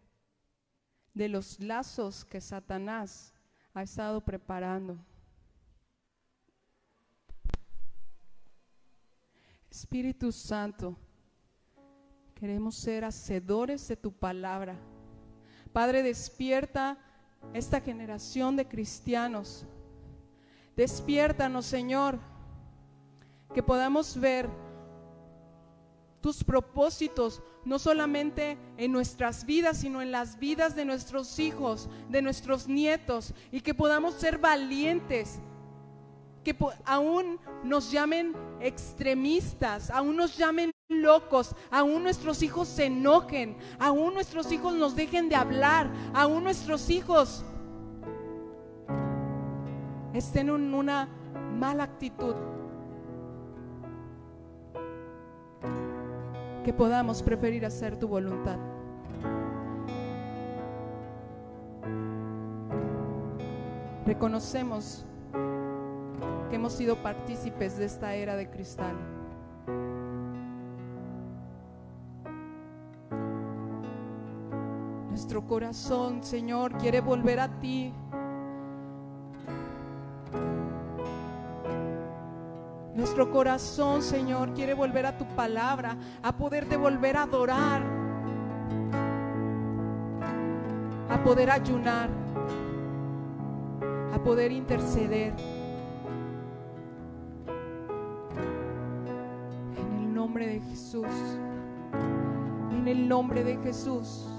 de 1.14 1.28
los 1.28 1.60
lazos 1.60 2.24
que 2.24 2.40
Satanás 2.40 3.32
ha 3.74 3.82
estado 3.82 4.20
preparando. 4.20 4.98
Espíritu 9.70 10.32
Santo, 10.32 10.96
queremos 12.34 12.76
ser 12.76 13.04
hacedores 13.04 13.88
de 13.88 13.96
tu 13.96 14.12
palabra. 14.12 14.76
Padre, 15.72 16.02
despierta 16.02 16.98
esta 17.54 17.80
generación 17.80 18.56
de 18.56 18.68
cristianos. 18.68 19.64
Despiértanos, 20.76 21.66
Señor, 21.66 22.18
que 23.54 23.62
podamos 23.62 24.18
ver 24.18 24.48
tus 26.22 26.44
propósitos, 26.44 27.42
no 27.64 27.78
solamente 27.78 28.56
en 28.78 28.92
nuestras 28.92 29.44
vidas, 29.44 29.78
sino 29.78 30.00
en 30.00 30.12
las 30.12 30.38
vidas 30.38 30.74
de 30.74 30.84
nuestros 30.84 31.38
hijos, 31.38 31.90
de 32.08 32.22
nuestros 32.22 32.68
nietos, 32.68 33.34
y 33.50 33.60
que 33.60 33.74
podamos 33.74 34.14
ser 34.14 34.38
valientes 34.38 35.40
que 36.44 36.56
aún 36.84 37.38
nos 37.62 37.90
llamen 37.90 38.34
extremistas, 38.60 39.90
aún 39.90 40.16
nos 40.16 40.36
llamen 40.36 40.70
locos, 40.88 41.54
aún 41.70 42.02
nuestros 42.02 42.42
hijos 42.42 42.68
se 42.68 42.86
enojen, 42.86 43.56
aún 43.78 44.14
nuestros 44.14 44.50
hijos 44.52 44.74
nos 44.74 44.96
dejen 44.96 45.28
de 45.28 45.36
hablar, 45.36 45.90
aún 46.14 46.44
nuestros 46.44 46.90
hijos 46.90 47.44
estén 50.14 50.48
en 50.48 50.74
una 50.74 51.08
mala 51.58 51.84
actitud. 51.84 52.34
Que 56.64 56.72
podamos 56.72 57.22
preferir 57.22 57.66
hacer 57.66 57.96
tu 57.96 58.06
voluntad. 58.06 58.56
Reconocemos 64.06 65.04
que 66.50 66.56
hemos 66.56 66.72
sido 66.72 66.96
partícipes 66.96 67.78
de 67.78 67.86
esta 67.86 68.14
era 68.14 68.36
de 68.36 68.48
cristal. 68.50 68.94
Nuestro 75.08 75.46
corazón, 75.46 76.22
Señor, 76.22 76.76
quiere 76.78 77.00
volver 77.00 77.40
a 77.40 77.60
ti. 77.60 77.92
Nuestro 83.14 83.30
corazón, 83.30 84.00
Señor, 84.00 84.54
quiere 84.54 84.72
volver 84.72 85.04
a 85.04 85.18
tu 85.18 85.26
palabra, 85.36 85.98
a 86.22 86.34
poderte 86.34 86.78
volver 86.78 87.18
a 87.18 87.24
adorar, 87.24 87.82
a 91.10 91.22
poder 91.22 91.50
ayunar, 91.50 92.08
a 94.14 94.18
poder 94.18 94.50
interceder. 94.50 95.34
de 100.46 100.60
Jesús. 100.60 101.06
En 102.70 102.88
el 102.88 103.08
nombre 103.08 103.44
de 103.44 103.58
Jesús. 103.58 104.31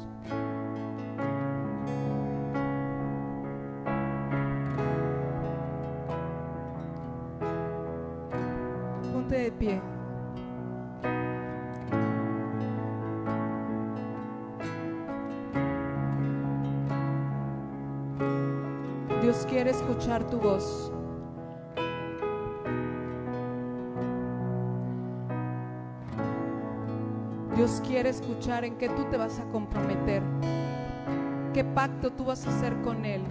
Escuchar 19.94 20.24
tu 20.28 20.40
voz. 20.40 20.92
Dios 27.56 27.82
quiere 27.86 28.10
escuchar 28.10 28.66
en 28.66 28.78
qué 28.78 28.90
tú 28.90 29.04
te 29.12 29.18
vas 29.18 29.40
a 29.40 29.44
comprometer, 29.52 30.24
qué 31.54 31.64
pacto 31.64 32.12
tú 32.12 32.26
vas 32.26 32.46
a 32.48 32.50
hacer 32.50 32.82
con 32.82 33.06
Él. 33.06 33.22